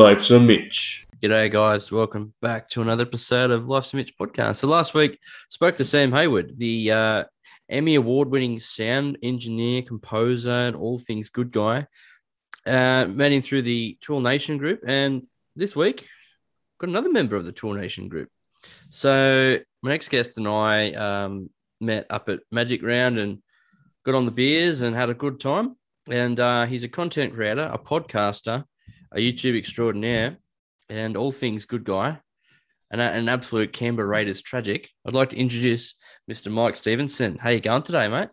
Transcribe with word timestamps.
Life's 0.00 0.30
a 0.30 0.40
Mitch. 0.40 1.06
G'day, 1.22 1.50
guys. 1.50 1.92
Welcome 1.92 2.32
back 2.40 2.70
to 2.70 2.80
another 2.80 3.02
episode 3.02 3.50
of 3.50 3.68
Life's 3.68 3.92
a 3.92 3.96
Mitch 3.96 4.16
podcast. 4.16 4.56
So 4.56 4.66
last 4.66 4.94
week, 4.94 5.18
spoke 5.50 5.76
to 5.76 5.84
Sam 5.84 6.10
Hayward, 6.10 6.58
the 6.58 6.90
uh, 6.90 7.24
Emmy 7.68 7.96
award-winning 7.96 8.60
sound 8.60 9.18
engineer, 9.22 9.82
composer, 9.82 10.48
and 10.48 10.74
all 10.74 10.98
things 10.98 11.28
good 11.28 11.52
guy. 11.52 11.86
Uh, 12.64 13.04
met 13.08 13.32
him 13.32 13.42
through 13.42 13.60
the 13.60 13.98
Tool 14.00 14.20
Nation 14.20 14.56
group, 14.56 14.80
and 14.86 15.26
this 15.54 15.76
week 15.76 16.06
got 16.78 16.88
another 16.88 17.10
member 17.10 17.36
of 17.36 17.44
the 17.44 17.52
Tool 17.52 17.74
Nation 17.74 18.08
group. 18.08 18.30
So 18.88 19.58
my 19.82 19.90
next 19.90 20.08
guest 20.08 20.38
and 20.38 20.48
I 20.48 20.92
um, 20.92 21.50
met 21.78 22.06
up 22.08 22.30
at 22.30 22.40
Magic 22.50 22.82
Round 22.82 23.18
and 23.18 23.42
got 24.06 24.14
on 24.14 24.24
the 24.24 24.30
beers 24.30 24.80
and 24.80 24.96
had 24.96 25.10
a 25.10 25.14
good 25.14 25.40
time. 25.40 25.76
And 26.10 26.40
uh, 26.40 26.64
he's 26.64 26.84
a 26.84 26.88
content 26.88 27.34
creator, 27.34 27.70
a 27.70 27.76
podcaster, 27.78 28.64
a 29.12 29.18
YouTube 29.18 29.58
extraordinaire, 29.58 30.38
and 30.88 31.16
all 31.16 31.32
things 31.32 31.64
good 31.64 31.84
guy, 31.84 32.18
and 32.90 33.00
an 33.00 33.28
absolute 33.28 33.72
Canberra 33.72 34.08
Raiders 34.08 34.42
tragic. 34.42 34.88
I'd 35.06 35.14
like 35.14 35.30
to 35.30 35.38
introduce 35.38 35.94
Mr. 36.30 36.50
Mike 36.50 36.76
Stevenson. 36.76 37.38
How 37.38 37.50
you 37.50 37.60
going 37.60 37.82
today, 37.82 38.08
mate? 38.08 38.28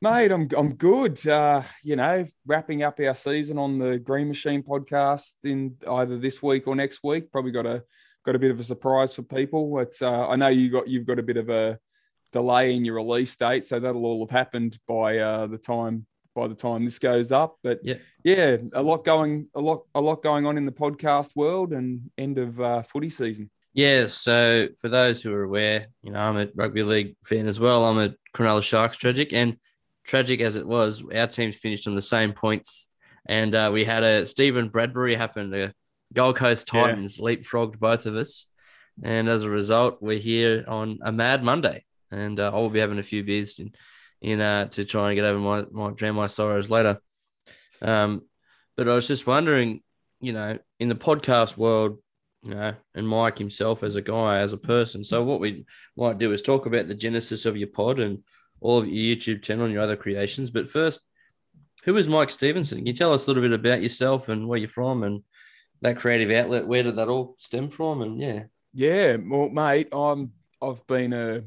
Mate, 0.00 0.32
I'm 0.32 0.48
I'm 0.56 0.74
good. 0.74 1.24
Uh, 1.26 1.62
you 1.84 1.94
know, 1.94 2.26
wrapping 2.44 2.82
up 2.82 2.98
our 2.98 3.14
season 3.14 3.56
on 3.58 3.78
the 3.78 3.98
Green 3.98 4.26
Machine 4.26 4.62
podcast 4.62 5.32
in 5.44 5.76
either 5.88 6.18
this 6.18 6.42
week 6.42 6.66
or 6.66 6.74
next 6.74 7.00
week. 7.04 7.30
Probably 7.30 7.52
got 7.52 7.66
a 7.66 7.84
got 8.24 8.34
a 8.34 8.38
bit 8.40 8.50
of 8.50 8.58
a 8.58 8.64
surprise 8.64 9.14
for 9.14 9.22
people. 9.22 9.78
It's 9.78 10.02
uh, 10.02 10.26
I 10.28 10.34
know 10.34 10.48
you 10.48 10.70
got 10.70 10.88
you've 10.88 11.06
got 11.06 11.20
a 11.20 11.22
bit 11.22 11.36
of 11.36 11.50
a 11.50 11.78
delay 12.32 12.74
in 12.74 12.84
your 12.84 12.96
release 12.96 13.36
date, 13.36 13.64
so 13.64 13.78
that'll 13.78 14.04
all 14.04 14.26
have 14.26 14.36
happened 14.36 14.76
by 14.88 15.18
uh, 15.18 15.46
the 15.46 15.58
time 15.58 16.06
by 16.34 16.48
the 16.48 16.54
time 16.54 16.84
this 16.84 16.98
goes 16.98 17.32
up. 17.32 17.56
But 17.62 17.80
Yeah. 17.82 17.96
yeah, 18.24 18.56
a 18.72 18.82
lot 18.82 19.04
going 19.04 19.48
a 19.54 19.60
lot 19.60 19.84
a 19.94 20.00
lot 20.00 20.22
going 20.22 20.46
on 20.46 20.56
in 20.56 20.64
the 20.64 20.72
podcast 20.72 21.34
world 21.36 21.72
and 21.72 22.10
end 22.18 22.38
of 22.38 22.60
uh, 22.60 22.82
footy 22.82 23.10
season. 23.10 23.50
Yeah. 23.74 24.06
So 24.06 24.68
for 24.80 24.88
those 24.88 25.22
who 25.22 25.32
are 25.32 25.44
aware, 25.44 25.86
you 26.02 26.12
know, 26.12 26.18
I'm 26.20 26.36
a 26.36 26.48
rugby 26.54 26.82
league 26.82 27.16
fan 27.24 27.46
as 27.46 27.58
well. 27.58 27.84
I'm 27.84 27.98
a 27.98 28.14
Cronulla 28.36 28.62
Sharks 28.62 28.96
tragic, 28.96 29.32
and 29.32 29.56
tragic 30.04 30.40
as 30.40 30.56
it 30.56 30.66
was, 30.66 31.02
our 31.14 31.26
teams 31.26 31.56
finished 31.56 31.86
on 31.86 31.94
the 31.94 32.02
same 32.02 32.32
points, 32.32 32.88
and 33.26 33.54
uh, 33.54 33.70
we 33.72 33.84
had 33.84 34.02
a 34.02 34.26
Stephen 34.26 34.68
Bradbury 34.68 35.14
happen. 35.14 35.50
The 35.50 35.72
Gold 36.12 36.36
Coast 36.36 36.68
Yeah. 36.72 36.82
Titans 36.82 37.18
leapfrogged 37.18 37.78
both 37.78 38.04
of 38.06 38.16
us, 38.16 38.46
and 39.02 39.28
as 39.28 39.44
a 39.44 39.50
result, 39.50 39.98
we're 40.02 40.18
here 40.18 40.64
on 40.68 40.98
a 41.02 41.12
mad 41.12 41.42
Monday, 41.42 41.84
and 42.10 42.38
uh, 42.40 42.50
I 42.52 42.56
will 42.56 42.68
be 42.68 42.80
having 42.80 42.98
a 42.98 43.02
few 43.02 43.22
beers 43.24 43.58
in, 43.58 43.72
in 44.22 44.40
uh, 44.40 44.66
to 44.68 44.84
try 44.84 45.10
and 45.10 45.16
get 45.16 45.24
over 45.24 45.38
my, 45.38 45.64
my 45.70 45.92
drown 45.92 46.14
my 46.14 46.26
sorrows 46.26 46.70
later. 46.70 47.00
Um, 47.82 48.22
but 48.76 48.88
I 48.88 48.94
was 48.94 49.08
just 49.08 49.26
wondering, 49.26 49.82
you 50.20 50.32
know, 50.32 50.58
in 50.78 50.88
the 50.88 50.94
podcast 50.94 51.56
world, 51.56 51.98
you 52.44 52.54
know, 52.54 52.74
and 52.94 53.08
Mike 53.08 53.36
himself 53.36 53.82
as 53.82 53.96
a 53.96 54.02
guy, 54.02 54.38
as 54.38 54.52
a 54.52 54.58
person. 54.58 55.04
So 55.04 55.22
what 55.24 55.40
we 55.40 55.66
might 55.96 56.18
do 56.18 56.32
is 56.32 56.40
talk 56.40 56.66
about 56.66 56.88
the 56.88 56.94
genesis 56.94 57.44
of 57.44 57.56
your 57.56 57.68
pod 57.68 58.00
and 58.00 58.22
all 58.60 58.78
of 58.78 58.88
your 58.88 59.16
YouTube 59.16 59.42
channel 59.42 59.64
and 59.64 59.74
your 59.74 59.82
other 59.82 59.96
creations. 59.96 60.50
But 60.50 60.70
first, 60.70 61.00
who 61.84 61.96
is 61.96 62.08
Mike 62.08 62.30
Stevenson? 62.30 62.78
Can 62.78 62.86
you 62.86 62.92
tell 62.92 63.12
us 63.12 63.26
a 63.26 63.30
little 63.30 63.42
bit 63.42 63.52
about 63.52 63.82
yourself 63.82 64.28
and 64.28 64.46
where 64.46 64.58
you're 64.58 64.68
from 64.68 65.02
and 65.02 65.22
that 65.80 65.98
creative 65.98 66.30
outlet? 66.30 66.66
Where 66.66 66.84
did 66.84 66.96
that 66.96 67.08
all 67.08 67.34
stem 67.38 67.68
from? 67.70 68.02
And 68.02 68.20
yeah, 68.20 68.44
Yeah, 68.72 69.16
well, 69.16 69.48
mate, 69.48 69.88
I'm 69.92 70.32
I've 70.60 70.86
been 70.86 71.12
a 71.12 71.42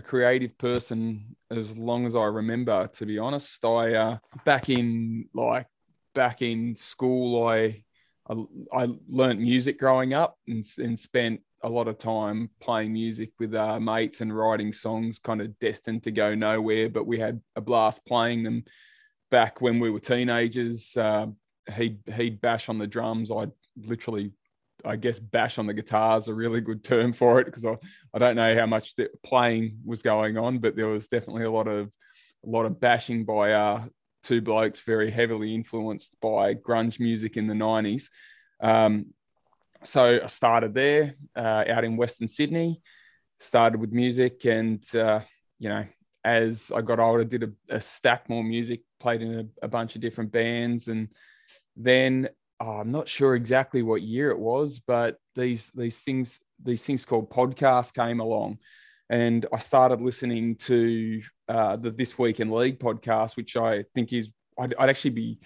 a 0.00 0.02
creative 0.02 0.56
person 0.56 1.36
as 1.50 1.76
long 1.76 2.06
as 2.06 2.16
I 2.16 2.24
remember. 2.24 2.88
To 2.88 3.06
be 3.06 3.18
honest, 3.18 3.62
I 3.64 3.94
uh, 3.94 4.18
back 4.46 4.70
in 4.70 5.28
like 5.34 5.66
back 6.14 6.40
in 6.40 6.74
school, 6.74 7.46
I 7.46 7.84
I, 8.28 8.34
I 8.72 8.88
learnt 9.08 9.40
music 9.40 9.78
growing 9.78 10.14
up 10.14 10.38
and, 10.48 10.64
and 10.78 10.98
spent 10.98 11.40
a 11.62 11.68
lot 11.68 11.88
of 11.88 11.98
time 11.98 12.48
playing 12.60 12.94
music 12.94 13.32
with 13.38 13.54
uh, 13.54 13.78
mates 13.78 14.22
and 14.22 14.34
writing 14.34 14.72
songs, 14.72 15.18
kind 15.18 15.42
of 15.42 15.58
destined 15.58 16.02
to 16.04 16.10
go 16.10 16.34
nowhere. 16.34 16.88
But 16.88 17.06
we 17.06 17.18
had 17.18 17.42
a 17.54 17.60
blast 17.60 18.06
playing 18.06 18.42
them 18.42 18.64
back 19.30 19.60
when 19.60 19.80
we 19.80 19.90
were 19.90 20.00
teenagers. 20.00 20.96
Uh, 20.96 21.26
he'd 21.76 21.98
he'd 22.16 22.40
bash 22.40 22.70
on 22.70 22.78
the 22.78 22.86
drums. 22.86 23.30
I'd 23.30 23.52
literally 23.76 24.32
I 24.84 24.96
guess 24.96 25.18
bash 25.18 25.58
on 25.58 25.66
the 25.66 25.74
guitar 25.74 26.18
is 26.18 26.28
a 26.28 26.34
really 26.34 26.60
good 26.60 26.84
term 26.84 27.12
for 27.12 27.40
it 27.40 27.46
because 27.46 27.64
I, 27.64 27.76
I 28.14 28.18
don't 28.18 28.36
know 28.36 28.54
how 28.54 28.66
much 28.66 28.94
the 28.96 29.10
playing 29.22 29.78
was 29.84 30.02
going 30.02 30.38
on, 30.38 30.58
but 30.58 30.76
there 30.76 30.88
was 30.88 31.08
definitely 31.08 31.44
a 31.44 31.50
lot 31.50 31.68
of 31.68 31.90
a 32.44 32.48
lot 32.48 32.64
of 32.64 32.80
bashing 32.80 33.24
by 33.24 33.52
uh, 33.52 33.84
two 34.22 34.40
blokes 34.40 34.80
very 34.80 35.10
heavily 35.10 35.54
influenced 35.54 36.16
by 36.20 36.54
grunge 36.54 36.98
music 36.98 37.36
in 37.36 37.46
the 37.46 37.54
90s. 37.54 38.08
Um, 38.62 39.06
so 39.84 40.20
I 40.22 40.26
started 40.26 40.74
there 40.74 41.14
uh, 41.34 41.64
out 41.68 41.84
in 41.84 41.96
Western 41.96 42.28
Sydney, 42.28 42.80
started 43.38 43.80
with 43.80 43.92
music, 43.92 44.44
and 44.44 44.82
uh, 44.94 45.20
you 45.58 45.68
know, 45.68 45.86
as 46.24 46.70
I 46.74 46.82
got 46.82 47.00
older, 47.00 47.24
did 47.24 47.44
a, 47.44 47.76
a 47.76 47.80
stack 47.80 48.28
more 48.28 48.44
music, 48.44 48.82
played 48.98 49.22
in 49.22 49.38
a, 49.40 49.66
a 49.66 49.68
bunch 49.68 49.94
of 49.94 50.02
different 50.02 50.32
bands, 50.32 50.88
and 50.88 51.08
then 51.76 52.28
oh, 52.60 52.78
I'm 52.78 52.92
not 52.92 53.08
sure 53.08 53.34
exactly 53.34 53.82
what 53.82 54.02
year 54.02 54.30
it 54.30 54.38
was, 54.38 54.80
but 54.80 55.16
these 55.34 55.70
these 55.74 56.00
things 56.00 56.38
these 56.62 56.84
things 56.84 57.04
called 57.04 57.30
podcasts 57.30 57.94
came 57.94 58.20
along, 58.20 58.58
and 59.08 59.46
I 59.52 59.58
started 59.58 60.00
listening 60.00 60.56
to 60.56 61.22
uh, 61.48 61.76
the 61.76 61.90
This 61.90 62.18
Week 62.18 62.38
in 62.38 62.50
League 62.50 62.78
podcast, 62.78 63.36
which 63.36 63.56
I 63.56 63.84
think 63.94 64.12
is 64.12 64.30
I'd, 64.58 64.74
I'd 64.78 64.90
actually 64.90 65.10
be 65.10 65.38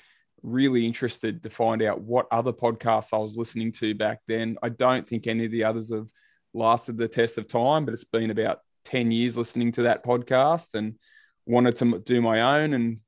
really 0.43 0.87
interested 0.87 1.43
to 1.43 1.51
find 1.51 1.83
out 1.83 2.03
what 2.03 2.27
other 2.31 2.53
podcasts 2.53 3.15
I 3.15 3.19
was 3.19 3.37
listening 3.37 3.73
to 3.73 3.95
back 3.95 4.21
then. 4.29 4.59
I 4.63 4.69
don't 4.69 5.09
think 5.09 5.27
any 5.27 5.47
of 5.47 5.51
the 5.53 5.65
others 5.65 5.93
have 5.93 6.09
lasted 6.53 6.99
the 6.99 7.09
test 7.09 7.39
of 7.39 7.49
time, 7.49 7.85
but 7.85 7.95
it's 7.95 8.05
been 8.05 8.31
about 8.31 8.59
10 8.85 9.11
years 9.11 9.37
listening 9.37 9.73
to 9.73 9.85
that 9.85 10.05
podcast 10.05 10.75
and 10.75 10.97
wanted 11.47 11.77
to 11.77 11.99
do 11.99 12.21
my 12.21 12.61
own 12.61 12.75
and 12.75 12.99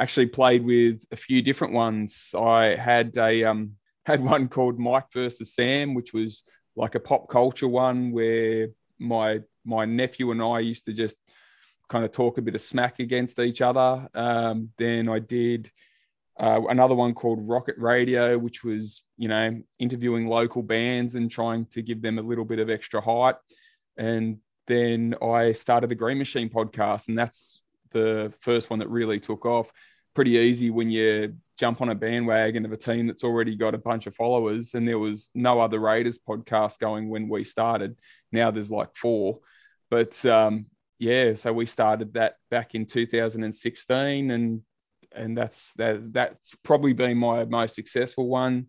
actually 0.00 0.26
played 0.26 0.64
with 0.64 1.04
a 1.12 1.16
few 1.16 1.42
different 1.42 1.74
ones. 1.74 2.34
I 2.36 2.74
had 2.74 3.16
a 3.16 3.44
um, 3.44 3.72
had 4.06 4.24
one 4.24 4.48
called 4.48 4.78
Mike 4.78 5.12
versus 5.12 5.54
Sam, 5.54 5.94
which 5.94 6.12
was 6.12 6.42
like 6.74 6.94
a 6.94 7.00
pop 7.00 7.28
culture 7.28 7.68
one 7.68 8.10
where 8.10 8.68
my 8.98 9.40
my 9.64 9.84
nephew 9.84 10.30
and 10.30 10.42
I 10.42 10.60
used 10.60 10.86
to 10.86 10.92
just 10.92 11.16
kind 11.88 12.04
of 12.04 12.12
talk 12.12 12.38
a 12.38 12.42
bit 12.42 12.54
of 12.54 12.60
smack 12.60 12.98
against 12.98 13.38
each 13.38 13.60
other. 13.60 14.08
Um, 14.14 14.70
then 14.78 15.08
I 15.08 15.18
did 15.18 15.70
uh, 16.38 16.62
another 16.68 16.94
one 16.94 17.12
called 17.12 17.46
Rocket 17.46 17.76
Radio, 17.76 18.38
which 18.38 18.64
was 18.64 19.02
you 19.18 19.28
know 19.28 19.60
interviewing 19.78 20.26
local 20.26 20.62
bands 20.62 21.14
and 21.14 21.30
trying 21.30 21.66
to 21.66 21.82
give 21.82 22.00
them 22.00 22.18
a 22.18 22.22
little 22.22 22.46
bit 22.46 22.58
of 22.58 22.70
extra 22.70 23.00
height. 23.00 23.36
And 23.98 24.38
then 24.66 25.14
I 25.20 25.52
started 25.52 25.90
the 25.90 25.94
Green 25.94 26.16
Machine 26.16 26.48
podcast, 26.48 27.08
and 27.08 27.18
that's 27.18 27.62
the 27.90 28.32
first 28.40 28.70
one 28.70 28.78
that 28.78 28.88
really 28.88 29.20
took 29.20 29.44
off. 29.44 29.72
Pretty 30.14 30.32
easy 30.32 30.70
when 30.70 30.90
you 30.90 31.34
jump 31.58 31.80
on 31.80 31.88
a 31.88 31.94
bandwagon 31.94 32.64
of 32.64 32.72
a 32.72 32.76
team 32.76 33.06
that's 33.06 33.22
already 33.22 33.56
got 33.56 33.74
a 33.74 33.78
bunch 33.78 34.06
of 34.06 34.14
followers, 34.14 34.74
and 34.74 34.86
there 34.86 34.98
was 34.98 35.30
no 35.34 35.60
other 35.60 35.78
Raiders 35.78 36.18
podcast 36.18 36.78
going 36.78 37.08
when 37.08 37.28
we 37.28 37.44
started. 37.44 37.96
Now 38.32 38.50
there's 38.50 38.70
like 38.70 38.96
four, 38.96 39.40
but 39.90 40.24
um, 40.26 40.66
yeah, 40.98 41.34
so 41.34 41.52
we 41.52 41.66
started 41.66 42.14
that 42.14 42.36
back 42.50 42.74
in 42.74 42.86
2016, 42.86 44.30
and 44.30 44.62
and 45.12 45.36
that's 45.36 45.72
that 45.74 46.12
that's 46.12 46.52
probably 46.62 46.92
been 46.92 47.16
my 47.16 47.44
most 47.44 47.74
successful 47.74 48.28
one 48.28 48.66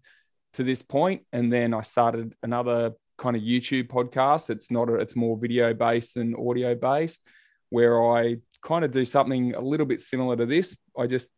to 0.53 0.63
this 0.63 0.81
point. 0.81 1.23
And 1.31 1.51
then 1.51 1.73
I 1.73 1.81
started 1.81 2.35
another 2.43 2.93
kind 3.17 3.35
of 3.35 3.41
YouTube 3.41 3.87
podcast. 3.87 4.49
It's 4.49 4.71
not 4.71 4.89
a, 4.89 4.95
it's 4.95 5.15
more 5.15 5.37
video 5.37 5.73
based 5.73 6.15
than 6.15 6.35
audio 6.35 6.75
based, 6.75 7.21
where 7.69 8.01
I 8.01 8.37
kind 8.61 8.85
of 8.85 8.91
do 8.91 9.05
something 9.05 9.53
a 9.53 9.61
little 9.61 9.85
bit 9.85 10.01
similar 10.01 10.35
to 10.35 10.45
this. 10.45 10.75
I 10.97 11.07
just 11.07 11.29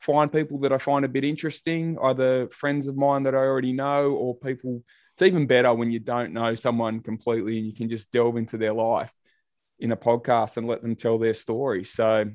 find 0.00 0.32
people 0.32 0.58
that 0.60 0.72
I 0.72 0.78
find 0.78 1.04
a 1.04 1.08
bit 1.08 1.24
interesting, 1.24 1.98
either 2.02 2.48
friends 2.48 2.88
of 2.88 2.96
mine 2.96 3.24
that 3.24 3.34
I 3.34 3.38
already 3.38 3.72
know, 3.72 4.12
or 4.12 4.36
people. 4.36 4.82
It's 5.14 5.22
even 5.22 5.46
better 5.46 5.74
when 5.74 5.90
you 5.90 5.98
don't 5.98 6.32
know 6.32 6.54
someone 6.54 7.00
completely 7.00 7.58
and 7.58 7.66
you 7.66 7.74
can 7.74 7.88
just 7.88 8.12
delve 8.12 8.36
into 8.36 8.56
their 8.56 8.72
life 8.72 9.12
in 9.80 9.90
a 9.90 9.96
podcast 9.96 10.56
and 10.56 10.68
let 10.68 10.80
them 10.80 10.94
tell 10.94 11.18
their 11.18 11.34
story. 11.34 11.84
So 11.84 12.26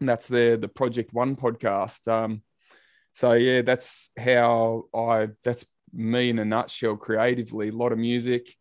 that's 0.00 0.28
the 0.28 0.58
the 0.60 0.68
Project 0.68 1.12
One 1.12 1.36
podcast. 1.36 2.06
Um, 2.08 2.42
so 3.14 3.32
yeah, 3.32 3.62
that's 3.62 4.10
how 4.18 4.84
I. 4.94 5.28
That's 5.44 5.64
me 5.92 6.30
in 6.30 6.38
a 6.38 6.44
nutshell. 6.44 6.96
Creatively, 6.96 7.68
a 7.68 7.72
lot 7.72 7.92
of 7.92 7.98
music, 7.98 8.54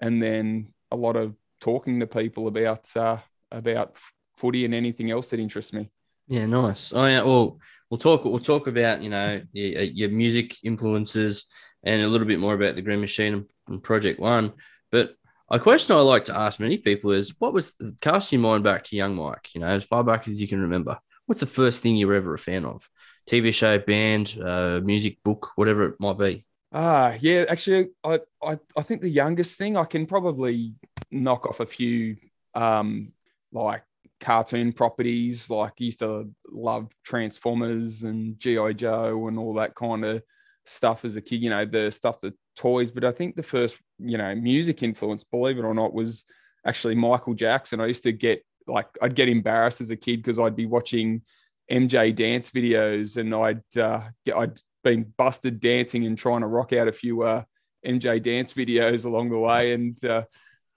and 0.00 0.22
then 0.22 0.72
a 0.90 0.96
lot 0.96 1.16
of 1.16 1.34
talking 1.60 2.00
to 2.00 2.06
people 2.06 2.48
about 2.48 2.94
uh, 2.96 3.18
about 3.50 3.96
footy 4.36 4.64
and 4.64 4.74
anything 4.74 5.10
else 5.10 5.30
that 5.30 5.40
interests 5.40 5.72
me. 5.72 5.90
Yeah, 6.28 6.46
nice. 6.46 6.92
Oh 6.92 7.06
yeah. 7.06 7.22
Well, 7.22 7.58
we'll 7.90 7.98
talk. 7.98 8.24
We'll 8.24 8.38
talk 8.40 8.66
about 8.66 9.02
you 9.02 9.10
know 9.10 9.42
your, 9.52 9.82
your 9.82 10.10
music 10.10 10.56
influences 10.64 11.46
and 11.84 12.02
a 12.02 12.08
little 12.08 12.26
bit 12.26 12.40
more 12.40 12.54
about 12.54 12.74
the 12.74 12.82
Green 12.82 13.00
Machine 13.00 13.46
and- 13.68 13.82
Project 13.82 14.18
One. 14.20 14.52
But 14.90 15.14
a 15.50 15.58
question 15.60 15.96
I 15.96 16.00
like 16.00 16.24
to 16.26 16.36
ask 16.36 16.58
many 16.58 16.78
people 16.78 17.12
is, 17.12 17.34
what 17.38 17.52
was 17.52 17.76
cast 18.00 18.32
your 18.32 18.40
mind 18.40 18.64
back 18.64 18.84
to 18.84 18.96
young 18.96 19.14
Mike? 19.14 19.54
You 19.54 19.60
know, 19.60 19.68
as 19.68 19.84
far 19.84 20.02
back 20.02 20.26
as 20.28 20.40
you 20.40 20.48
can 20.48 20.60
remember. 20.60 20.98
What's 21.26 21.40
the 21.40 21.46
first 21.46 21.82
thing 21.82 21.96
you 21.96 22.06
were 22.06 22.14
ever 22.14 22.34
a 22.34 22.38
fan 22.38 22.64
of? 22.64 22.88
TV 23.28 23.52
show, 23.52 23.78
band, 23.78 24.38
uh, 24.40 24.80
music, 24.84 25.18
book, 25.24 25.50
whatever 25.56 25.86
it 25.86 25.96
might 25.98 26.18
be. 26.18 26.46
Ah, 26.72 27.14
yeah. 27.18 27.44
Actually, 27.48 27.88
I, 28.04 28.20
I 28.42 28.58
I 28.76 28.82
think 28.82 29.00
the 29.00 29.08
youngest 29.08 29.58
thing 29.58 29.76
I 29.76 29.84
can 29.84 30.06
probably 30.06 30.74
knock 31.10 31.46
off 31.46 31.60
a 31.60 31.66
few 31.66 32.16
um 32.54 33.12
like 33.52 33.82
cartoon 34.20 34.72
properties. 34.72 35.50
Like 35.50 35.74
used 35.78 36.00
to 36.00 36.30
love 36.50 36.90
Transformers 37.04 38.02
and 38.02 38.38
GI 38.38 38.74
Joe 38.74 39.28
and 39.28 39.38
all 39.38 39.54
that 39.54 39.74
kind 39.74 40.04
of 40.04 40.22
stuff 40.64 41.04
as 41.04 41.16
a 41.16 41.20
kid. 41.20 41.42
You 41.42 41.50
know, 41.50 41.64
the 41.64 41.90
stuff, 41.90 42.20
the 42.20 42.34
toys. 42.56 42.90
But 42.90 43.04
I 43.04 43.12
think 43.12 43.36
the 43.36 43.42
first 43.42 43.78
you 43.98 44.18
know 44.18 44.34
music 44.34 44.82
influence, 44.82 45.24
believe 45.24 45.58
it 45.58 45.64
or 45.64 45.74
not, 45.74 45.94
was 45.94 46.24
actually 46.66 46.94
Michael 46.94 47.34
Jackson. 47.34 47.80
I 47.80 47.86
used 47.86 48.04
to 48.04 48.12
get 48.12 48.44
like 48.66 48.88
I'd 49.00 49.14
get 49.14 49.28
embarrassed 49.28 49.80
as 49.80 49.90
a 49.90 49.96
kid 49.96 50.18
because 50.18 50.38
I'd 50.38 50.56
be 50.56 50.66
watching 50.66 51.22
MJ 51.70 52.14
dance 52.14 52.50
videos 52.50 53.16
and 53.16 53.34
I'd 53.34 53.78
uh, 53.78 54.02
get, 54.24 54.36
I'd 54.36 54.60
been 54.84 55.12
busted 55.16 55.60
dancing 55.60 56.06
and 56.06 56.16
trying 56.16 56.40
to 56.40 56.46
rock 56.46 56.72
out 56.72 56.88
a 56.88 56.92
few 56.92 57.22
uh, 57.22 57.42
MJ 57.84 58.22
dance 58.22 58.52
videos 58.52 59.04
along 59.04 59.30
the 59.30 59.38
way 59.38 59.72
and 59.72 60.02
uh, 60.04 60.22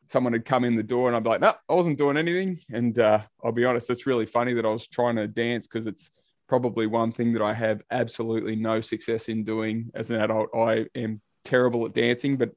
someone 0.09 0.33
had 0.33 0.44
come 0.44 0.65
in 0.65 0.75
the 0.75 0.83
door 0.83 1.07
and 1.07 1.15
I'd 1.15 1.23
be 1.23 1.29
like, 1.29 1.41
no, 1.41 1.53
I 1.69 1.73
wasn't 1.73 2.00
doing 2.00 2.17
anything. 2.17 2.59
And 2.71 2.97
uh, 2.97 3.21
I'll 3.44 3.51
be 3.51 3.65
honest, 3.65 3.89
it's 3.91 4.07
really 4.07 4.25
funny 4.25 4.53
that 4.53 4.65
I 4.65 4.69
was 4.69 4.88
trying 4.88 5.15
to 5.17 5.27
dance 5.27 5.67
because 5.67 5.85
it's 5.85 6.09
probably 6.47 6.88
one 6.88 7.11
thing 7.11 7.31
that 7.33 7.44
I 7.44 7.53
have 7.53 7.83
absolutely 7.91 8.56
no 8.56 8.81
success 8.81 9.29
in 9.29 9.44
doing 9.44 9.91
as 9.94 10.09
an 10.09 10.19
adult. 10.19 10.50
I 10.56 10.88
am 10.95 11.21
terrible 11.45 11.85
at 11.85 11.94
dancing, 11.94 12.38
but 12.38 12.50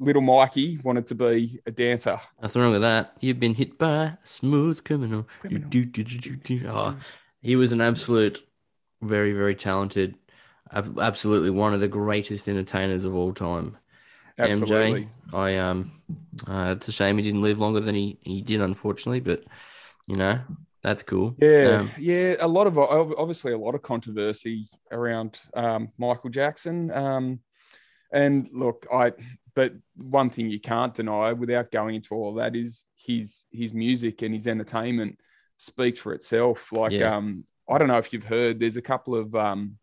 little 0.00 0.20
Mikey 0.20 0.80
wanted 0.82 1.06
to 1.06 1.14
be 1.14 1.60
a 1.64 1.70
dancer. 1.70 2.18
Nothing 2.42 2.62
wrong 2.62 2.72
with 2.72 2.82
that. 2.82 3.16
You've 3.20 3.40
been 3.40 3.54
hit 3.54 3.78
by 3.78 4.04
a 4.04 4.18
smooth 4.24 4.82
criminal. 4.82 5.28
criminal. 5.40 5.68
Do, 5.68 5.84
do, 5.84 6.02
do, 6.02 6.68
oh, 6.68 6.96
he 7.40 7.54
was 7.54 7.70
an 7.70 7.80
absolute, 7.80 8.44
very, 9.00 9.32
very 9.32 9.54
talented, 9.54 10.16
absolutely 10.72 11.50
one 11.50 11.72
of 11.72 11.78
the 11.78 11.86
greatest 11.86 12.48
entertainers 12.48 13.04
of 13.04 13.14
all 13.14 13.32
time. 13.32 13.76
Absolutely. 14.38 15.08
MJ, 15.30 15.34
I 15.34 15.56
um, 15.56 15.92
uh, 16.46 16.74
it's 16.76 16.88
a 16.88 16.92
shame 16.92 17.16
he 17.16 17.22
didn't 17.22 17.42
live 17.42 17.58
longer 17.58 17.80
than 17.80 17.94
he, 17.94 18.18
he 18.22 18.42
did, 18.42 18.60
unfortunately, 18.60 19.20
but 19.20 19.44
you 20.06 20.16
know, 20.16 20.40
that's 20.82 21.02
cool. 21.02 21.34
Yeah, 21.38 21.78
um, 21.80 21.90
yeah. 21.98 22.36
A 22.40 22.48
lot 22.48 22.66
of 22.66 22.78
obviously 22.78 23.52
a 23.52 23.58
lot 23.58 23.74
of 23.74 23.82
controversy 23.82 24.66
around 24.92 25.38
um, 25.54 25.88
Michael 25.98 26.30
Jackson. 26.30 26.90
Um, 26.92 27.40
and 28.12 28.48
look, 28.52 28.86
I 28.92 29.12
but 29.54 29.72
one 29.96 30.30
thing 30.30 30.50
you 30.50 30.60
can't 30.60 30.94
deny 30.94 31.32
without 31.32 31.72
going 31.72 31.96
into 31.96 32.14
all 32.14 32.34
that 32.34 32.54
is 32.54 32.84
his 32.94 33.40
his 33.50 33.72
music 33.72 34.22
and 34.22 34.34
his 34.34 34.46
entertainment 34.46 35.18
speaks 35.56 35.98
for 35.98 36.12
itself. 36.12 36.70
Like 36.72 36.92
yeah. 36.92 37.16
um, 37.16 37.44
I 37.68 37.78
don't 37.78 37.88
know 37.88 37.98
if 37.98 38.12
you've 38.12 38.24
heard, 38.24 38.60
there's 38.60 38.76
a 38.76 38.82
couple 38.82 39.16
of 39.16 39.34
um, 39.34 39.78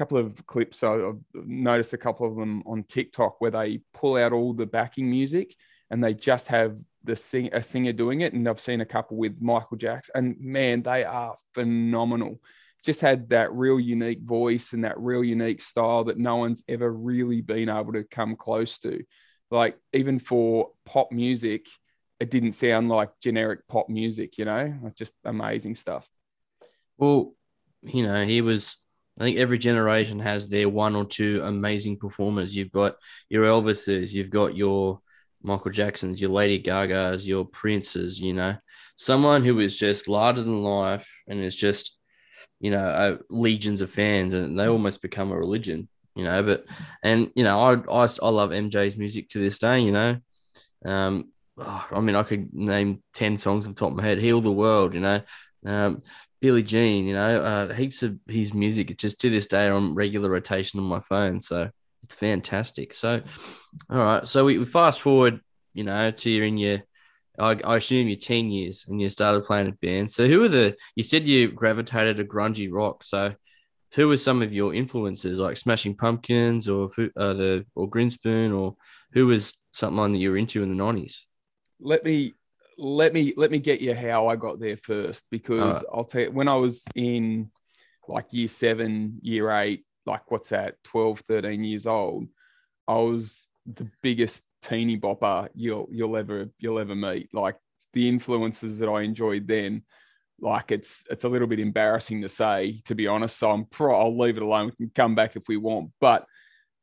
couple 0.00 0.18
of 0.18 0.46
clips. 0.46 0.82
I've 0.82 1.18
noticed 1.34 1.92
a 1.92 1.98
couple 1.98 2.26
of 2.26 2.36
them 2.36 2.62
on 2.66 2.84
TikTok 2.84 3.40
where 3.40 3.50
they 3.50 3.82
pull 3.92 4.16
out 4.16 4.32
all 4.32 4.52
the 4.52 4.66
backing 4.66 5.10
music 5.10 5.54
and 5.90 6.02
they 6.02 6.14
just 6.14 6.48
have 6.48 6.76
the 7.04 7.16
sing 7.16 7.50
a 7.52 7.62
singer 7.62 7.92
doing 7.92 8.22
it. 8.22 8.32
And 8.32 8.48
I've 8.48 8.60
seen 8.60 8.80
a 8.80 8.86
couple 8.86 9.16
with 9.16 9.40
Michael 9.40 9.76
Jackson, 9.76 10.12
and 10.14 10.40
man, 10.40 10.82
they 10.82 11.04
are 11.04 11.36
phenomenal 11.54 12.40
just 12.84 13.00
had 13.00 13.28
that 13.30 13.52
real 13.52 13.78
unique 13.78 14.22
voice 14.22 14.72
and 14.72 14.84
that 14.84 14.98
real 14.98 15.22
unique 15.22 15.60
style 15.60 16.04
that 16.04 16.18
no 16.18 16.36
one's 16.36 16.62
ever 16.68 16.90
really 16.90 17.40
been 17.40 17.68
able 17.68 17.92
to 17.92 18.04
come 18.04 18.36
close 18.36 18.78
to. 18.78 19.04
Like 19.50 19.76
even 19.92 20.18
for 20.18 20.70
pop 20.86 21.12
music, 21.12 21.66
it 22.18 22.30
didn't 22.30 22.52
sound 22.52 22.88
like 22.88 23.10
generic 23.20 23.66
pop 23.68 23.88
music, 23.88 24.38
you 24.38 24.44
know, 24.44 24.92
just 24.96 25.14
amazing 25.24 25.76
stuff. 25.76 26.08
Well, 26.96 27.34
you 27.82 28.06
know, 28.06 28.24
he 28.24 28.40
was 28.40 28.76
I 29.20 29.24
think 29.24 29.38
every 29.38 29.58
generation 29.58 30.18
has 30.20 30.48
their 30.48 30.68
one 30.68 30.96
or 30.96 31.04
two 31.04 31.42
amazing 31.44 31.98
performers. 31.98 32.56
You've 32.56 32.72
got 32.72 32.96
your 33.28 33.44
Elvises, 33.44 34.12
you've 34.12 34.30
got 34.30 34.56
your 34.56 35.00
Michael 35.42 35.70
Jacksons, 35.70 36.20
your 36.20 36.30
Lady 36.30 36.60
Gagas, 36.60 37.26
your 37.26 37.44
Princes, 37.44 38.18
you 38.18 38.32
know, 38.32 38.56
someone 38.96 39.44
who 39.44 39.60
is 39.60 39.76
just 39.76 40.08
larger 40.08 40.42
than 40.42 40.62
life 40.62 41.08
and 41.28 41.40
is 41.40 41.54
just 41.54 42.00
you 42.60 42.70
know, 42.70 42.86
uh, 42.88 43.16
legions 43.30 43.80
of 43.80 43.90
fans, 43.90 44.34
and 44.34 44.58
they 44.58 44.68
almost 44.68 45.00
become 45.02 45.32
a 45.32 45.38
religion, 45.38 45.88
you 46.14 46.24
know. 46.24 46.42
But 46.42 46.66
and 47.02 47.30
you 47.34 47.42
know, 47.42 47.58
I 47.58 48.04
I, 48.04 48.08
I 48.22 48.28
love 48.28 48.50
MJ's 48.50 48.96
music 48.98 49.30
to 49.30 49.38
this 49.38 49.58
day, 49.58 49.80
you 49.80 49.92
know. 49.92 50.18
Um, 50.84 51.32
oh, 51.56 51.86
I 51.90 52.00
mean, 52.00 52.16
I 52.16 52.22
could 52.22 52.52
name 52.52 53.02
ten 53.14 53.38
songs 53.38 53.66
off 53.66 53.74
the 53.74 53.80
top 53.80 53.90
of 53.92 53.96
my 53.96 54.02
head. 54.02 54.18
Heal 54.18 54.42
the 54.42 54.52
world, 54.52 54.94
you 54.94 55.00
know. 55.00 55.22
Um, 55.64 56.02
Billie 56.40 56.62
Jean, 56.62 57.06
you 57.06 57.14
know, 57.14 57.40
uh, 57.40 57.72
heaps 57.74 58.02
of 58.02 58.18
his 58.26 58.54
music. 58.54 58.96
just 58.96 59.20
to 59.20 59.30
this 59.30 59.46
day 59.46 59.68
on 59.68 59.94
regular 59.94 60.30
rotation 60.30 60.80
on 60.80 60.86
my 60.86 61.00
phone, 61.00 61.40
so 61.40 61.70
it's 62.02 62.14
fantastic. 62.14 62.94
So, 62.94 63.22
all 63.90 63.98
right, 63.98 64.28
so 64.28 64.44
we, 64.44 64.58
we 64.58 64.64
fast 64.64 65.00
forward, 65.00 65.40
you 65.74 65.84
know, 65.84 66.10
to 66.10 66.30
you're 66.30 66.46
in 66.46 66.56
your 66.58 66.82
I, 67.40 67.58
I 67.64 67.76
assume 67.76 68.08
you're 68.08 68.16
10 68.16 68.50
years 68.50 68.84
and 68.88 69.00
you 69.00 69.08
started 69.08 69.44
playing 69.44 69.68
a 69.68 69.72
band. 69.72 70.10
So 70.10 70.26
who 70.26 70.40
were 70.40 70.48
the, 70.48 70.76
you 70.94 71.02
said 71.02 71.26
you 71.26 71.50
gravitated 71.50 72.18
to 72.18 72.24
grungy 72.24 72.68
rock. 72.70 73.02
So 73.02 73.34
who 73.94 74.08
were 74.08 74.16
some 74.16 74.42
of 74.42 74.52
your 74.52 74.74
influences 74.74 75.38
like 75.38 75.56
Smashing 75.56 75.96
Pumpkins 75.96 76.68
or 76.68 76.90
uh, 77.16 77.32
the, 77.32 77.64
or 77.74 77.88
Grinspoon 77.88 78.56
or 78.56 78.76
who 79.12 79.26
was 79.26 79.54
something 79.72 80.12
that 80.12 80.18
you 80.18 80.30
were 80.30 80.36
into 80.36 80.62
in 80.62 80.76
the 80.76 80.82
90s? 80.82 81.20
Let 81.80 82.04
me, 82.04 82.34
let 82.80 83.12
me, 83.12 83.34
let 83.36 83.50
me 83.50 83.58
get 83.58 83.80
you 83.80 83.94
how 83.94 84.28
I 84.28 84.36
got 84.36 84.58
there 84.58 84.76
first 84.76 85.24
because 85.30 85.76
right. 85.76 85.84
I'll 85.92 86.04
tell 86.04 86.22
you, 86.22 86.30
when 86.30 86.48
I 86.48 86.54
was 86.54 86.84
in 86.94 87.50
like 88.08 88.32
year 88.32 88.48
seven, 88.48 89.18
year 89.22 89.50
eight, 89.50 89.84
like 90.06 90.30
what's 90.30 90.48
that, 90.48 90.76
12, 90.84 91.20
13 91.28 91.64
years 91.64 91.86
old, 91.86 92.26
I 92.88 92.94
was 92.94 93.46
the 93.66 93.88
biggest 94.02 94.44
teeny 94.62 94.98
bopper 94.98 95.48
you'll 95.54 95.88
you'll 95.90 96.16
ever 96.16 96.48
you'll 96.58 96.78
ever 96.78 96.94
meet. 96.94 97.32
Like 97.32 97.56
the 97.92 98.08
influences 98.08 98.78
that 98.78 98.88
I 98.88 99.02
enjoyed 99.02 99.46
then, 99.46 99.82
like 100.40 100.72
it's 100.72 101.04
it's 101.10 101.24
a 101.24 101.28
little 101.28 101.46
bit 101.46 101.60
embarrassing 101.60 102.22
to 102.22 102.28
say, 102.28 102.82
to 102.86 102.94
be 102.94 103.06
honest. 103.06 103.38
So 103.38 103.50
I'm 103.50 103.66
pro 103.66 103.98
I'll 103.98 104.18
leave 104.18 104.36
it 104.36 104.42
alone. 104.42 104.72
We 104.78 104.86
can 104.86 104.92
come 104.94 105.14
back 105.14 105.36
if 105.36 105.48
we 105.48 105.56
want. 105.56 105.90
But 106.00 106.26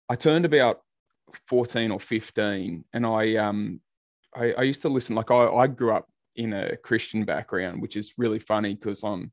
I 0.09 0.15
turned 0.15 0.45
about 0.45 0.81
14 1.47 1.91
or 1.91 1.99
15 1.99 2.85
and 2.93 3.05
I 3.05 3.35
um 3.35 3.81
I, 4.35 4.53
I 4.53 4.61
used 4.63 4.81
to 4.83 4.89
listen 4.89 5.15
like 5.15 5.31
I, 5.31 5.47
I 5.47 5.67
grew 5.67 5.91
up 5.93 6.07
in 6.35 6.53
a 6.53 6.77
Christian 6.77 7.25
background, 7.25 7.81
which 7.81 7.95
is 7.95 8.13
really 8.17 8.39
funny 8.39 8.75
because 8.75 9.03
I'm 9.03 9.31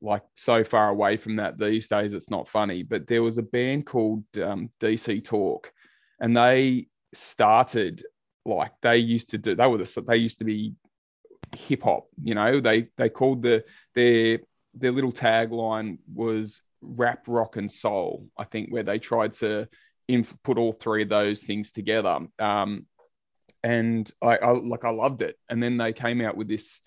like 0.00 0.22
so 0.36 0.64
far 0.64 0.88
away 0.88 1.16
from 1.16 1.36
that 1.36 1.58
these 1.58 1.88
days. 1.88 2.12
It's 2.12 2.30
not 2.30 2.48
funny, 2.48 2.82
but 2.82 3.06
there 3.06 3.22
was 3.22 3.38
a 3.38 3.42
band 3.42 3.86
called 3.86 4.24
um, 4.42 4.70
DC 4.80 5.24
Talk, 5.24 5.72
and 6.20 6.36
they 6.36 6.88
started 7.14 8.04
like 8.44 8.72
they 8.82 8.98
used 8.98 9.30
to 9.30 9.38
do. 9.38 9.54
They 9.54 9.66
were 9.66 9.78
the 9.78 10.04
they 10.06 10.16
used 10.16 10.38
to 10.38 10.44
be 10.44 10.74
hip 11.56 11.82
hop. 11.82 12.06
You 12.22 12.34
know, 12.34 12.60
they 12.60 12.88
they 12.96 13.08
called 13.08 13.42
the 13.42 13.64
their 13.94 14.40
their 14.74 14.92
little 14.92 15.12
tagline 15.12 15.98
was 16.12 16.60
rap, 16.80 17.24
rock, 17.26 17.56
and 17.56 17.70
soul. 17.70 18.26
I 18.36 18.44
think 18.44 18.70
where 18.70 18.82
they 18.82 18.98
tried 18.98 19.34
to 19.34 19.68
inf- 20.08 20.36
put 20.42 20.58
all 20.58 20.72
three 20.72 21.02
of 21.02 21.08
those 21.08 21.42
things 21.42 21.72
together. 21.72 22.18
Um, 22.38 22.86
and 23.62 24.10
I, 24.20 24.36
I 24.36 24.50
like 24.52 24.84
I 24.84 24.90
loved 24.90 25.22
it. 25.22 25.38
And 25.48 25.62
then 25.62 25.76
they 25.76 25.92
came 25.92 26.20
out 26.20 26.36
with 26.36 26.48
this 26.48 26.80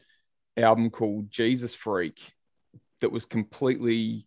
album 0.58 0.90
called 0.90 1.30
Jesus 1.30 1.74
Freak 1.74 2.34
that 3.02 3.12
was 3.12 3.26
completely 3.26 4.26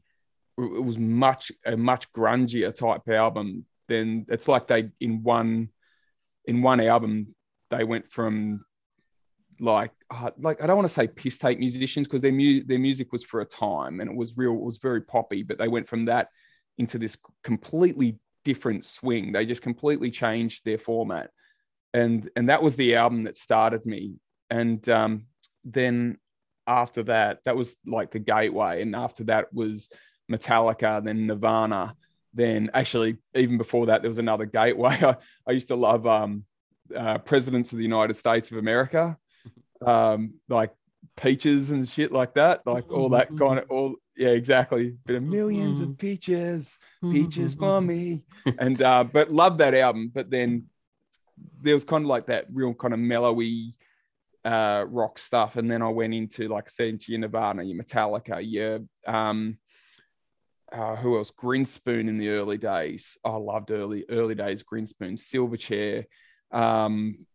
it 0.58 0.82
was 0.82 0.98
much 0.98 1.52
a 1.64 1.76
much 1.76 2.12
grungier 2.12 2.74
type 2.74 3.08
album 3.08 3.64
than 3.88 4.26
it's 4.28 4.48
like 4.48 4.66
they 4.66 4.90
in 5.00 5.22
one 5.22 5.68
in 6.44 6.62
one 6.62 6.80
album 6.80 7.34
they 7.70 7.84
went 7.84 8.10
from 8.10 8.64
like 9.60 9.92
uh, 10.10 10.30
like 10.38 10.62
I 10.62 10.66
don't 10.66 10.76
want 10.76 10.88
to 10.88 10.94
say 10.94 11.06
piss 11.06 11.38
take 11.38 11.58
musicians 11.58 12.06
because 12.06 12.22
their 12.22 12.32
mu- 12.32 12.64
their 12.64 12.78
music 12.78 13.12
was 13.12 13.24
for 13.24 13.40
a 13.40 13.44
time 13.44 14.00
and 14.00 14.10
it 14.10 14.16
was 14.16 14.36
real 14.36 14.54
it 14.54 14.60
was 14.60 14.78
very 14.78 15.00
poppy 15.00 15.42
but 15.42 15.58
they 15.58 15.68
went 15.68 15.88
from 15.88 16.06
that 16.06 16.28
into 16.76 16.98
this 16.98 17.16
completely 17.42 18.18
different 18.44 18.84
swing 18.84 19.32
they 19.32 19.44
just 19.44 19.62
completely 19.62 20.10
changed 20.10 20.64
their 20.64 20.78
format 20.78 21.30
and 21.92 22.30
and 22.36 22.48
that 22.48 22.62
was 22.62 22.76
the 22.76 22.96
album 22.96 23.24
that 23.24 23.36
started 23.36 23.84
me. 23.86 24.14
And 24.50 24.86
um, 24.88 25.24
then 25.64 26.18
after 26.66 27.02
that 27.04 27.40
that 27.44 27.56
was 27.56 27.76
like 27.86 28.10
the 28.10 28.18
gateway. 28.18 28.82
And 28.82 28.94
after 28.94 29.24
that 29.24 29.52
was 29.52 29.88
Metallica 30.30 31.02
then 31.02 31.26
Nirvana 31.26 31.94
then 32.34 32.70
actually 32.74 33.16
even 33.34 33.56
before 33.56 33.86
that 33.86 34.02
there 34.02 34.10
was 34.10 34.18
another 34.18 34.44
gateway. 34.46 34.98
I, 35.02 35.16
I 35.46 35.52
used 35.52 35.68
to 35.68 35.76
love 35.76 36.06
um, 36.06 36.44
uh, 36.94 37.18
presidents 37.18 37.72
of 37.72 37.78
the 37.78 37.84
united 37.84 38.16
states 38.16 38.50
of 38.50 38.56
america 38.56 39.18
um, 39.86 40.34
like 40.48 40.72
peaches 41.16 41.70
and 41.70 41.86
shit 41.86 42.10
like 42.12 42.32
that 42.32 42.66
like 42.66 42.90
all 42.90 43.10
that 43.10 43.28
kind 43.36 43.58
of 43.58 43.70
all 43.70 43.94
yeah 44.18 44.30
exactly. 44.30 44.96
But 45.06 45.16
a 45.16 45.20
millions 45.20 45.80
of 45.80 45.96
peaches 45.96 46.78
peaches 47.00 47.54
for 47.54 47.80
me. 47.80 48.24
And 48.58 48.80
uh, 48.82 49.04
but 49.04 49.30
love 49.30 49.58
that 49.58 49.74
album. 49.74 50.10
But 50.12 50.30
then 50.30 50.66
there 51.62 51.74
was 51.74 51.84
kind 51.84 52.04
of 52.04 52.08
like 52.08 52.26
that 52.26 52.46
real 52.52 52.74
kind 52.74 52.94
of 52.94 53.00
mellowy 53.00 53.72
uh, 54.44 54.84
rock 54.88 55.18
stuff 55.18 55.56
and 55.56 55.70
then 55.70 55.82
i 55.82 55.88
went 55.88 56.14
into 56.14 56.48
like 56.48 56.64
i 56.66 56.70
said 56.70 56.88
into 56.88 57.12
your 57.12 57.20
nirvana 57.20 57.62
your 57.62 57.82
metallica 57.82 58.40
your 58.40 58.80
um 59.06 59.58
uh, 60.72 60.96
who 60.96 61.16
else? 61.16 61.30
Grinspoon 61.30 62.08
in 62.08 62.18
the 62.18 62.28
early 62.28 62.58
days. 62.58 63.16
I 63.24 63.36
loved 63.36 63.70
early 63.70 64.04
early 64.08 64.34
days 64.34 64.62
Grinspoon, 64.62 65.14
Silverchair. 65.14 66.04
Um, 66.50 67.26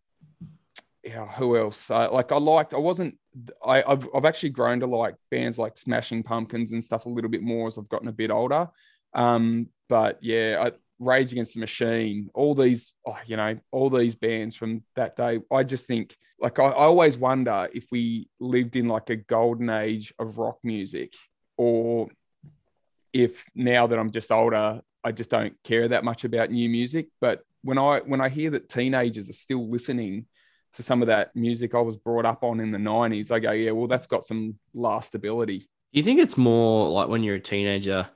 yeah, 1.03 1.27
who 1.27 1.57
else? 1.57 1.89
Uh, 1.89 2.11
like 2.11 2.31
I 2.31 2.37
liked. 2.37 2.73
I 2.73 2.77
wasn't. 2.77 3.17
I, 3.65 3.83
have 3.87 4.07
I've 4.15 4.25
actually 4.25 4.49
grown 4.49 4.79
to 4.81 4.87
like 4.87 5.15
bands 5.31 5.57
like 5.57 5.77
Smashing 5.77 6.23
Pumpkins 6.23 6.71
and 6.71 6.83
stuff 6.83 7.05
a 7.05 7.09
little 7.09 7.29
bit 7.29 7.41
more 7.41 7.67
as 7.67 7.77
I've 7.77 7.89
gotten 7.89 8.07
a 8.07 8.13
bit 8.13 8.31
older. 8.31 8.69
Um, 9.13 9.67
but 9.89 10.19
yeah, 10.21 10.67
I, 10.67 10.71
Rage 10.99 11.31
Against 11.31 11.53
the 11.53 11.59
Machine, 11.59 12.29
all 12.33 12.55
these, 12.55 12.93
oh, 13.05 13.17
you 13.25 13.37
know, 13.37 13.57
all 13.71 13.89
these 13.89 14.15
bands 14.15 14.55
from 14.55 14.83
that 14.95 15.15
day. 15.15 15.39
I 15.51 15.63
just 15.63 15.87
think, 15.87 16.15
like, 16.39 16.59
I, 16.59 16.65
I 16.65 16.85
always 16.85 17.17
wonder 17.17 17.69
if 17.73 17.85
we 17.91 18.27
lived 18.39 18.75
in 18.75 18.87
like 18.87 19.09
a 19.09 19.15
golden 19.15 19.69
age 19.69 20.13
of 20.19 20.37
rock 20.37 20.59
music, 20.63 21.13
or 21.57 22.09
if 23.11 23.45
now 23.55 23.87
that 23.87 23.99
I'm 23.99 24.11
just 24.11 24.31
older, 24.31 24.81
I 25.03 25.11
just 25.11 25.29
don't 25.29 25.55
care 25.63 25.87
that 25.89 26.03
much 26.03 26.23
about 26.23 26.51
new 26.51 26.69
music. 26.69 27.07
But 27.19 27.43
when 27.63 27.77
I 27.77 27.99
when 27.99 28.21
I 28.21 28.29
hear 28.29 28.51
that 28.51 28.69
teenagers 28.69 29.29
are 29.29 29.33
still 29.33 29.69
listening 29.69 30.25
to 30.73 30.83
some 30.83 31.01
of 31.01 31.07
that 31.07 31.35
music 31.35 31.75
I 31.75 31.81
was 31.81 31.97
brought 31.97 32.25
up 32.25 32.43
on 32.43 32.59
in 32.59 32.71
the 32.71 32.77
90s, 32.79 33.31
I 33.31 33.39
go, 33.39 33.51
yeah, 33.51 33.71
well, 33.71 33.87
that's 33.87 34.07
got 34.07 34.25
some 34.25 34.57
lastability. 34.75 35.59
Do 35.59 35.99
you 35.99 36.03
think 36.03 36.19
it's 36.19 36.37
more 36.37 36.89
like 36.89 37.07
when 37.07 37.21
you're 37.21 37.35
a 37.35 37.39
teenager, 37.39 38.07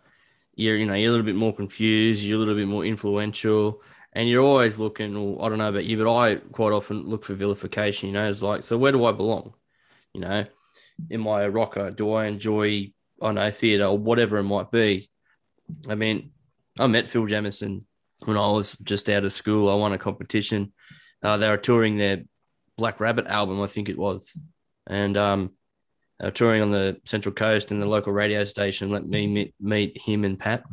you're, 0.58 0.76
you 0.76 0.86
know, 0.86 0.96
you're 0.96 1.10
a 1.10 1.12
little 1.12 1.26
bit 1.26 1.36
more 1.36 1.54
confused, 1.54 2.24
you're 2.24 2.38
a 2.38 2.40
little 2.40 2.56
bit 2.56 2.68
more 2.68 2.84
influential, 2.84 3.82
and 4.14 4.28
you're 4.28 4.44
always 4.44 4.80
looking, 4.80 5.14
well, 5.14 5.46
I 5.46 5.50
don't 5.50 5.60
know 5.60 5.70
about 5.70 5.86
you, 5.86 6.04
but 6.04 6.12
I 6.12 6.36
quite 6.36 6.74
often 6.74 7.06
look 7.06 7.24
for 7.24 7.36
vilification, 7.36 8.08
you 8.08 8.14
know, 8.14 8.28
it's 8.28 8.42
like, 8.42 8.64
so 8.64 8.78
where 8.78 8.92
do 8.92 9.06
I 9.06 9.12
belong? 9.12 9.54
You 10.14 10.22
know, 10.22 10.46
am 11.12 11.28
I 11.28 11.44
a 11.44 11.50
rocker? 11.50 11.92
Do 11.92 12.14
I 12.14 12.26
enjoy, 12.26 12.92
I 13.22 13.32
know, 13.32 13.52
theatre 13.52 13.86
or 13.86 13.98
whatever 13.98 14.38
it 14.38 14.44
might 14.44 14.72
be? 14.72 15.10
I 15.88 15.94
mean, 15.94 16.32
I 16.80 16.88
met 16.88 17.08
Phil 17.08 17.28
Jamieson 17.28 17.86
when 18.26 18.38
I 18.38 18.48
was 18.48 18.78
just 18.78 19.10
out 19.10 19.26
of 19.26 19.34
school. 19.34 19.70
I 19.70 19.76
won 19.76 19.94
a 19.94 20.00
competition. 20.00 20.74
Uh, 21.22 21.38
they 21.38 21.50
were 21.50 21.58
touring 21.58 21.98
their 21.98 22.24
Black 22.78 23.00
Rabbit 23.00 23.28
album, 23.28 23.62
I 23.62 23.68
think 23.68 23.90
it 23.90 23.98
was. 23.98 24.36
And 24.88 25.18
um, 25.18 25.52
were 26.26 26.32
touring 26.32 26.62
on 26.62 26.72
the 26.72 27.00
Central 27.06 27.34
Coast 27.34 27.72
and 27.72 27.82
the 27.82 27.88
local 27.88 28.12
radio 28.12 28.44
station 28.44 28.90
let 28.90 29.06
me 29.06 29.28
meet, 29.28 29.54
meet 29.60 29.98
him 29.98 30.24
and 30.24 30.40
Pat, 30.40 30.64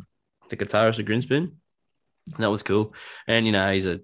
the 0.49 0.57
guitarist 0.57 0.99
of 0.99 1.05
Grinspoon. 1.05 1.53
That 2.39 2.49
was 2.49 2.63
cool. 2.63 2.93
And, 3.27 3.45
you 3.45 3.51
know, 3.51 3.71
he's 3.71 3.87
a, 3.87 3.99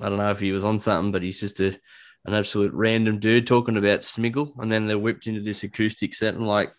I 0.00 0.08
don't 0.08 0.18
know 0.18 0.30
if 0.30 0.40
he 0.40 0.52
was 0.52 0.64
on 0.64 0.78
something, 0.78 1.12
but 1.12 1.22
he's 1.22 1.40
just 1.40 1.60
a, 1.60 1.78
an 2.24 2.32
absolute 2.32 2.72
random 2.72 3.18
dude 3.18 3.46
talking 3.46 3.76
about 3.76 4.00
Smiggle. 4.00 4.58
And 4.58 4.72
then 4.72 4.86
they 4.86 4.94
whipped 4.94 5.26
into 5.26 5.42
this 5.42 5.62
acoustic 5.62 6.14
set 6.14 6.34
and 6.34 6.46
like, 6.46 6.70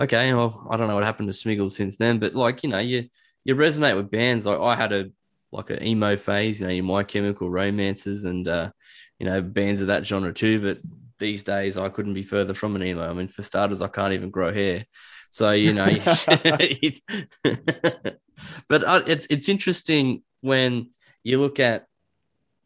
okay, 0.00 0.32
well, 0.32 0.66
I 0.70 0.76
don't 0.76 0.86
know 0.86 0.94
what 0.94 1.04
happened 1.04 1.32
to 1.32 1.34
Smiggle 1.36 1.70
since 1.70 1.96
then, 1.96 2.20
but 2.20 2.34
like, 2.34 2.62
you 2.62 2.68
know, 2.68 2.78
you, 2.78 3.08
you 3.44 3.56
resonate 3.56 3.96
with 3.96 4.10
bands. 4.10 4.46
Like 4.46 4.60
I 4.60 4.76
had 4.76 4.92
a, 4.92 5.10
like 5.50 5.70
an 5.70 5.82
emo 5.84 6.16
phase, 6.16 6.60
you 6.60 6.66
know, 6.66 6.72
your 6.72 6.84
My 6.84 7.02
Chemical 7.02 7.50
Romances 7.50 8.24
and, 8.24 8.46
uh, 8.46 8.70
you 9.18 9.26
know, 9.26 9.40
bands 9.40 9.80
of 9.80 9.88
that 9.88 10.06
genre 10.06 10.32
too. 10.32 10.60
But 10.60 10.78
these 11.18 11.44
days, 11.44 11.76
I 11.76 11.88
couldn't 11.88 12.14
be 12.14 12.22
further 12.22 12.54
from 12.54 12.76
an 12.76 12.82
emo. 12.82 13.08
I 13.08 13.12
mean, 13.12 13.28
for 13.28 13.42
starters, 13.42 13.82
I 13.82 13.88
can't 13.88 14.14
even 14.14 14.30
grow 14.30 14.52
hair. 14.52 14.86
So 15.30 15.50
you 15.50 15.72
know, 15.72 15.86
it's, 15.90 17.00
but 18.68 18.84
uh, 18.84 19.02
it's 19.06 19.26
it's 19.30 19.48
interesting 19.48 20.22
when 20.40 20.90
you 21.22 21.40
look 21.40 21.58
at 21.60 21.86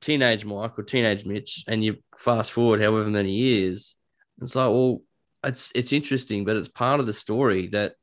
teenage 0.00 0.44
Mike 0.44 0.78
or 0.78 0.82
teenage 0.82 1.24
Mitch, 1.24 1.64
and 1.68 1.84
you 1.84 1.98
fast 2.16 2.52
forward 2.52 2.80
however 2.80 3.08
many 3.08 3.32
years. 3.32 3.96
It's 4.40 4.54
like, 4.54 4.68
well, 4.68 5.02
it's 5.44 5.72
it's 5.74 5.92
interesting, 5.92 6.44
but 6.44 6.56
it's 6.56 6.68
part 6.68 7.00
of 7.00 7.06
the 7.06 7.12
story 7.12 7.68
that 7.68 7.94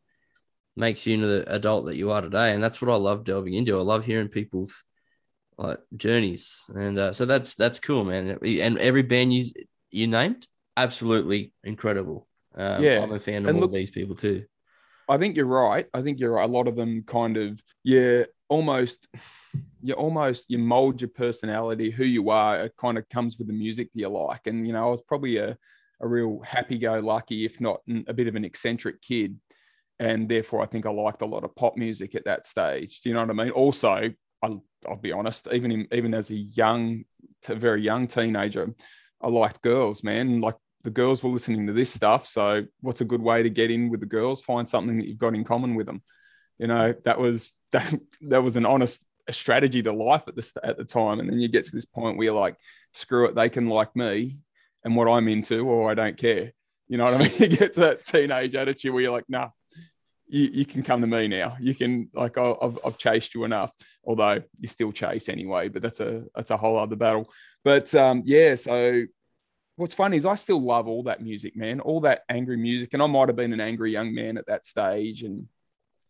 makes 0.76 1.06
you 1.06 1.14
into 1.14 1.28
the 1.28 1.54
adult 1.54 1.86
that 1.86 1.96
you 1.96 2.12
are 2.12 2.22
today, 2.22 2.52
and 2.54 2.64
that's 2.64 2.82
what 2.82 2.92
I 2.92 2.96
love 2.96 3.24
delving 3.24 3.54
into. 3.54 3.78
I 3.78 3.82
love 3.82 4.06
hearing 4.06 4.30
people's 4.30 4.84
like 5.58 5.80
journeys, 5.96 6.64
and 6.70 6.98
uh, 6.98 7.14
so 7.14 7.26
that's 7.26 7.56
that's 7.56 7.80
cool, 7.80 8.04
man. 8.04 8.38
And 8.42 8.78
every 8.78 9.04
band 9.04 9.34
you 9.34 9.52
you 9.96 10.08
named, 10.08 10.48
absolutely 10.78 11.54
incredible. 11.64 12.28
Um, 12.56 12.84
yeah, 12.84 13.02
I'm 13.02 13.12
a 13.12 13.20
fan 13.20 13.44
of 13.44 13.50
and 13.50 13.58
all 13.58 13.62
look, 13.62 13.74
these 13.74 13.92
people 13.92 14.16
too. 14.16 14.46
I 15.08 15.18
think 15.18 15.36
you're 15.36 15.46
right. 15.46 15.88
I 15.94 16.02
think 16.02 16.20
you're 16.20 16.34
right. 16.34 16.50
A 16.50 16.52
lot 16.52 16.68
of 16.68 16.76
them 16.76 17.04
kind 17.06 17.38
of 17.38 17.62
yeah, 17.84 18.24
almost 18.50 19.08
you 19.82 19.94
almost 19.94 20.46
you 20.50 20.58
mold 20.58 21.02
your 21.02 21.10
personality, 21.10 21.92
who 21.92 22.06
you 22.06 22.30
are. 22.30 22.66
It 22.66 22.74
kind 22.80 22.98
of 22.98 23.08
comes 23.10 23.38
with 23.38 23.48
the 23.48 23.54
music 23.54 23.90
that 23.94 24.00
you 24.00 24.10
like. 24.10 24.48
And 24.48 24.66
you 24.66 24.74
know, 24.74 24.88
I 24.88 24.90
was 24.92 25.02
probably 25.02 25.38
a 25.38 25.58
a 26.02 26.08
real 26.08 26.42
happy-go-lucky, 26.44 27.46
if 27.46 27.62
not 27.62 27.80
a 28.08 28.14
bit 28.14 28.28
of 28.28 28.36
an 28.36 28.44
eccentric 28.44 29.02
kid, 29.02 29.40
and 29.98 30.28
therefore 30.28 30.62
I 30.62 30.66
think 30.66 30.86
I 30.86 30.92
liked 30.92 31.22
a 31.22 31.26
lot 31.26 31.46
of 31.46 31.56
pop 31.56 31.78
music 31.78 32.16
at 32.16 32.26
that 32.26 32.46
stage. 32.46 33.02
Do 33.02 33.10
you 33.10 33.16
know 33.16 33.22
what 33.22 33.30
I 33.30 33.34
mean? 33.34 33.52
Also, 33.52 34.12
I'll, 34.42 34.66
I'll 34.86 34.98
be 34.98 35.14
honest, 35.14 35.48
even 35.54 35.72
in, 35.72 35.88
even 35.94 36.14
as 36.14 36.30
a 36.32 36.36
young, 36.36 37.06
to 37.44 37.56
very 37.56 37.82
young 37.82 38.08
teenager, 38.08 38.76
I 39.22 39.30
liked 39.30 39.62
girls, 39.62 40.04
man. 40.04 40.42
Like 40.42 40.56
the 40.84 40.92
girls 40.92 41.24
were 41.24 41.30
listening 41.30 41.68
to 41.68 41.74
this 41.74 41.92
stuff. 41.92 42.28
So 42.28 42.66
what's 42.82 43.02
a 43.02 43.06
good 43.06 43.22
way 43.22 43.44
to 43.44 43.50
get 43.50 43.72
in 43.72 43.90
with 43.90 44.00
the 44.00 44.06
girls? 44.06 44.42
Find 44.42 44.68
something 44.70 44.98
that 44.98 45.08
you've 45.08 45.18
got 45.18 45.36
in 45.36 45.44
common 45.44 45.76
with 45.76 45.88
them. 45.88 46.02
You 46.60 46.68
know, 46.68 46.94
that 47.06 47.20
was 47.20 47.52
that 47.72 47.94
that 48.22 48.44
was 48.44 48.56
an 48.56 48.66
honest 48.66 49.04
strategy 49.32 49.82
to 49.82 49.92
life 49.92 50.24
at 50.28 50.36
the 50.36 50.52
at 50.64 50.78
the 50.78 50.86
time. 50.86 51.20
And 51.20 51.30
then 51.30 51.40
you 51.40 51.48
get 51.48 51.66
to 51.66 51.72
this 51.72 51.86
point 51.86 52.18
where 52.18 52.26
you're 52.26 52.40
like, 52.40 52.56
screw 52.94 53.26
it, 53.26 53.36
they 53.36 53.50
can 53.50 53.68
like 53.68 53.96
me 53.96 54.38
and 54.84 54.96
what 54.96 55.10
I'm 55.10 55.28
into, 55.28 55.68
or 55.68 55.90
I 55.90 55.96
don't 55.96 56.18
care. 56.18 56.54
You 56.88 56.98
know 56.98 57.06
what 57.06 57.16
I 57.16 57.18
mean? 57.18 57.32
you 57.40 57.48
get 57.48 57.74
to 57.74 57.80
that 57.82 58.06
teenage 58.06 58.56
attitude 58.56 58.94
where 58.94 59.02
you're 59.02 59.12
like, 59.12 59.28
nah, 59.28 59.50
you, 60.28 60.50
you 60.54 60.66
can 60.66 60.84
come 60.84 61.02
to 61.02 61.08
me 61.08 61.28
now. 61.28 61.56
You 61.60 61.76
can 61.76 62.10
like 62.14 62.38
I've, 62.38 62.80
I've 62.86 62.98
chased 62.98 63.36
you 63.36 63.44
enough, 63.44 63.72
although 64.04 64.42
you 64.60 64.68
still 64.68 64.92
chase 64.92 65.30
anyway. 65.30 65.70
But 65.70 65.82
that's 65.82 66.00
a 66.00 66.24
that's 66.36 66.52
a 66.52 66.58
whole 66.58 66.78
other 66.78 66.96
battle. 66.96 67.30
But 67.64 67.94
um, 67.96 68.24
yeah, 68.26 68.56
so 68.56 69.04
what's 69.76 69.94
funny 69.94 70.18
is 70.18 70.26
I 70.26 70.36
still 70.36 70.62
love 70.62 70.88
all 70.88 71.04
that 71.04 71.22
music, 71.22 71.56
man, 71.56 71.80
all 71.80 72.02
that 72.02 72.24
angry 72.30 72.58
music, 72.58 72.94
and 72.94 73.04
I 73.04 73.08
might 73.08 73.30
have 73.30 73.36
been 73.36 73.54
an 73.54 73.62
angry 73.62 73.92
young 73.92 74.14
man 74.14 74.38
at 74.38 74.48
that 74.48 74.66
stage 74.66 75.24
and 75.24 75.48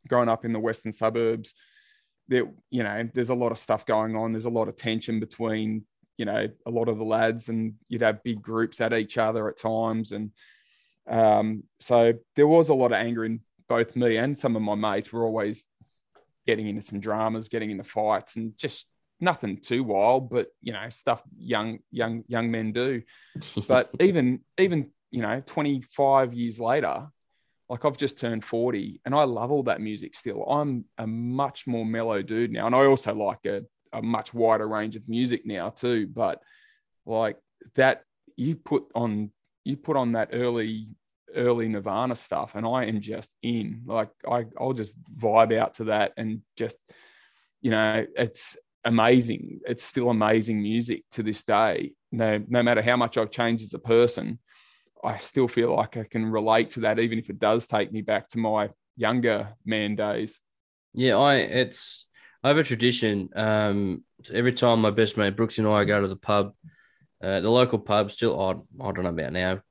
growing 0.08 0.30
up 0.30 0.46
in 0.46 0.54
the 0.54 0.60
western 0.60 0.94
suburbs. 0.94 1.54
There, 2.28 2.46
you 2.70 2.84
know, 2.84 3.08
there's 3.14 3.30
a 3.30 3.36
lot 3.36 3.52
of 3.52 3.58
stuff 3.58 3.86
going 3.86 4.16
on. 4.16 4.32
There's 4.32 4.46
a 4.46 4.50
lot 4.50 4.68
of 4.68 4.78
tension 4.78 5.20
between 5.20 5.86
you 6.18 6.26
know 6.26 6.48
a 6.66 6.72
lot 6.72 6.88
of 6.88 6.98
the 6.98 7.04
lads, 7.04 7.50
and 7.50 7.74
you'd 7.90 8.02
have 8.02 8.24
big 8.24 8.42
groups 8.42 8.80
at 8.80 8.94
each 8.94 9.18
other 9.18 9.50
at 9.50 9.58
times, 9.58 10.14
and 10.14 10.32
um, 11.08 11.64
so 11.80 12.14
there 12.36 12.48
was 12.48 12.70
a 12.70 12.74
lot 12.74 12.88
of 12.88 12.94
anger 12.94 13.26
in 13.26 13.42
both 13.68 13.96
me 13.96 14.18
and 14.18 14.38
some 14.38 14.56
of 14.56 14.62
my 14.62 14.76
mates 14.76 15.12
were 15.12 15.24
always 15.24 15.64
getting 16.46 16.68
into 16.68 16.82
some 16.82 17.00
dramas, 17.00 17.50
getting 17.50 17.72
into 17.72 17.84
fights, 17.84 18.36
and 18.36 18.58
just 18.58 18.86
nothing 19.20 19.58
too 19.58 19.84
wild, 19.84 20.30
but 20.30 20.48
you 20.62 20.74
know, 20.74 20.88
stuff 20.90 21.22
young 21.38 21.80
young 21.92 22.24
young 22.28 22.52
men 22.52 22.72
do. 22.72 23.02
but 23.68 23.90
even 24.00 24.42
even 24.58 24.92
you 25.12 25.22
know, 25.22 25.42
25 25.46 26.34
years 26.34 26.60
later, 26.60 27.08
like 27.70 27.86
I've 27.86 27.98
just 27.98 28.20
turned 28.20 28.44
40 28.44 29.02
and 29.06 29.16
I 29.16 29.24
love 29.24 29.52
all 29.52 29.64
that 29.64 29.82
music 29.82 30.14
still. 30.14 30.44
I'm 30.44 30.86
a 30.98 31.08
much 31.08 31.66
more 31.66 31.86
mellow 31.86 32.22
dude 32.22 32.52
now. 32.52 32.66
And 32.66 32.76
I 32.76 32.86
also 32.86 33.16
like 33.16 33.46
a, 33.46 33.62
a 33.94 34.02
much 34.02 34.34
wider 34.34 34.68
range 34.68 34.96
of 34.96 35.08
music 35.08 35.46
now 35.46 35.70
too. 35.70 36.08
But 36.08 36.42
like 37.06 37.38
that 37.76 38.04
you 38.36 38.56
put 38.56 38.84
on 38.94 39.32
you 39.64 39.78
put 39.78 39.98
on 39.98 40.12
that 40.12 40.30
early 40.34 40.90
early 41.36 41.68
Nirvana 41.68 42.16
stuff, 42.16 42.56
and 42.56 42.66
I 42.66 42.86
am 42.86 43.02
just 43.02 43.30
in. 43.42 43.84
Like 43.86 44.10
I, 44.30 44.46
I'll 44.60 44.74
just 44.74 44.94
vibe 45.16 45.58
out 45.58 45.76
to 45.76 45.86
that, 45.86 46.14
and 46.18 46.42
just 46.56 46.78
you 47.62 47.72
know, 47.72 48.06
it's 48.16 48.58
amazing. 48.84 49.62
It's 49.66 49.84
still 49.84 50.10
amazing 50.10 50.62
music 50.62 51.04
to 51.12 51.24
this 51.24 51.44
day. 51.44 51.94
No, 52.12 52.44
no 52.48 52.64
matter 52.64 52.82
how 52.82 52.96
much 52.96 53.18
I've 53.18 53.32
changed 53.32 53.64
as 53.64 53.74
a 53.74 53.80
person, 53.80 54.40
I 55.04 55.18
still 55.18 55.48
feel 55.48 55.76
like 55.76 55.98
I 55.98 56.04
can 56.04 56.26
relate 56.26 56.72
to 56.72 56.82
that, 56.82 57.00
even 57.00 57.20
if 57.20 57.30
it 57.30 57.40
does 57.40 57.68
take 57.68 57.92
me 57.92 58.02
back 58.02 58.28
to 58.30 58.40
my 58.40 58.70
younger 58.96 59.56
man 59.66 59.96
days. 59.96 60.40
Yeah, 60.94 61.18
I 61.18 61.36
it's 61.36 62.08
I 62.44 62.50
have 62.50 62.58
a 62.58 62.64
tradition. 62.64 63.30
Um, 63.36 64.04
every 64.34 64.54
time 64.54 64.82
my 64.82 64.92
best 64.92 65.18
mate 65.18 65.36
Brooks 65.36 65.58
and 65.58 65.68
I 65.68 65.84
go 65.84 66.02
to 66.02 66.08
the 66.08 66.16
pub, 66.16 66.54
uh, 67.22 67.40
the 67.40 67.50
local 67.50 67.80
pub 67.80 68.12
still 68.12 68.40
I, 68.40 68.52
I 68.84 68.92
don't 68.92 69.04
know 69.04 69.10
about 69.10 69.34
now 69.34 69.62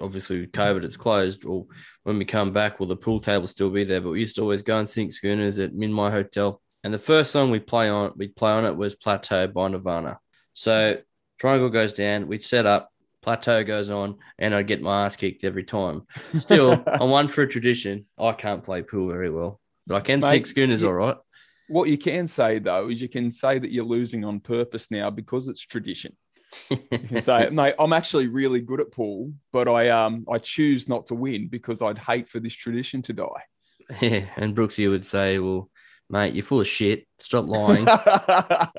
obviously 0.00 0.40
with 0.40 0.52
COVID, 0.52 0.84
it's 0.84 0.96
closed. 0.96 1.44
Or 1.44 1.66
when 2.02 2.18
we 2.18 2.24
come 2.24 2.52
back, 2.52 2.78
will 2.78 2.86
the 2.86 2.96
pool 2.96 3.20
table 3.20 3.46
still 3.46 3.70
be 3.70 3.84
there? 3.84 4.00
But 4.00 4.10
we 4.10 4.20
used 4.20 4.36
to 4.36 4.42
always 4.42 4.62
go 4.62 4.78
and 4.78 4.88
sink 4.88 5.12
schooners 5.12 5.58
at 5.58 5.74
Minmi 5.74 6.10
Hotel. 6.10 6.60
And 6.84 6.94
the 6.94 6.98
first 6.98 7.32
song 7.32 7.50
we 7.50 7.58
play 7.58 7.88
on, 7.88 8.12
we 8.16 8.28
play 8.28 8.52
on 8.52 8.64
it 8.64 8.76
was 8.76 8.94
Plateau 8.94 9.48
by 9.48 9.68
Nirvana. 9.68 10.18
So 10.54 10.98
Triangle 11.38 11.68
goes 11.68 11.92
down, 11.92 12.28
we 12.28 12.40
set 12.40 12.66
up, 12.66 12.92
Plateau 13.22 13.64
goes 13.64 13.90
on, 13.90 14.18
and 14.38 14.54
I 14.54 14.62
get 14.62 14.80
my 14.80 15.06
ass 15.06 15.16
kicked 15.16 15.42
every 15.42 15.64
time. 15.64 16.06
Still, 16.38 16.82
I'm 16.86 17.10
one 17.10 17.28
for 17.28 17.42
a 17.42 17.48
tradition. 17.48 18.06
I 18.16 18.32
can't 18.32 18.62
play 18.62 18.82
pool 18.82 19.08
very 19.08 19.30
well, 19.30 19.60
but 19.86 19.96
I 19.96 20.00
can 20.00 20.20
Mate, 20.20 20.30
sink 20.30 20.46
schooners 20.46 20.84
all 20.84 20.92
right. 20.92 21.16
What 21.68 21.88
you 21.88 21.98
can 21.98 22.28
say 22.28 22.60
though 22.60 22.88
is 22.88 23.02
you 23.02 23.08
can 23.08 23.32
say 23.32 23.58
that 23.58 23.72
you're 23.72 23.84
losing 23.84 24.24
on 24.24 24.38
purpose 24.38 24.90
now 24.90 25.10
because 25.10 25.48
it's 25.48 25.60
tradition 25.60 26.16
you 26.70 27.20
say, 27.20 27.50
mate, 27.50 27.74
I'm 27.78 27.92
actually 27.92 28.28
really 28.28 28.60
good 28.60 28.80
at 28.80 28.92
pool, 28.92 29.32
but 29.52 29.68
I 29.68 29.90
um 29.90 30.26
I 30.30 30.38
choose 30.38 30.88
not 30.88 31.06
to 31.06 31.14
win 31.14 31.48
because 31.48 31.82
I'd 31.82 31.98
hate 31.98 32.28
for 32.28 32.40
this 32.40 32.54
tradition 32.54 33.02
to 33.02 33.12
die. 33.12 33.42
Yeah, 34.00 34.24
and 34.34 34.56
Brooksy 34.56 34.90
would 34.90 35.06
say, 35.06 35.38
"Well, 35.38 35.70
mate, 36.10 36.34
you're 36.34 36.42
full 36.42 36.60
of 36.60 36.66
shit. 36.66 37.06
Stop 37.20 37.46
lying." 37.46 37.84
but 37.84 38.70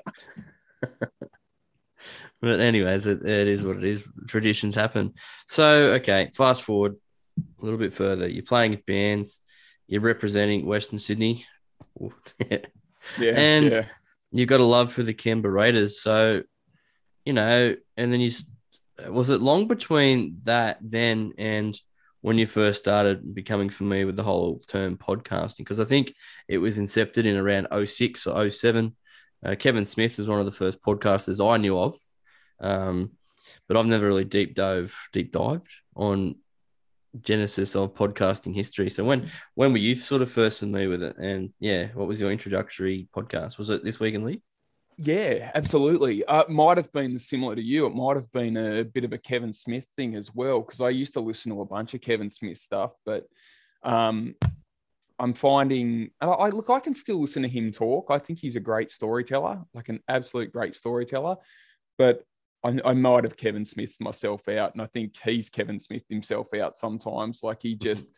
anyways, 2.41 3.05
it, 3.05 3.25
it 3.25 3.47
is 3.47 3.63
what 3.63 3.77
it 3.77 3.85
is. 3.85 4.05
Traditions 4.27 4.75
happen. 4.75 5.13
So 5.45 5.93
okay, 5.93 6.29
fast 6.35 6.63
forward 6.63 6.97
a 7.37 7.63
little 7.63 7.79
bit 7.79 7.93
further. 7.93 8.27
You're 8.27 8.43
playing 8.43 8.71
with 8.71 8.85
bands. 8.85 9.41
You're 9.87 10.01
representing 10.01 10.65
Western 10.65 10.99
Sydney. 10.99 11.45
yeah, 12.49 12.59
and 13.19 13.71
yeah. 13.71 13.85
you've 14.31 14.49
got 14.49 14.59
a 14.59 14.65
love 14.65 14.91
for 14.91 15.03
the 15.03 15.13
Canberra 15.13 15.53
Raiders. 15.53 16.01
So, 16.01 16.43
you 17.27 17.33
know, 17.33 17.75
and 17.97 18.13
then 18.13 18.21
you 18.21 18.31
was 19.09 19.29
it 19.29 19.41
long 19.41 19.67
between 19.67 20.37
that 20.43 20.77
then 20.81 21.33
and 21.37 21.77
when 22.21 22.37
you 22.37 22.47
first 22.47 22.79
started 22.79 23.35
becoming 23.35 23.69
familiar 23.69 24.05
with 24.05 24.15
the 24.15 24.23
whole 24.23 24.59
term 24.59 24.95
podcasting? 24.95 25.57
Because 25.57 25.81
I 25.81 25.83
think 25.83 26.13
it 26.47 26.59
was 26.59 26.79
incepted 26.79 27.25
in 27.25 27.35
around 27.35 27.67
06 27.85 28.27
or 28.27 28.49
07. 28.49 28.95
Uh, 29.45 29.55
Kevin 29.55 29.83
Smith 29.83 30.17
is 30.19 30.25
one 30.25 30.39
of 30.39 30.45
the 30.45 30.53
first 30.53 30.81
podcasters 30.81 31.45
I 31.45 31.57
knew 31.57 31.77
of. 31.77 31.97
Um, 32.61 33.11
but 33.67 33.75
I've 33.75 33.85
never 33.85 34.07
really 34.07 34.23
deep 34.23 34.55
dove, 34.55 34.95
deep 35.11 35.33
dived 35.33 35.73
on 35.97 36.35
genesis 37.21 37.75
of 37.75 37.93
podcasting 37.93 38.55
history. 38.55 38.89
So 38.89 39.03
when 39.03 39.29
when 39.53 39.73
were 39.73 39.79
you 39.79 39.97
sort 39.97 40.21
of 40.21 40.31
first 40.31 40.61
familiar 40.61 40.87
with 40.87 41.03
it? 41.03 41.17
And 41.17 41.51
yeah, 41.59 41.87
what 41.93 42.07
was 42.07 42.21
your 42.21 42.31
introductory 42.31 43.09
podcast? 43.13 43.57
Was 43.57 43.69
it 43.69 43.83
this 43.83 43.99
week 43.99 44.15
in 44.15 44.23
League? 44.23 44.46
Yeah, 44.99 45.51
absolutely. 45.53 46.25
Uh, 46.25 46.45
might 46.49 46.77
have 46.77 46.91
been 46.91 47.19
similar 47.19 47.55
to 47.55 47.61
you. 47.61 47.85
It 47.85 47.93
might 47.93 48.15
have 48.15 48.31
been 48.31 48.57
a 48.57 48.83
bit 48.83 49.03
of 49.03 49.13
a 49.13 49.17
Kevin 49.19 49.53
Smith 49.53 49.85
thing 49.95 50.15
as 50.15 50.33
well, 50.33 50.61
because 50.61 50.81
I 50.81 50.89
used 50.89 51.13
to 51.13 51.19
listen 51.19 51.51
to 51.51 51.61
a 51.61 51.65
bunch 51.65 51.93
of 51.93 52.01
Kevin 52.01 52.31
Smith 52.31 52.57
stuff. 52.57 52.93
But 53.05 53.27
um, 53.83 54.33
I'm 55.19 55.35
finding, 55.35 56.09
and 56.19 56.31
I, 56.31 56.33
I 56.33 56.49
look, 56.49 56.71
I 56.71 56.79
can 56.79 56.95
still 56.95 57.21
listen 57.21 57.43
to 57.43 57.47
him 57.47 57.71
talk. 57.71 58.07
I 58.09 58.17
think 58.17 58.39
he's 58.39 58.55
a 58.55 58.59
great 58.59 58.89
storyteller, 58.89 59.61
like 59.75 59.89
an 59.89 59.99
absolute 60.07 60.51
great 60.51 60.75
storyteller. 60.75 61.35
But 61.99 62.23
I, 62.63 62.79
I 62.83 62.93
might 62.93 63.23
have 63.23 63.37
Kevin 63.37 63.65
Smith 63.65 63.95
myself 63.99 64.49
out, 64.49 64.73
and 64.73 64.81
I 64.81 64.87
think 64.87 65.15
he's 65.23 65.49
Kevin 65.49 65.79
Smith 65.79 66.05
himself 66.09 66.55
out 66.55 66.75
sometimes. 66.75 67.43
Like 67.43 67.61
he 67.61 67.75
just 67.75 68.11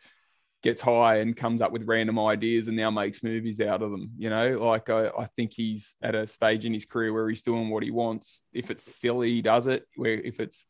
gets 0.62 0.82
high 0.82 1.16
and 1.16 1.36
comes 1.36 1.60
up 1.60 1.72
with 1.72 1.86
random 1.88 2.18
ideas 2.18 2.68
and 2.68 2.76
now 2.76 2.90
makes 2.90 3.22
movies 3.22 3.60
out 3.60 3.82
of 3.82 3.90
them. 3.90 4.10
You 4.18 4.30
know, 4.30 4.56
like 4.56 4.90
I, 4.90 5.08
I 5.08 5.24
think 5.26 5.52
he's 5.52 5.96
at 6.02 6.14
a 6.14 6.26
stage 6.26 6.64
in 6.64 6.74
his 6.74 6.84
career 6.84 7.12
where 7.12 7.28
he's 7.28 7.42
doing 7.42 7.70
what 7.70 7.82
he 7.82 7.90
wants. 7.90 8.42
If 8.52 8.70
it's 8.70 8.84
silly, 8.96 9.30
he 9.30 9.42
does 9.42 9.66
it. 9.66 9.86
Where 9.96 10.12
if 10.14 10.38
it's 10.40 10.66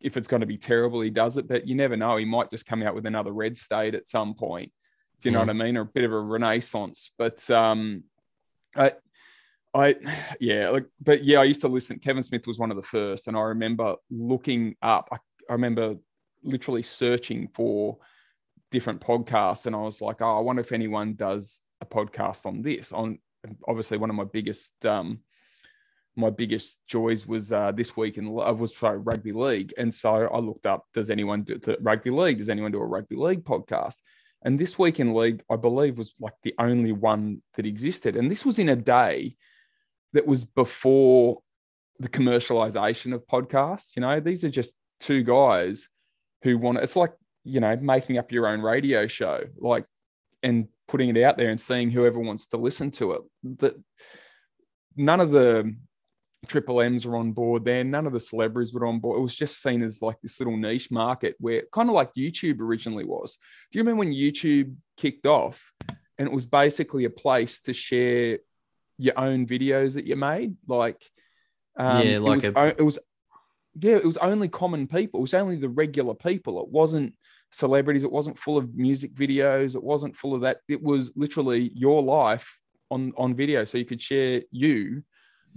if 0.00 0.16
it's 0.16 0.28
going 0.28 0.40
to 0.40 0.46
be 0.46 0.58
terrible, 0.58 1.00
he 1.00 1.10
does 1.10 1.36
it. 1.36 1.48
But 1.48 1.66
you 1.66 1.74
never 1.74 1.96
know. 1.96 2.16
He 2.16 2.24
might 2.24 2.50
just 2.50 2.66
come 2.66 2.82
out 2.82 2.94
with 2.94 3.06
another 3.06 3.32
red 3.32 3.56
state 3.56 3.94
at 3.94 4.08
some 4.08 4.34
point. 4.34 4.72
Do 5.20 5.28
you 5.28 5.32
know 5.32 5.38
Yeah. 5.40 5.46
what 5.46 5.50
I 5.50 5.64
mean? 5.64 5.76
Or 5.76 5.82
a 5.82 5.86
bit 5.86 6.04
of 6.04 6.12
a 6.12 6.20
renaissance. 6.20 7.12
But 7.16 7.48
um, 7.50 8.02
I, 8.76 8.92
I, 9.72 9.94
yeah, 10.40 10.70
like, 10.70 10.86
but 11.00 11.24
yeah, 11.24 11.38
I 11.40 11.44
used 11.44 11.60
to 11.62 11.68
listen. 11.68 12.00
Kevin 12.00 12.22
Smith 12.24 12.46
was 12.46 12.58
one 12.58 12.70
of 12.70 12.76
the 12.76 12.82
first, 12.82 13.28
and 13.28 13.36
I 13.36 13.42
remember 13.42 13.96
looking 14.10 14.74
up. 14.82 15.08
I, 15.12 15.16
I 15.48 15.52
remember 15.52 15.96
literally 16.42 16.82
searching 16.82 17.48
for 17.54 17.98
different 18.72 19.00
podcasts, 19.00 19.66
and 19.66 19.76
I 19.76 19.82
was 19.82 20.00
like, 20.00 20.20
oh, 20.20 20.38
I 20.38 20.40
wonder 20.40 20.60
if 20.60 20.72
anyone 20.72 21.14
does 21.14 21.60
a 21.80 21.86
podcast 21.86 22.44
on 22.46 22.62
this. 22.62 22.92
On 22.92 23.18
obviously 23.68 23.98
one 23.98 24.10
of 24.10 24.16
my 24.16 24.24
biggest 24.24 24.84
um, 24.84 25.20
my 26.16 26.30
biggest 26.30 26.78
joys 26.86 27.26
was 27.26 27.52
uh, 27.52 27.72
this 27.72 27.96
week 27.96 28.18
in 28.18 28.26
I 28.40 28.50
was 28.50 28.76
sorry, 28.76 28.98
rugby 28.98 29.32
league, 29.32 29.72
and 29.78 29.94
so 29.94 30.14
I 30.14 30.38
looked 30.38 30.66
up, 30.66 30.86
does 30.92 31.10
anyone 31.10 31.42
do 31.42 31.58
the 31.58 31.76
rugby 31.80 32.10
league? 32.10 32.38
Does 32.38 32.50
anyone 32.50 32.72
do 32.72 32.80
a 32.80 32.86
rugby 32.86 33.16
league 33.16 33.44
podcast? 33.44 33.96
And 34.44 34.58
this 34.58 34.76
week 34.76 34.98
in 34.98 35.14
league, 35.14 35.44
I 35.48 35.54
believe, 35.54 35.98
was 35.98 36.14
like 36.18 36.34
the 36.42 36.54
only 36.58 36.90
one 36.90 37.42
that 37.54 37.66
existed, 37.66 38.16
and 38.16 38.30
this 38.30 38.44
was 38.44 38.58
in 38.58 38.68
a 38.68 38.76
day 38.76 39.36
that 40.14 40.26
was 40.26 40.44
before 40.44 41.40
the 41.98 42.08
commercialization 42.08 43.14
of 43.14 43.26
podcasts. 43.26 43.96
You 43.96 44.02
know, 44.02 44.18
these 44.18 44.44
are 44.44 44.50
just 44.50 44.74
two 44.98 45.22
guys 45.22 45.88
who 46.42 46.58
want. 46.58 46.78
It's 46.78 46.96
like 46.96 47.12
you 47.44 47.60
know 47.60 47.76
making 47.76 48.18
up 48.18 48.32
your 48.32 48.46
own 48.46 48.60
radio 48.60 49.06
show, 49.06 49.40
like 49.58 49.84
and 50.42 50.68
putting 50.88 51.14
it 51.14 51.22
out 51.22 51.36
there 51.36 51.50
and 51.50 51.60
seeing 51.60 51.90
whoever 51.90 52.18
wants 52.18 52.46
to 52.48 52.56
listen 52.56 52.90
to 52.92 53.12
it. 53.12 53.22
That 53.60 53.74
none 54.96 55.20
of 55.20 55.30
the 55.30 55.74
triple 56.48 56.80
M's 56.80 57.06
were 57.06 57.16
on 57.16 57.32
board 57.32 57.64
then. 57.64 57.90
None 57.90 58.06
of 58.06 58.12
the 58.12 58.20
celebrities 58.20 58.74
were 58.74 58.86
on 58.86 58.98
board. 58.98 59.18
It 59.18 59.22
was 59.22 59.34
just 59.36 59.62
seen 59.62 59.82
as 59.82 60.02
like 60.02 60.20
this 60.20 60.40
little 60.40 60.56
niche 60.56 60.90
market 60.90 61.36
where 61.38 61.62
kind 61.72 61.88
of 61.88 61.94
like 61.94 62.14
YouTube 62.14 62.60
originally 62.60 63.04
was. 63.04 63.38
Do 63.70 63.78
you 63.78 63.82
remember 63.84 64.00
when 64.00 64.12
YouTube 64.12 64.74
kicked 64.96 65.26
off 65.26 65.72
and 66.18 66.26
it 66.28 66.32
was 66.32 66.44
basically 66.46 67.04
a 67.04 67.10
place 67.10 67.60
to 67.60 67.72
share 67.72 68.38
your 68.98 69.18
own 69.18 69.46
videos 69.46 69.94
that 69.94 70.04
you 70.06 70.16
made? 70.16 70.56
Like, 70.66 71.00
um, 71.76 72.06
Yeah, 72.06 72.18
like 72.18 72.44
it 72.44 72.54
was, 72.54 72.64
a- 72.64 72.80
it 72.80 72.82
was, 72.82 72.98
yeah, 73.80 73.96
it 73.96 74.04
was 74.04 74.16
only 74.18 74.48
common 74.48 74.88
people. 74.88 75.20
It 75.20 75.22
was 75.22 75.34
only 75.34 75.56
the 75.56 75.68
regular 75.68 76.14
people. 76.14 76.60
It 76.60 76.68
wasn't 76.68 77.14
celebrities. 77.52 78.02
It 78.02 78.12
wasn't 78.12 78.38
full 78.38 78.56
of 78.56 78.74
music 78.74 79.14
videos. 79.14 79.74
It 79.74 79.82
wasn't 79.82 80.16
full 80.16 80.34
of 80.34 80.40
that. 80.42 80.58
It 80.68 80.82
was 80.82 81.12
literally 81.14 81.70
your 81.74 82.02
life 82.02 82.60
on 82.90 83.12
on 83.16 83.34
video, 83.34 83.64
so 83.64 83.78
you 83.78 83.84
could 83.84 84.02
share 84.02 84.42
you 84.50 85.02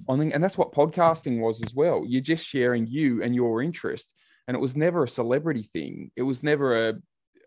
on, 0.07 0.21
and 0.31 0.43
that's 0.43 0.57
what 0.57 0.73
podcasting 0.73 1.39
was 1.39 1.61
as 1.63 1.73
well. 1.73 2.03
You're 2.05 2.21
just 2.21 2.45
sharing 2.45 2.87
you 2.87 3.23
and 3.23 3.33
your 3.33 3.61
interest, 3.61 4.11
and 4.47 4.55
it 4.55 4.59
was 4.59 4.75
never 4.75 5.03
a 5.03 5.07
celebrity 5.07 5.63
thing. 5.63 6.11
It 6.15 6.23
was 6.23 6.43
never 6.43 6.89
a 6.89 6.93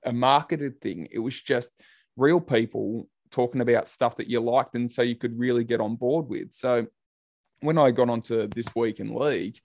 a 0.05 0.13
marketed 0.13 0.81
thing. 0.81 1.09
It 1.11 1.19
was 1.19 1.41
just 1.41 1.71
real 2.17 2.41
people 2.41 3.09
talking 3.31 3.61
about 3.61 3.89
stuff 3.89 4.17
that 4.17 4.29
you 4.29 4.41
liked, 4.41 4.75
and 4.75 4.91
so 4.91 5.03
you 5.03 5.17
could 5.17 5.39
really 5.39 5.65
get 5.65 5.81
on 5.81 5.97
board 5.97 6.29
with. 6.29 6.53
So 6.53 6.87
when 7.61 7.79
I 7.79 7.91
got 7.91 8.09
onto 8.09 8.47
this 8.47 8.75
week 8.75 9.01
in 9.01 9.15
league, 9.15 9.59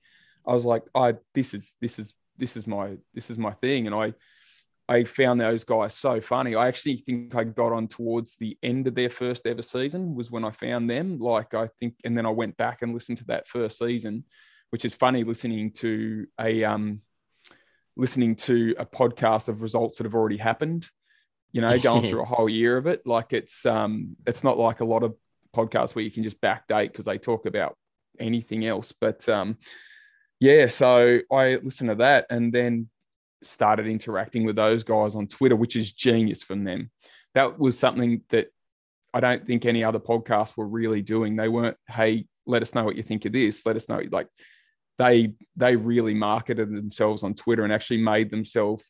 I 0.46 0.54
was 0.54 0.66
like, 0.66 0.84
I 0.96 1.16
this 1.34 1.54
is 1.54 1.74
this 1.82 2.00
is 2.00 2.14
this 2.38 2.58
is 2.58 2.68
my 2.68 2.98
this 3.14 3.30
is 3.30 3.38
my 3.38 3.52
thing, 3.52 3.88
and 3.88 3.96
I 3.96 4.14
I 4.90 5.06
found 5.06 5.40
those 5.40 5.64
guys 5.64 5.96
so 5.96 6.20
funny. 6.20 6.56
I 6.56 6.68
actually 6.68 6.98
think 6.98 7.34
I 7.36 7.46
got 7.46 7.72
on 7.72 7.88
towards 7.88 8.36
the 8.36 8.58
end 8.62 8.88
of 8.88 8.96
their 8.96 9.10
first 9.10 9.48
ever 9.48 9.62
season 9.62 10.14
was 10.14 10.30
when 10.30 10.44
I 10.44 10.52
found 10.52 10.90
them. 10.90 11.20
Like 11.20 11.54
I 11.54 11.70
think, 11.80 11.96
and 12.04 12.18
then 12.18 12.26
I 12.26 12.32
went 12.32 12.58
back 12.58 12.82
and 12.82 12.94
listened 12.94 13.20
to 13.20 13.26
that 13.26 13.48
first 13.48 13.78
season, 13.78 14.26
which 14.72 14.84
is 14.84 14.94
funny 14.94 15.24
listening 15.24 15.72
to 15.74 16.28
a 16.40 16.66
um 16.66 17.02
listening 17.96 18.36
to 18.36 18.76
a 18.78 18.86
podcast 18.86 19.48
of 19.48 19.62
results 19.62 19.98
that 19.98 20.04
have 20.06 20.16
already 20.16 20.38
happened. 20.38 20.88
You 21.54 21.62
know, 21.62 21.80
going 21.80 22.06
through 22.06 22.24
a 22.24 22.26
whole 22.26 22.50
year 22.50 22.76
of 22.76 22.86
it. 22.86 23.08
Like 23.08 23.32
it's 23.32 23.66
um 23.66 24.18
it's 24.28 24.44
not 24.44 24.58
like 24.58 24.82
a 24.82 24.86
lot 24.86 25.04
of 25.04 25.16
podcasts 25.56 25.96
where 25.96 26.04
you 26.04 26.12
can 26.12 26.24
just 26.24 26.42
backdate 26.42 26.92
because 26.92 27.06
they 27.06 27.18
talk 27.18 27.46
about 27.46 27.78
anything 28.20 28.66
else. 28.66 28.92
But 28.92 29.30
um 29.30 29.58
yeah, 30.42 30.68
so 30.68 31.20
I 31.32 31.56
listened 31.56 31.90
to 31.90 31.96
that 31.96 32.26
and 32.30 32.52
then 32.52 32.90
started 33.46 33.88
interacting 33.88 34.46
with 34.46 34.56
those 34.56 34.84
guys 34.84 35.16
on 35.16 35.28
Twitter, 35.28 35.56
which 35.56 35.76
is 35.76 35.92
genius 35.92 36.44
from 36.44 36.64
them. 36.64 36.92
That 37.36 37.60
was 37.60 37.78
something 37.78 38.22
that 38.30 38.48
I 39.14 39.20
don't 39.20 39.46
think 39.46 39.66
any 39.66 39.84
other 39.84 40.00
podcasts 40.00 40.58
were 40.58 40.68
really 40.68 41.02
doing. 41.02 41.36
They 41.36 41.50
weren't, 41.50 41.78
hey, 41.88 42.26
let 42.46 42.62
us 42.62 42.74
know 42.74 42.84
what 42.84 42.96
you 42.96 43.04
think 43.04 43.26
of 43.26 43.32
this. 43.32 43.66
Let 43.66 43.76
us 43.76 43.88
know. 43.88 44.02
Like 44.12 44.28
they 44.98 45.34
they 45.56 45.76
really 45.76 46.14
marketed 46.14 46.70
themselves 46.70 47.24
on 47.24 47.34
Twitter 47.34 47.64
and 47.64 47.74
actually 47.74 47.98
made 47.98 48.30
themselves 48.30 48.84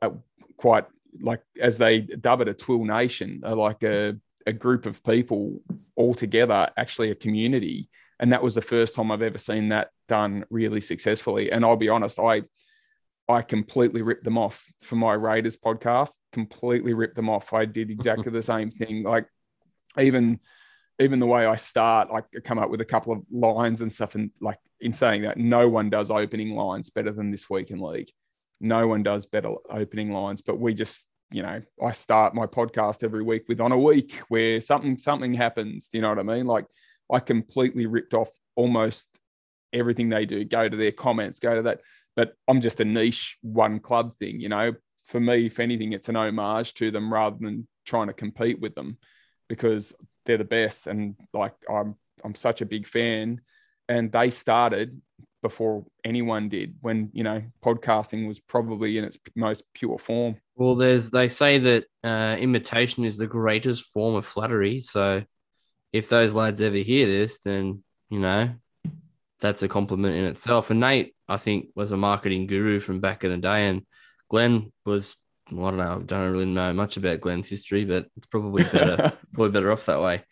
uh, 0.00 0.10
quite 0.56 0.84
like 1.20 1.42
as 1.60 1.78
they 1.78 2.00
dub 2.00 2.40
it 2.40 2.48
a 2.48 2.54
twill 2.54 2.84
nation, 2.84 3.42
uh, 3.44 3.54
like 3.54 3.82
a, 3.82 4.16
a 4.46 4.52
group 4.52 4.86
of 4.86 5.02
people 5.04 5.60
all 5.96 6.14
together, 6.14 6.70
actually 6.76 7.10
a 7.10 7.14
community. 7.14 7.88
And 8.18 8.32
that 8.32 8.42
was 8.42 8.54
the 8.54 8.62
first 8.62 8.94
time 8.94 9.10
I've 9.10 9.22
ever 9.22 9.38
seen 9.38 9.68
that 9.68 9.90
done 10.08 10.44
really 10.48 10.80
successfully. 10.80 11.50
And 11.52 11.64
I'll 11.64 11.76
be 11.76 11.88
honest, 11.88 12.18
I 12.18 12.42
I 13.28 13.42
completely 13.42 14.02
ripped 14.02 14.24
them 14.24 14.38
off 14.38 14.66
for 14.82 14.96
my 14.96 15.14
Raiders 15.14 15.56
podcast. 15.56 16.10
Completely 16.32 16.92
ripped 16.92 17.16
them 17.16 17.30
off. 17.30 17.52
I 17.52 17.64
did 17.64 17.90
exactly 17.90 18.32
the 18.32 18.42
same 18.54 18.70
thing. 18.70 19.04
Like 19.04 19.26
even 19.98 20.40
even 20.98 21.20
the 21.20 21.26
way 21.26 21.46
I 21.46 21.56
start, 21.56 22.08
I 22.12 22.22
come 22.40 22.58
up 22.58 22.70
with 22.70 22.80
a 22.80 22.86
couple 22.86 23.12
of 23.12 23.22
lines 23.30 23.80
and 23.80 23.92
stuff, 23.92 24.14
and 24.14 24.30
like 24.40 24.58
in 24.80 24.92
saying 24.92 25.22
that, 25.22 25.38
no 25.38 25.68
one 25.68 25.90
does 25.90 26.10
opening 26.10 26.54
lines 26.54 26.90
better 26.90 27.12
than 27.12 27.30
this 27.30 27.48
week 27.48 27.70
in 27.70 27.80
league. 27.80 28.10
No 28.60 28.86
one 28.86 29.02
does 29.02 29.26
better 29.26 29.54
opening 29.70 30.12
lines, 30.12 30.42
but 30.42 30.60
we 30.60 30.74
just, 30.74 31.08
you 31.32 31.42
know, 31.42 31.62
I 31.84 31.92
start 31.92 32.34
my 32.34 32.46
podcast 32.46 33.02
every 33.02 33.22
week 33.22 33.44
with 33.48 33.60
on 33.60 33.72
a 33.72 33.78
week 33.78 34.20
where 34.28 34.60
something 34.60 34.98
something 34.98 35.34
happens. 35.34 35.88
Do 35.88 35.98
you 35.98 36.02
know 36.02 36.10
what 36.10 36.18
I 36.18 36.22
mean? 36.22 36.46
Like 36.46 36.66
I 37.10 37.20
completely 37.20 37.86
ripped 37.86 38.14
off 38.14 38.30
almost 38.54 39.08
everything 39.72 40.08
they 40.08 40.26
do. 40.26 40.44
Go 40.44 40.68
to 40.68 40.76
their 40.76 40.92
comments, 40.92 41.40
go 41.40 41.56
to 41.56 41.62
that. 41.62 41.80
But 42.16 42.34
I'm 42.48 42.60
just 42.60 42.80
a 42.80 42.84
niche 42.84 43.38
one 43.42 43.80
club 43.80 44.16
thing, 44.18 44.40
you 44.40 44.48
know. 44.48 44.74
For 45.04 45.18
me, 45.18 45.46
if 45.46 45.58
anything, 45.58 45.92
it's 45.92 46.08
an 46.08 46.16
homage 46.16 46.74
to 46.74 46.90
them 46.90 47.12
rather 47.12 47.36
than 47.40 47.66
trying 47.84 48.06
to 48.06 48.12
compete 48.12 48.60
with 48.60 48.74
them 48.74 48.98
because 49.48 49.92
they're 50.24 50.38
the 50.38 50.44
best. 50.44 50.86
And 50.86 51.16
like 51.32 51.54
I'm 51.68 51.96
I'm 52.24 52.34
such 52.34 52.60
a 52.60 52.66
big 52.66 52.86
fan. 52.86 53.40
And 53.88 54.12
they 54.12 54.30
started 54.30 55.00
before 55.42 55.84
anyone 56.04 56.48
did 56.48 56.76
when, 56.80 57.10
you 57.12 57.24
know, 57.24 57.42
podcasting 57.64 58.28
was 58.28 58.38
probably 58.38 58.96
in 58.96 59.04
its 59.04 59.18
most 59.34 59.64
pure 59.74 59.98
form. 59.98 60.36
Well, 60.54 60.76
there's 60.76 61.10
they 61.10 61.28
say 61.28 61.58
that 61.58 61.84
uh, 62.04 62.36
imitation 62.38 63.04
is 63.04 63.18
the 63.18 63.26
greatest 63.26 63.86
form 63.86 64.14
of 64.14 64.24
flattery. 64.24 64.80
So 64.80 65.24
if 65.92 66.08
those 66.08 66.32
lads 66.32 66.62
ever 66.62 66.76
hear 66.76 67.06
this, 67.06 67.40
then 67.40 67.82
you 68.08 68.20
know 68.20 68.54
that's 69.42 69.62
a 69.62 69.68
compliment 69.68 70.16
in 70.16 70.24
itself. 70.24 70.70
And 70.70 70.80
Nate, 70.80 71.14
I 71.28 71.36
think, 71.36 71.68
was 71.74 71.90
a 71.90 71.96
marketing 71.98 72.46
guru 72.46 72.80
from 72.80 73.00
back 73.00 73.24
in 73.24 73.30
the 73.30 73.36
day, 73.38 73.68
and 73.68 73.84
Glenn 74.30 74.72
was. 74.86 75.16
Well, 75.50 75.66
I 75.66 75.70
don't 75.70 75.78
know. 75.78 75.92
I 75.94 76.02
don't 76.22 76.32
really 76.32 76.44
know 76.46 76.72
much 76.72 76.96
about 76.96 77.20
Glenn's 77.20 77.48
history, 77.48 77.84
but 77.84 78.06
it's 78.16 78.28
probably 78.28 78.62
better, 78.62 79.12
probably 79.34 79.50
better 79.50 79.72
off 79.72 79.86
that 79.86 80.00
way. 80.00 80.22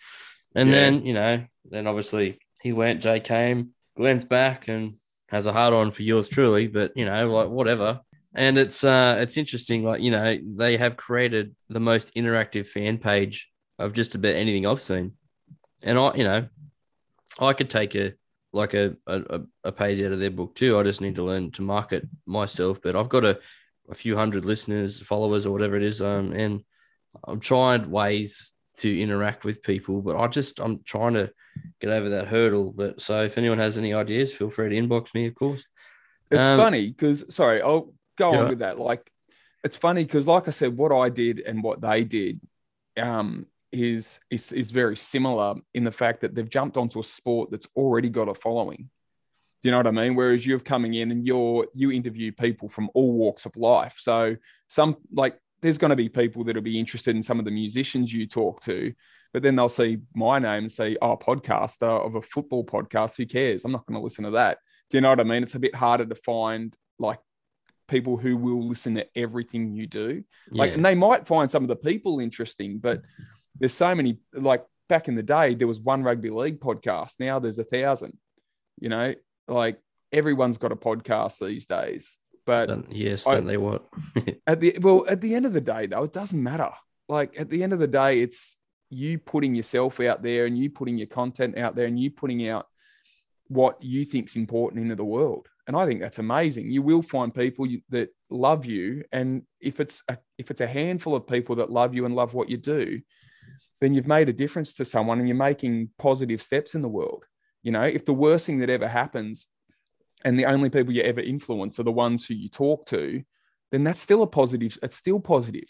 And 0.55 0.69
Yeah. 0.69 0.75
then 0.77 1.05
you 1.07 1.13
know, 1.15 1.45
then 1.69 1.87
obviously 1.89 2.39
he 2.63 2.73
went. 2.73 3.03
Jay 3.03 3.21
came. 3.21 3.71
Glenn's 3.97 4.25
back 4.25 4.69
and 4.69 4.95
has 5.29 5.47
a 5.47 5.53
hard 5.53 5.75
on 5.75 5.91
for 5.91 6.05
yours 6.05 6.29
truly, 6.29 6.69
but 6.69 6.93
you 6.97 7.05
know, 7.05 7.29
like 7.29 7.49
whatever. 7.49 8.01
And 8.35 8.57
it's 8.57 8.85
uh 8.85 9.19
it's 9.21 9.37
interesting, 9.37 9.83
like 9.83 10.01
you 10.01 10.13
know, 10.13 10.39
they 10.57 10.77
have 10.77 10.97
created 10.97 11.57
the 11.69 11.81
most 11.81 12.15
interactive 12.15 12.69
fan 12.69 12.99
page 12.99 13.51
of 13.81 13.93
just 13.93 14.15
about 14.15 14.37
anything 14.37 14.65
I've 14.67 14.81
seen. 14.81 15.15
And 15.83 15.99
I, 15.99 16.15
you 16.15 16.25
know, 16.25 16.47
I 17.41 17.53
could 17.53 17.69
take 17.71 17.97
a 17.97 18.13
like 18.53 18.75
a, 18.75 18.97
a 19.07 19.41
a 19.65 19.73
page 19.73 20.03
out 20.03 20.13
of 20.13 20.21
their 20.21 20.31
book 20.31 20.55
too. 20.55 20.79
I 20.79 20.83
just 20.83 21.01
need 21.01 21.17
to 21.17 21.23
learn 21.25 21.51
to 21.53 21.63
market 21.63 22.09
myself. 22.27 22.81
But 22.83 22.97
I've 22.97 23.09
got 23.09 23.25
a, 23.25 23.39
a 23.89 23.95
few 23.95 24.17
hundred 24.17 24.45
listeners, 24.45 25.01
followers, 25.01 25.47
or 25.47 25.53
whatever 25.53 25.77
it 25.77 25.83
is. 25.83 26.03
Um, 26.03 26.33
and 26.33 26.65
I'm 27.27 27.41
trying 27.41 27.91
ways 27.91 28.53
to 28.79 29.01
interact 29.01 29.45
with 29.45 29.63
people, 29.63 30.03
but 30.03 30.17
I 30.17 30.27
just 30.29 30.61
I'm 30.61 30.83
trying 30.85 31.15
to 31.15 31.31
get 31.81 31.91
over 31.91 32.11
that 32.11 32.29
hurdle. 32.29 32.73
But 32.73 33.01
so 33.01 33.23
if 33.25 33.39
anyone 33.39 33.59
has 33.59 33.79
any 33.79 33.95
ideas, 33.95 34.33
feel 34.33 34.51
free 34.51 34.69
to 34.71 34.77
inbox 34.77 35.15
me, 35.15 35.27
of 35.27 35.35
course. 35.35 35.67
It's 36.31 36.47
Um, 36.47 36.57
funny 36.59 36.89
because 36.89 37.35
sorry, 37.35 37.63
I'll 37.63 37.95
go 38.17 38.33
Yeah. 38.33 38.39
on 38.41 38.49
with 38.51 38.61
that. 38.61 38.79
Like, 38.79 39.11
it's 39.65 39.77
funny 39.77 40.05
because, 40.05 40.27
like 40.27 40.49
I 40.49 40.53
said, 40.53 40.77
what 40.77 40.93
I 40.93 41.09
did 41.09 41.41
and 41.41 41.63
what 41.63 41.81
they 41.81 42.05
did, 42.05 42.41
um, 42.97 43.47
is 43.73 44.21
is 44.31 44.53
is 44.53 44.71
very 44.71 44.97
similar 44.97 45.55
in 45.75 45.85
the 45.85 45.93
fact 45.93 46.21
that 46.23 46.35
they've 46.35 46.49
jumped 46.49 46.77
onto 46.77 46.99
a 47.01 47.05
sport 47.05 47.51
that's 47.51 47.69
already 47.77 48.09
got 48.09 48.29
a 48.29 48.35
following. 48.35 48.91
Do 49.63 49.69
you 49.69 49.71
know 49.73 49.77
what 49.79 49.87
I 49.87 49.91
mean? 49.91 50.15
Whereas 50.15 50.47
you're 50.47 50.59
coming 50.59 50.95
in 50.95 51.11
and 51.11 51.27
you're 51.27 51.67
you 51.75 51.93
interview 51.93 52.33
people 52.33 52.69
from 52.69 52.91
all 52.95 53.13
walks 53.13 53.47
of 53.47 53.57
life. 53.57 53.97
So 53.99 54.37
some 54.69 54.97
like 55.13 55.39
there's 55.61 55.79
going 55.79 55.91
to 55.91 55.97
be 55.97 56.09
people 56.09 56.43
that'll 56.45 56.63
be 56.63 56.79
interested 56.79 57.15
in 57.15 57.23
some 57.23 57.39
of 57.39 57.45
the 57.45 57.51
musicians 57.51 58.13
you 58.13 58.27
talk 58.27 58.63
to, 58.63 58.95
but 59.33 59.43
then 59.43 59.57
they'll 59.57 59.69
see 59.69 59.99
my 60.15 60.39
name 60.39 60.65
and 60.65 60.73
say, 60.73 60.97
"Oh, 61.03 61.17
podcaster 61.17 62.05
of 62.07 62.15
a 62.15 62.23
football 62.23 62.65
podcast. 62.65 63.17
Who 63.17 63.27
cares? 63.27 63.65
I'm 63.65 63.73
not 63.73 63.87
going 63.87 63.99
to 63.99 64.03
listen 64.03 64.25
to 64.25 64.31
that." 64.33 64.59
Do 64.89 64.97
you 64.97 65.03
know 65.03 65.11
what 65.11 65.21
I 65.21 65.25
mean? 65.25 65.43
It's 65.43 65.55
a 65.55 65.61
bit 65.61 65.75
harder 65.77 66.07
to 66.07 66.15
find 66.15 66.75
like 66.99 67.21
people 67.87 68.17
who 68.17 68.37
will 68.37 68.67
listen 68.67 68.95
to 68.95 69.07
everything 69.17 69.75
you 69.75 69.87
do. 69.87 70.25
Like, 70.51 70.71
Yeah. 70.71 70.77
and 70.77 70.85
they 70.85 70.95
might 70.95 71.27
find 71.27 71.51
some 71.51 71.65
of 71.65 71.69
the 71.69 71.77
people 71.77 72.21
interesting, 72.21 72.79
but 72.79 73.03
there's 73.61 73.75
so 73.75 73.95
many. 73.95 74.19
Like 74.35 74.65
back 74.89 75.07
in 75.07 75.15
the 75.15 75.23
day, 75.23 75.55
there 75.55 75.69
was 75.69 75.79
one 75.79 76.03
rugby 76.03 76.31
league 76.31 76.61
podcast. 76.61 77.15
Now 77.21 77.39
there's 77.39 77.59
a 77.59 77.65
thousand. 77.65 78.19
You 78.81 78.89
know, 78.89 79.15
like 79.47 79.79
everyone's 80.13 80.59
got 80.59 80.73
a 80.73 80.77
podcast 80.77 81.39
these 81.39 81.67
days. 81.67 82.19
But 82.47 82.67
Don't- 82.67 82.93
yes, 82.93 83.27
I- 83.27 83.35
don't 83.35 83.47
they 83.47 83.59
what? 83.59 83.85
at 84.47 84.61
the 84.61 84.79
well, 84.81 85.05
at 85.09 85.21
the 85.21 85.35
end 85.35 85.47
of 85.47 85.53
the 85.53 85.61
day, 85.61 85.87
though, 85.87 86.03
it 86.05 86.13
doesn't 86.13 86.43
matter. 86.43 86.71
Like 87.09 87.39
at 87.39 87.51
the 87.51 87.63
end 87.63 87.73
of 87.73 87.79
the 87.79 87.87
day, 87.87 88.21
it's 88.21 88.57
you 88.89 89.19
putting 89.19 89.55
yourself 89.55 90.01
out 90.01 90.23
there 90.23 90.47
and 90.47 90.59
you 90.59 90.71
putting 90.71 90.99
your 90.99 91.07
content 91.07 91.57
out 91.57 91.77
there 91.77 91.87
and 91.87 91.99
you 92.01 92.11
putting 92.11 92.49
out 92.49 92.67
what 93.47 93.83
you 93.83 94.05
think's 94.05 94.37
important 94.37 94.83
into 94.83 94.97
the 94.97 95.05
world. 95.05 95.49
And 95.67 95.77
I 95.77 95.87
think 95.87 96.01
that's 96.01 96.19
amazing. 96.19 96.71
You 96.71 96.83
will 96.83 97.03
find 97.03 97.33
people 97.33 97.67
you, 97.67 97.83
that 97.91 98.09
love 98.31 98.65
you, 98.67 99.05
and 99.13 99.43
if 99.61 99.79
it's 99.79 100.03
a, 100.09 100.19
if 100.39 100.51
it's 100.51 100.61
a 100.61 100.67
handful 100.67 101.15
of 101.15 101.27
people 101.29 101.57
that 101.57 101.71
love 101.71 101.95
you 101.95 102.07
and 102.07 102.17
love 102.17 102.35
what 102.35 102.49
you 102.49 102.57
do, 102.57 103.01
then 103.81 103.95
you've 103.95 104.07
made 104.07 104.29
a 104.29 104.33
difference 104.33 104.75
to 104.75 104.85
someone 104.85 105.19
and 105.19 105.29
you're 105.29 105.37
making 105.37 105.91
positive 105.99 106.43
steps 106.43 106.75
in 106.75 106.83
the 106.83 106.89
world. 106.89 107.25
You 107.63 107.73
know, 107.73 107.83
if 107.83 108.05
the 108.05 108.13
worst 108.13 108.47
thing 108.47 108.59
that 108.59 108.71
ever 108.71 108.89
happens 108.89 109.47
and 110.25 110.39
the 110.39 110.47
only 110.47 110.71
people 110.71 110.93
you 110.93 111.03
ever 111.03 111.21
influence 111.21 111.79
are 111.79 111.85
the 111.85 111.93
ones 111.93 112.27
who 112.27 112.35
you 112.35 112.49
talk 112.49 112.87
to, 112.87 113.23
then 113.73 113.85
that's 113.85 114.01
still 114.01 114.23
a 114.23 114.27
positive. 114.27 114.79
It's 114.83 114.97
still 114.97 115.21
positive. 115.21 115.69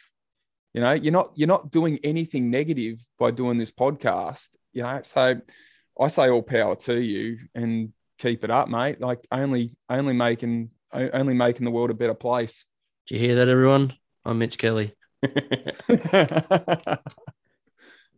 You 0.74 0.80
know, 0.80 0.92
you're 0.92 1.12
not 1.12 1.32
you're 1.34 1.48
not 1.48 1.70
doing 1.70 1.98
anything 2.04 2.50
negative 2.50 3.00
by 3.18 3.32
doing 3.32 3.58
this 3.58 3.72
podcast. 3.72 4.48
You 4.72 4.82
know, 4.82 5.00
so 5.02 5.40
I 6.00 6.08
say 6.08 6.30
all 6.30 6.42
power 6.42 6.76
to 6.76 6.98
you 6.98 7.38
and 7.54 7.92
keep 8.18 8.44
it 8.44 8.50
up, 8.50 8.68
mate. 8.68 9.00
Like 9.00 9.26
only 9.32 9.76
only 9.88 10.14
making 10.14 10.70
only 10.92 11.34
making 11.34 11.64
the 11.64 11.70
world 11.70 11.90
a 11.90 11.94
better 11.94 12.14
place. 12.14 12.64
Do 13.06 13.16
you 13.16 13.20
hear 13.20 13.36
that, 13.36 13.48
everyone? 13.48 13.94
I'm 14.24 14.38
Mitch 14.38 14.58
Kelly. 14.58 14.94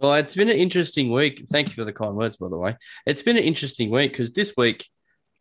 Well, 0.03 0.15
it's 0.15 0.35
been 0.35 0.51
an 0.51 0.57
interesting 0.57 1.13
week. 1.13 1.47
Thank 1.49 1.69
you 1.69 1.75
for 1.75 1.85
the 1.85 1.93
kind 1.93 2.17
words, 2.17 2.37
by 2.37 2.49
the 2.49 2.59
way. 2.59 2.77
It's 3.07 3.23
been 3.23 3.37
an 3.37 3.45
interesting 3.45 3.89
week 3.89 4.11
because 4.11 4.33
this 4.33 4.55
week 4.57 4.89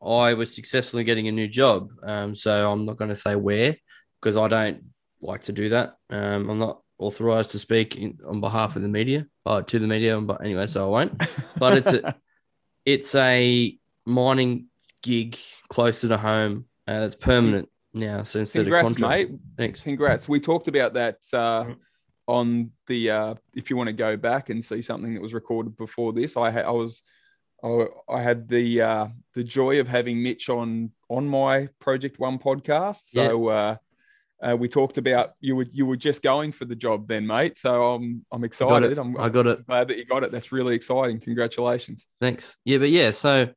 I 0.06 0.36
was 0.36 0.54
successfully 0.54 1.04
getting 1.04 1.28
a 1.28 1.32
new 1.32 1.48
job. 1.48 1.90
Um, 2.04 2.36
so 2.36 2.72
I'm 2.72 2.86
not 2.86 2.98
going 2.98 3.10
to 3.10 3.16
say 3.16 3.36
where 3.36 3.76
because 4.22 4.38
I 4.38 4.48
don't 4.48 4.84
like 5.20 5.42
to 5.44 5.52
do 5.52 5.70
that. 5.70 5.96
Um, 6.12 6.48
I'm 6.48 6.60
not 6.60 6.82
authorized 7.00 7.52
to 7.52 7.60
speak 7.60 7.96
in, 7.96 8.20
on 8.24 8.40
behalf 8.40 8.76
of 8.76 8.84
the 8.84 8.88
media, 8.88 9.26
uh, 9.48 9.64
to 9.64 9.80
the 9.80 9.88
media. 9.88 10.22
But 10.22 10.46
anyway, 10.46 10.68
so 10.68 10.86
I 10.86 10.90
won't. 10.90 11.24
But 11.58 11.78
it's 11.80 11.94
a, 11.94 12.16
it's 12.86 13.16
a 13.16 13.76
mining 14.06 14.68
gig 15.02 15.40
closer 15.70 16.08
to 16.10 16.18
home. 16.18 16.66
Uh, 16.88 17.02
it's 17.06 17.16
permanent 17.16 17.68
now. 17.96 18.22
So 18.22 18.38
instead 18.38 18.66
Congrats, 18.66 18.92
of 18.92 18.98
contract, 18.98 19.32
mate. 19.32 19.40
thanks. 19.58 19.82
Congrats. 19.82 20.30
We 20.30 20.40
talked 20.40 20.68
about 20.68 20.94
that 20.94 21.18
uh, 21.34 21.74
on 22.32 22.72
the. 22.88 23.12
Uh, 23.12 23.36
if 23.54 23.70
you 23.70 23.78
want 23.78 23.88
to 23.88 23.94
go 23.94 24.18
back 24.18 24.50
and 24.50 24.64
see 24.64 24.82
something 24.82 25.14
that 25.14 25.22
was 25.22 25.34
recorded 25.34 25.76
before 25.78 26.14
this, 26.14 26.38
I 26.38 26.50
had 26.50 26.66
I 26.66 26.72
was 26.72 27.02
I, 27.64 27.86
I 28.10 28.22
had 28.22 28.48
the 28.48 28.82
uh, 28.82 29.08
the 29.36 29.44
joy 29.44 29.80
of 29.80 29.88
having 29.88 30.24
Mitch 30.24 30.50
on 30.50 30.92
on 31.10 31.28
my 31.28 31.68
Project 31.80 32.20
One 32.20 32.40
podcast. 32.40 33.10
So 33.10 33.50
uh, 33.50 33.76
uh, 34.42 34.56
we 34.58 34.68
talked 34.68 34.98
about 34.98 35.34
you 35.40 35.56
were 35.56 35.68
you 35.72 35.86
were 35.86 35.98
just 35.98 36.24
going 36.24 36.52
for 36.52 36.66
the 36.66 36.76
job 36.76 37.08
then, 37.08 37.28
mate. 37.28 37.58
So 37.58 37.94
I'm 37.94 38.26
I'm 38.32 38.40
I 38.40 38.42
got 38.42 38.46
excited. 38.46 38.92
it. 38.94 38.98
I'm, 38.98 39.18
I 39.18 39.30
got 39.30 39.48
it. 39.48 39.68
glad 39.68 39.88
that 39.90 39.98
you 39.98 40.06
got 40.06 40.24
it. 40.24 40.32
That's 40.32 40.52
really 40.52 40.76
exciting. 40.76 41.20
Congratulations. 41.20 42.08
Thanks. 42.20 42.56
Yeah, 42.66 42.80
but 42.80 42.90
yeah, 42.90 43.12
so 43.12 43.50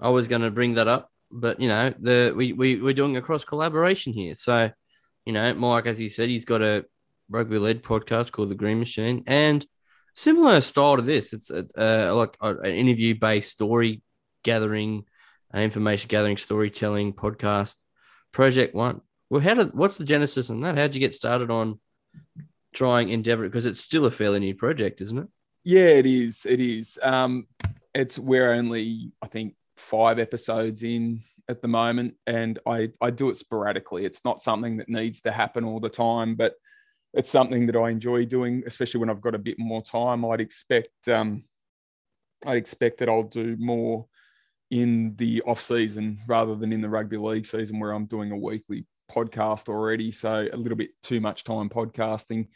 I 0.00 0.08
was 0.08 0.28
going 0.28 0.42
to 0.42 0.50
bring 0.50 0.74
that 0.74 0.88
up, 0.88 1.10
but 1.30 1.60
you 1.60 1.68
know, 1.68 1.92
the 1.98 2.32
we 2.34 2.52
we 2.52 2.76
we're 2.76 2.94
doing 2.94 3.16
a 3.16 3.22
cross 3.22 3.44
collaboration 3.44 4.12
here. 4.12 4.34
So, 4.34 4.70
you 5.26 5.32
know, 5.32 5.52
Mike, 5.54 5.86
as 5.86 6.00
you 6.00 6.08
said, 6.08 6.28
he's 6.28 6.44
got 6.44 6.62
a 6.62 6.86
rugby 7.30 7.58
led 7.58 7.82
podcast 7.82 8.32
called 8.32 8.48
The 8.48 8.54
Green 8.54 8.78
Machine, 8.78 9.24
and 9.26 9.66
similar 10.14 10.60
style 10.60 10.96
to 10.96 11.02
this. 11.02 11.32
It's 11.32 11.50
a, 11.50 11.66
uh, 11.76 12.14
like 12.14 12.36
a- 12.40 12.58
an 12.58 12.74
interview 12.74 13.14
based 13.18 13.50
story 13.50 14.02
gathering, 14.42 15.04
uh, 15.54 15.58
information 15.58 16.08
gathering, 16.08 16.36
storytelling 16.36 17.12
podcast. 17.12 17.76
Project 18.32 18.74
One. 18.74 19.00
Well, 19.30 19.40
how 19.40 19.54
did 19.54 19.74
what's 19.74 19.98
the 19.98 20.04
genesis 20.04 20.50
on 20.50 20.60
that? 20.60 20.76
How'd 20.76 20.94
you 20.94 21.00
get 21.00 21.14
started 21.14 21.50
on 21.50 21.80
trying 22.74 23.08
Endeavor? 23.08 23.44
Because 23.44 23.66
it's 23.66 23.80
still 23.80 24.04
a 24.04 24.10
fairly 24.10 24.38
new 24.40 24.54
project, 24.54 25.00
isn't 25.00 25.18
it? 25.18 25.28
Yeah, 25.64 25.88
it 25.88 26.06
is. 26.06 26.46
It 26.46 26.60
is. 26.60 26.98
Um, 27.02 27.46
it's 27.94 28.18
we're 28.18 28.52
only 28.52 29.12
I 29.22 29.26
think 29.26 29.54
five 29.76 30.18
episodes 30.18 30.82
in 30.82 31.22
at 31.48 31.62
the 31.62 31.68
moment, 31.68 32.14
and 32.26 32.58
I 32.66 32.90
I 33.00 33.10
do 33.10 33.30
it 33.30 33.36
sporadically. 33.36 34.04
It's 34.04 34.24
not 34.24 34.42
something 34.42 34.78
that 34.78 34.88
needs 34.88 35.22
to 35.22 35.32
happen 35.32 35.64
all 35.64 35.80
the 35.80 35.88
time, 35.88 36.34
but 36.34 36.54
it's 37.18 37.28
something 37.28 37.66
that 37.66 37.76
I 37.76 37.90
enjoy 37.90 38.26
doing, 38.26 38.62
especially 38.64 39.00
when 39.00 39.10
I've 39.10 39.20
got 39.20 39.34
a 39.34 39.38
bit 39.38 39.58
more 39.58 39.82
time. 39.82 40.24
I'd 40.24 40.40
expect 40.40 41.08
um, 41.08 41.42
I'd 42.46 42.56
expect 42.56 42.98
that 42.98 43.08
I'll 43.08 43.24
do 43.24 43.56
more 43.58 44.06
in 44.70 45.16
the 45.16 45.42
off 45.42 45.60
season 45.60 46.20
rather 46.28 46.54
than 46.54 46.72
in 46.72 46.80
the 46.80 46.88
rugby 46.88 47.16
league 47.16 47.44
season 47.44 47.80
where 47.80 47.90
I'm 47.90 48.06
doing 48.06 48.30
a 48.30 48.36
weekly 48.36 48.86
podcast 49.10 49.68
already. 49.68 50.12
So 50.12 50.46
a 50.52 50.56
little 50.56 50.78
bit 50.78 50.90
too 51.02 51.20
much 51.20 51.42
time 51.42 51.68
podcasting 51.68 52.46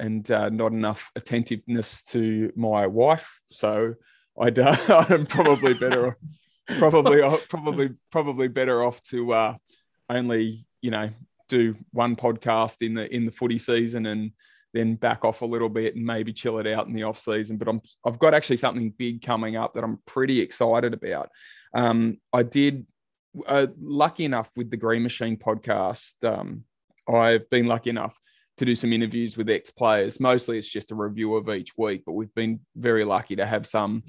and 0.00 0.28
uh, 0.28 0.48
not 0.48 0.72
enough 0.72 1.12
attentiveness 1.14 2.02
to 2.06 2.52
my 2.56 2.88
wife. 2.88 3.40
So 3.52 3.94
I'd, 4.40 4.58
uh, 4.58 4.76
I'm 5.08 5.26
probably 5.26 5.74
better, 5.74 6.18
probably, 6.66 7.20
probably, 7.48 7.90
probably 8.10 8.48
better 8.48 8.82
off 8.82 9.00
to 9.04 9.32
uh, 9.34 9.54
only, 10.08 10.66
you 10.80 10.90
know, 10.90 11.10
do 11.50 11.76
one 11.92 12.16
podcast 12.16 12.86
in 12.86 12.94
the 12.94 13.12
in 13.14 13.26
the 13.26 13.32
footy 13.32 13.58
season 13.58 14.06
and 14.06 14.32
then 14.72 14.94
back 14.94 15.24
off 15.24 15.42
a 15.42 15.46
little 15.46 15.68
bit 15.68 15.96
and 15.96 16.04
maybe 16.04 16.32
chill 16.32 16.58
it 16.58 16.66
out 16.66 16.86
in 16.86 16.92
the 16.92 17.02
off 17.02 17.18
season. 17.18 17.56
But 17.56 17.68
I'm 17.68 17.80
I've 18.06 18.18
got 18.18 18.34
actually 18.34 18.58
something 18.58 18.90
big 18.96 19.22
coming 19.22 19.56
up 19.56 19.74
that 19.74 19.84
I'm 19.84 19.98
pretty 20.06 20.40
excited 20.40 20.94
about. 20.94 21.28
Um, 21.74 22.18
I 22.32 22.42
did 22.42 22.86
uh, 23.46 23.68
lucky 23.80 24.24
enough 24.24 24.50
with 24.56 24.70
the 24.70 24.76
Green 24.76 25.02
Machine 25.02 25.36
podcast. 25.36 26.14
Um, 26.24 26.64
I've 27.12 27.48
been 27.50 27.66
lucky 27.66 27.90
enough 27.90 28.18
to 28.58 28.64
do 28.64 28.74
some 28.74 28.92
interviews 28.92 29.36
with 29.36 29.50
ex 29.50 29.70
players. 29.70 30.20
Mostly 30.20 30.58
it's 30.58 30.70
just 30.70 30.92
a 30.92 30.94
review 30.94 31.34
of 31.34 31.48
each 31.48 31.72
week, 31.76 32.02
but 32.06 32.12
we've 32.12 32.34
been 32.34 32.60
very 32.76 33.04
lucky 33.04 33.36
to 33.36 33.46
have 33.46 33.66
some 33.66 34.04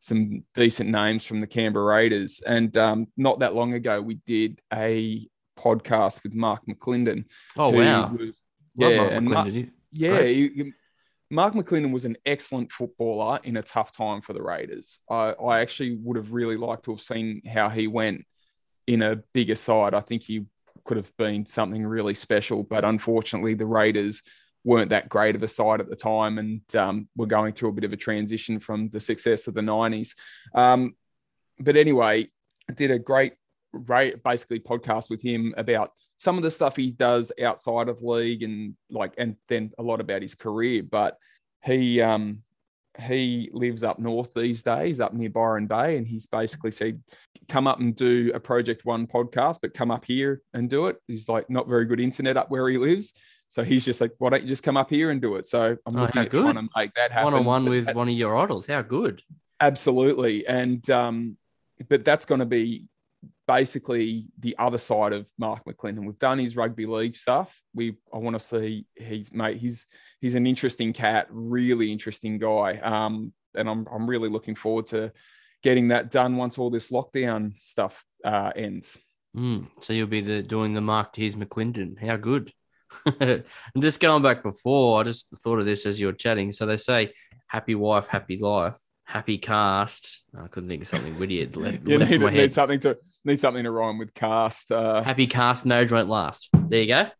some 0.00 0.44
decent 0.54 0.88
names 0.90 1.24
from 1.26 1.40
the 1.40 1.46
Canberra 1.46 1.84
Raiders. 1.84 2.40
And 2.46 2.76
um, 2.76 3.06
not 3.16 3.40
that 3.40 3.54
long 3.54 3.74
ago, 3.74 4.00
we 4.00 4.20
did 4.26 4.60
a 4.72 5.26
podcast 5.58 6.22
with 6.22 6.34
Mark 6.34 6.62
McLinden. 6.66 7.24
Oh 7.56 7.70
wow! 7.70 8.12
was- 8.18 8.34
Yeah, 8.76 8.96
Mark 8.98 9.12
and 9.12 9.28
Mark- 9.30 9.46
Yeah, 9.92 10.16
Great. 10.18 10.36
you- 10.36 10.50
you- 10.54 10.72
Mark 11.30 11.54
McLinden 11.54 11.92
was 11.92 12.04
an 12.04 12.16
excellent 12.24 12.70
footballer 12.70 13.40
in 13.42 13.56
a 13.56 13.62
tough 13.62 13.90
time 13.90 14.20
for 14.20 14.32
the 14.32 14.42
Raiders. 14.42 15.00
I, 15.10 15.30
I 15.32 15.60
actually 15.60 15.96
would 15.96 16.16
have 16.16 16.30
really 16.32 16.56
liked 16.56 16.84
to 16.84 16.92
have 16.92 17.00
seen 17.00 17.42
how 17.44 17.68
he 17.68 17.88
went 17.88 18.24
in 18.86 19.02
a 19.02 19.16
bigger 19.32 19.56
side. 19.56 19.92
I 19.92 20.00
think 20.00 20.22
he 20.22 20.44
could 20.84 20.96
have 20.98 21.10
been 21.16 21.44
something 21.46 21.84
really 21.84 22.14
special, 22.14 22.62
but 22.62 22.84
unfortunately, 22.84 23.54
the 23.54 23.66
Raiders 23.66 24.22
weren't 24.62 24.90
that 24.90 25.08
great 25.08 25.34
of 25.34 25.42
a 25.42 25.48
side 25.48 25.80
at 25.80 25.88
the 25.88 25.96
time 25.96 26.38
and 26.38 26.60
um, 26.76 27.08
were 27.16 27.26
going 27.26 27.52
through 27.54 27.70
a 27.70 27.72
bit 27.72 27.84
of 27.84 27.92
a 27.92 27.96
transition 27.96 28.60
from 28.60 28.88
the 28.90 29.00
success 29.00 29.48
of 29.48 29.54
the 29.54 29.60
90s. 29.60 30.14
Um, 30.54 30.94
but 31.58 31.76
anyway, 31.76 32.28
did 32.74 32.90
a 32.92 32.98
great, 33.00 33.32
great, 33.72 34.22
basically 34.22 34.60
podcast 34.60 35.10
with 35.10 35.22
him 35.22 35.54
about 35.56 35.92
some 36.16 36.36
of 36.36 36.42
the 36.42 36.50
stuff 36.50 36.76
he 36.76 36.90
does 36.90 37.30
outside 37.42 37.88
of 37.88 38.02
league 38.02 38.42
and 38.42 38.74
like, 38.90 39.14
and 39.18 39.36
then 39.48 39.72
a 39.78 39.82
lot 39.82 40.00
about 40.00 40.22
his 40.22 40.34
career. 40.34 40.82
But 40.82 41.18
he, 41.64 42.00
um, 42.00 42.42
he 42.98 43.50
lives 43.52 43.82
up 43.84 43.98
north 43.98 44.32
these 44.34 44.62
days, 44.62 45.00
up 45.00 45.12
near 45.12 45.28
Byron 45.28 45.66
Bay, 45.66 45.98
and 45.98 46.06
he's 46.06 46.24
basically 46.26 46.70
said, 46.70 47.02
"Come 47.48 47.66
up 47.66 47.78
and 47.78 47.94
do 47.94 48.30
a 48.34 48.40
Project 48.40 48.86
One 48.86 49.06
podcast, 49.06 49.58
but 49.60 49.74
come 49.74 49.90
up 49.90 50.06
here 50.06 50.40
and 50.54 50.70
do 50.70 50.86
it." 50.86 50.96
He's 51.06 51.28
like, 51.28 51.50
not 51.50 51.68
very 51.68 51.84
good 51.84 52.00
internet 52.00 52.38
up 52.38 52.50
where 52.50 52.66
he 52.70 52.78
lives, 52.78 53.12
so 53.50 53.62
he's 53.62 53.84
just 53.84 54.00
like, 54.00 54.12
"Why 54.16 54.30
don't 54.30 54.42
you 54.44 54.48
just 54.48 54.62
come 54.62 54.78
up 54.78 54.88
here 54.88 55.10
and 55.10 55.20
do 55.20 55.36
it?" 55.36 55.46
So 55.46 55.76
I'm 55.84 55.94
Oh, 55.94 56.00
looking 56.00 56.22
at 56.22 56.30
trying 56.30 56.54
to 56.54 56.68
make 56.74 56.94
that 56.94 57.12
happen. 57.12 57.24
One 57.24 57.34
on 57.34 57.44
one 57.44 57.64
with 57.66 57.94
one 57.94 58.08
of 58.08 58.14
your 58.14 58.34
idols. 58.34 58.66
How 58.66 58.80
good. 58.80 59.22
Absolutely. 59.60 60.46
And 60.46 60.88
um, 60.90 61.36
but 61.90 62.02
that's 62.04 62.24
going 62.24 62.40
to 62.40 62.46
be 62.46 62.86
basically 63.46 64.26
the 64.38 64.56
other 64.58 64.78
side 64.78 65.12
of 65.12 65.28
Mark 65.38 65.64
McLinden. 65.64 66.04
We've 66.04 66.18
done 66.18 66.38
his 66.38 66.56
rugby 66.56 66.86
league 66.86 67.16
stuff. 67.16 67.60
We 67.74 67.96
I 68.12 68.18
want 68.18 68.38
to 68.38 68.44
see 68.44 68.86
he's 68.94 69.32
mate, 69.32 69.58
he's 69.58 69.86
he's 70.20 70.34
an 70.34 70.46
interesting 70.46 70.92
cat, 70.92 71.26
really 71.30 71.92
interesting 71.92 72.38
guy. 72.38 72.78
Um, 72.78 73.32
and 73.54 73.68
I'm 73.68 73.86
I'm 73.92 74.08
really 74.08 74.28
looking 74.28 74.54
forward 74.54 74.88
to 74.88 75.12
getting 75.62 75.88
that 75.88 76.10
done 76.10 76.36
once 76.36 76.58
all 76.58 76.70
this 76.70 76.90
lockdown 76.90 77.58
stuff 77.58 78.04
uh, 78.24 78.52
ends. 78.54 78.98
Mm, 79.36 79.68
so 79.80 79.92
you'll 79.92 80.06
be 80.06 80.20
the 80.20 80.42
doing 80.42 80.74
the 80.74 80.80
Mark 80.80 81.12
Tears 81.12 81.34
McLinden. 81.34 82.00
How 82.04 82.16
good. 82.16 82.52
and 83.20 83.44
just 83.80 84.00
going 84.00 84.22
back 84.22 84.42
before, 84.42 85.00
I 85.00 85.02
just 85.02 85.26
thought 85.42 85.58
of 85.58 85.64
this 85.64 85.86
as 85.86 86.00
you 86.00 86.06
were 86.06 86.12
chatting. 86.12 86.52
So 86.52 86.66
they 86.66 86.76
say 86.76 87.12
happy 87.46 87.74
wife, 87.74 88.06
happy 88.06 88.38
life, 88.38 88.74
happy 89.06 89.38
cast. 89.38 90.20
I 90.38 90.48
couldn't 90.48 90.68
think 90.68 90.82
of 90.82 90.88
something 90.88 91.18
witty. 91.18 91.40
It 91.40 91.56
You 91.56 91.62
left 91.62 91.84
need, 91.86 92.20
need 92.32 92.52
something 92.52 92.80
to 92.80 92.98
need 93.24 93.40
something 93.40 93.64
to 93.64 93.70
rhyme 93.70 93.98
with 93.98 94.12
cast. 94.14 94.70
Uh, 94.70 95.02
Happy 95.02 95.26
cast, 95.26 95.64
marriage 95.64 95.90
won't 95.90 96.08
last. 96.08 96.48
There 96.52 96.80
you 96.82 96.86
go. 96.88 97.10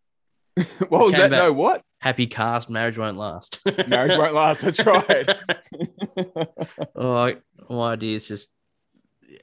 what 0.89 1.07
was 1.07 1.15
that? 1.15 1.31
back- 1.31 1.39
No, 1.43 1.53
what? 1.53 1.83
Happy 1.99 2.27
cast, 2.27 2.69
marriage 2.71 2.99
won't 2.99 3.17
last. 3.17 3.61
Marriage 3.89 4.17
won't 4.19 4.35
last. 4.35 4.61
That's 4.63 4.85
right. 4.85 5.29
oh, 6.95 7.17
I- 7.17 7.37
my 7.69 7.93
ideas 7.93 8.29
just 8.29 8.49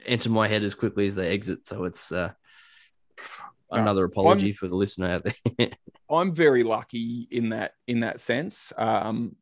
enter 0.06 0.30
my 0.30 0.48
head 0.48 0.62
as 0.62 0.74
quickly 0.74 1.06
as 1.06 1.14
they 1.14 1.28
exit. 1.28 1.66
So 1.66 1.84
it's 1.84 2.10
uh, 2.10 2.30
another 3.70 4.04
apology 4.04 4.52
for 4.52 4.66
the 4.68 4.76
listener 4.76 5.10
out 5.10 5.26
there. 5.58 5.70
I'm 6.10 6.34
very 6.34 6.62
lucky 6.62 7.26
in 7.30 7.50
that 7.50 7.72
in 7.86 8.00
that 8.00 8.20
sense. 8.20 8.72
Um, 8.78 9.36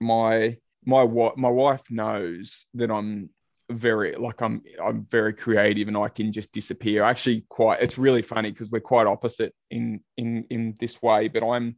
my 0.00 0.58
my 0.86 1.02
wa- 1.02 1.34
my 1.36 1.48
wife 1.48 1.82
knows 1.90 2.64
that 2.74 2.90
I'm 2.90 3.30
very 3.68 4.14
like 4.14 4.40
I'm 4.40 4.62
I'm 4.82 5.06
very 5.10 5.32
creative 5.32 5.88
and 5.88 5.96
I 5.96 6.08
can 6.08 6.32
just 6.32 6.52
disappear. 6.52 7.02
Actually, 7.02 7.44
quite 7.48 7.82
it's 7.82 7.98
really 7.98 8.22
funny 8.22 8.50
because 8.50 8.70
we're 8.70 8.80
quite 8.80 9.06
opposite 9.06 9.54
in 9.70 10.00
in 10.16 10.46
in 10.50 10.74
this 10.78 11.02
way. 11.02 11.28
But 11.28 11.44
I'm 11.44 11.76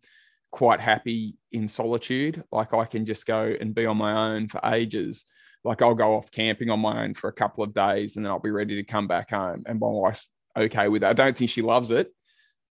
quite 0.50 0.80
happy 0.80 1.36
in 1.52 1.68
solitude. 1.68 2.44
Like 2.52 2.74
I 2.74 2.84
can 2.84 3.06
just 3.06 3.26
go 3.26 3.54
and 3.58 3.74
be 3.74 3.86
on 3.86 3.96
my 3.96 4.34
own 4.34 4.48
for 4.48 4.60
ages. 4.64 5.24
Like 5.64 5.82
I'll 5.82 5.94
go 5.94 6.14
off 6.14 6.30
camping 6.30 6.70
on 6.70 6.80
my 6.80 7.04
own 7.04 7.14
for 7.14 7.28
a 7.28 7.32
couple 7.32 7.64
of 7.64 7.74
days 7.74 8.16
and 8.16 8.24
then 8.24 8.30
I'll 8.30 8.38
be 8.38 8.50
ready 8.50 8.76
to 8.76 8.84
come 8.84 9.08
back 9.08 9.30
home. 9.30 9.64
And 9.66 9.80
my 9.80 9.88
wife's 9.88 10.28
okay 10.56 10.88
with 10.88 11.02
that. 11.02 11.10
I 11.10 11.12
don't 11.14 11.36
think 11.36 11.50
she 11.50 11.62
loves 11.62 11.90
it, 11.90 12.12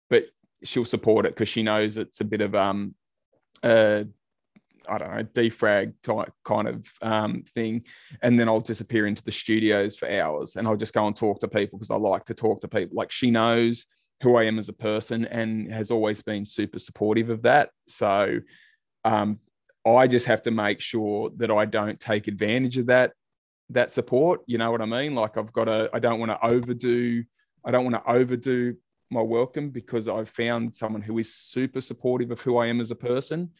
but 0.09 0.25
she'll 0.63 0.85
support 0.85 1.25
it 1.25 1.33
because 1.33 1.49
she 1.49 1.63
knows 1.63 1.97
it's 1.97 2.21
a 2.21 2.25
bit 2.25 2.41
of 2.41 2.55
um 2.55 2.95
uh 3.63 4.03
I 4.89 4.97
don't 4.97 5.15
know 5.15 5.23
defrag 5.23 5.93
type 6.03 6.33
kind 6.43 6.67
of 6.67 6.87
um 7.01 7.43
thing. 7.53 7.83
And 8.21 8.39
then 8.39 8.49
I'll 8.49 8.59
disappear 8.59 9.07
into 9.07 9.23
the 9.23 9.31
studios 9.31 9.97
for 9.97 10.09
hours 10.09 10.55
and 10.55 10.67
I'll 10.67 10.77
just 10.77 10.93
go 10.93 11.07
and 11.07 11.15
talk 11.15 11.39
to 11.39 11.47
people 11.47 11.79
because 11.79 11.91
I 11.91 11.95
like 11.95 12.25
to 12.25 12.33
talk 12.33 12.61
to 12.61 12.67
people. 12.67 12.95
Like 12.95 13.11
she 13.11 13.31
knows 13.31 13.85
who 14.21 14.35
I 14.35 14.43
am 14.43 14.57
as 14.57 14.69
a 14.69 14.73
person 14.73 15.25
and 15.25 15.71
has 15.71 15.91
always 15.91 16.21
been 16.21 16.45
super 16.45 16.79
supportive 16.79 17.29
of 17.29 17.43
that. 17.43 17.69
So 17.87 18.39
um 19.03 19.39
I 19.85 20.07
just 20.07 20.25
have 20.25 20.41
to 20.43 20.51
make 20.51 20.81
sure 20.81 21.31
that 21.37 21.51
I 21.51 21.65
don't 21.65 21.99
take 21.99 22.27
advantage 22.27 22.77
of 22.77 22.87
that 22.87 23.13
that 23.69 23.91
support. 23.91 24.41
You 24.47 24.57
know 24.57 24.71
what 24.71 24.81
I 24.81 24.85
mean? 24.85 25.15
Like 25.15 25.37
I've 25.37 25.53
got 25.53 25.65
to 25.65 25.89
I 25.93 25.99
don't 25.99 26.19
want 26.19 26.31
to 26.31 26.45
overdo 26.45 27.23
I 27.65 27.71
don't 27.71 27.83
want 27.83 27.95
to 27.95 28.11
overdo 28.11 28.75
my 29.09 29.21
welcome 29.21 29.69
because 29.69 30.07
I've 30.07 30.29
found 30.29 30.75
someone 30.75 31.01
who 31.01 31.17
is 31.17 31.33
super 31.33 31.81
supportive 31.81 32.31
of 32.31 32.41
who 32.41 32.57
I 32.57 32.67
am 32.67 32.81
as 32.81 32.91
a 32.91 32.95
person. 32.95 33.51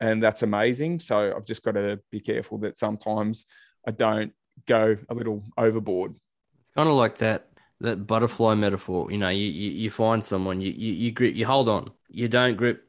And 0.00 0.22
that's 0.22 0.42
amazing. 0.42 1.00
So 1.00 1.34
I've 1.36 1.44
just 1.44 1.62
got 1.62 1.72
to 1.72 2.00
be 2.10 2.20
careful 2.20 2.58
that 2.58 2.78
sometimes 2.78 3.44
I 3.86 3.92
don't 3.92 4.32
go 4.66 4.96
a 5.08 5.14
little 5.14 5.42
overboard. 5.56 6.14
It's 6.60 6.70
kind 6.70 6.88
of 6.88 6.94
like 6.94 7.18
that 7.18 7.48
that 7.80 8.06
butterfly 8.06 8.54
metaphor. 8.54 9.10
You 9.10 9.18
know, 9.18 9.28
you 9.28 9.46
you, 9.46 9.70
you 9.70 9.90
find 9.90 10.24
someone, 10.24 10.60
you, 10.60 10.70
you 10.72 10.92
you 10.92 11.12
grip, 11.12 11.34
you 11.34 11.46
hold 11.46 11.68
on, 11.68 11.90
you 12.08 12.28
don't 12.28 12.56
grip 12.56 12.88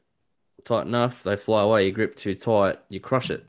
tight 0.64 0.86
enough, 0.86 1.22
they 1.22 1.36
fly 1.36 1.62
away. 1.62 1.86
You 1.86 1.92
grip 1.92 2.14
too 2.14 2.34
tight, 2.34 2.78
you 2.88 3.00
crush 3.00 3.30
it. 3.30 3.46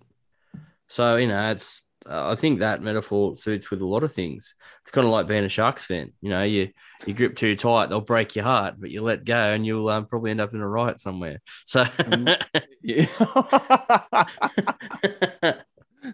So 0.87 1.15
you 1.15 1.27
know, 1.27 1.51
it's 1.51 1.83
I 2.09 2.35
think 2.35 2.59
that 2.59 2.81
metaphor 2.81 3.35
suits 3.35 3.69
with 3.69 3.81
a 3.81 3.85
lot 3.85 4.03
of 4.03 4.13
things. 4.13 4.53
It's 4.81 4.91
kind 4.91 5.05
of 5.05 5.11
like 5.11 5.27
being 5.27 5.43
a 5.43 5.49
Sharks 5.49 5.85
fan. 5.85 6.13
You 6.21 6.29
know, 6.29 6.43
you 6.43 6.69
you 7.05 7.13
grip 7.13 7.35
too 7.35 7.55
tight, 7.55 7.87
they'll 7.87 8.01
break 8.01 8.35
your 8.35 8.45
heart, 8.45 8.75
but 8.79 8.91
you 8.91 9.01
let 9.01 9.25
go, 9.25 9.35
and 9.35 9.65
you'll 9.65 9.89
um, 9.89 10.05
probably 10.05 10.31
end 10.31 10.41
up 10.41 10.53
in 10.53 10.61
a 10.61 10.67
riot 10.67 10.99
somewhere. 10.99 11.41
So. 11.65 11.85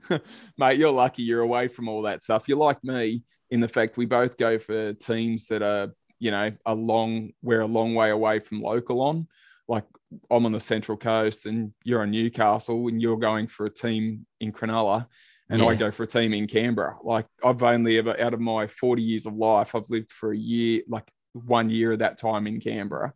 Mate, 0.58 0.78
you're 0.78 0.92
lucky 0.92 1.24
you're 1.24 1.42
away 1.42 1.68
from 1.68 1.88
all 1.88 2.04
that 2.04 2.24
stuff. 2.24 2.48
You're 2.48 2.58
like 2.58 2.84
me 2.84 3.24
in 3.52 3.60
the 3.60 3.68
fact 3.68 3.98
we 3.98 4.06
both 4.06 4.38
go 4.38 4.58
for 4.58 4.94
teams 4.94 5.48
that 5.48 5.62
are, 5.62 5.94
you 6.20 6.32
know, 6.32 6.52
a 6.66 6.74
long, 6.74 7.32
we're 7.42 7.62
a 7.62 7.68
long 7.68 7.94
way 7.94 8.10
away 8.10 8.40
from 8.40 8.62
local 8.62 9.02
on. 9.02 9.28
Like 9.68 9.86
I'm 10.30 10.46
on 10.46 10.52
the 10.52 10.60
Central 10.60 10.98
Coast 10.98 11.46
and 11.46 11.74
you're 11.84 12.02
on 12.02 12.12
Newcastle 12.12 12.88
and 12.88 13.02
you're 13.02 13.18
going 13.18 13.48
for 13.48 13.66
a 13.66 13.74
team 13.74 14.26
in 14.40 14.52
Cronulla 14.52 15.08
and 15.54 15.62
I 15.70 15.76
go 15.76 15.92
for 15.92 16.04
a 16.04 16.08
team 16.08 16.34
in 16.34 16.48
Canberra. 16.48 16.98
Like 17.04 17.26
I've 17.44 17.62
only 17.64 17.98
ever, 17.98 18.20
out 18.20 18.34
of 18.34 18.40
my 18.40 18.68
40 18.68 19.02
years 19.02 19.26
of 19.26 19.36
life, 19.36 19.76
I've 19.76 19.90
lived 19.90 20.12
for 20.12 20.32
a 20.32 20.38
year, 20.38 20.82
like 20.88 21.08
one 21.34 21.70
year 21.70 21.94
of 21.94 22.00
that 22.00 22.18
time 22.18 22.48
in 22.48 22.60
Canberra, 22.60 23.14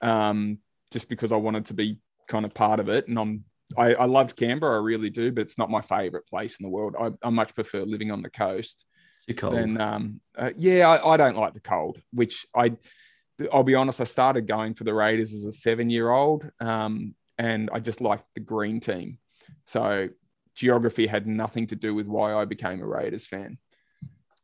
um, 0.00 0.58
just 0.90 1.08
because 1.08 1.32
I 1.32 1.36
wanted 1.36 1.66
to 1.66 1.74
be 1.74 1.98
kind 2.26 2.44
of 2.44 2.54
part 2.54 2.80
of 2.80 2.88
it. 2.88 3.08
And 3.08 3.18
I'm, 3.18 3.44
I, 3.76 3.94
I 3.94 4.04
loved 4.06 4.36
Canberra, 4.36 4.80
I 4.80 4.82
really 4.82 5.10
do, 5.10 5.30
but 5.30 5.42
it's 5.42 5.58
not 5.58 5.70
my 5.70 5.82
favorite 5.82 6.26
place 6.26 6.56
in 6.58 6.64
the 6.64 6.70
world. 6.70 6.94
I, 6.98 7.10
I 7.22 7.30
much 7.30 7.54
prefer 7.54 7.82
living 7.82 8.10
on 8.10 8.22
the 8.22 8.30
coast 8.30 8.84
Too 9.28 9.34
cold. 9.34 9.54
um, 9.80 10.20
uh, 10.36 10.50
yeah, 10.56 10.88
I, 10.88 11.14
I 11.14 11.16
don't 11.16 11.36
like 11.36 11.54
the 11.54 11.60
cold, 11.60 12.00
which 12.12 12.46
I, 12.54 12.76
I'll 13.52 13.62
be 13.62 13.74
honest, 13.74 14.00
I 14.00 14.04
started 14.04 14.46
going 14.46 14.74
for 14.74 14.84
the 14.84 14.94
Raiders 14.94 15.34
as 15.34 15.44
a 15.44 15.52
seven 15.52 15.90
year 15.90 16.10
old, 16.10 16.48
um, 16.60 17.14
and 17.36 17.68
I 17.72 17.80
just 17.80 18.00
liked 18.00 18.26
the 18.34 18.40
green 18.40 18.80
team. 18.80 19.18
So 19.66 20.08
geography 20.54 21.06
had 21.06 21.26
nothing 21.26 21.66
to 21.68 21.76
do 21.76 21.94
with 21.94 22.06
why 22.06 22.34
I 22.34 22.44
became 22.44 22.80
a 22.80 22.86
Raiders 22.86 23.26
fan. 23.26 23.58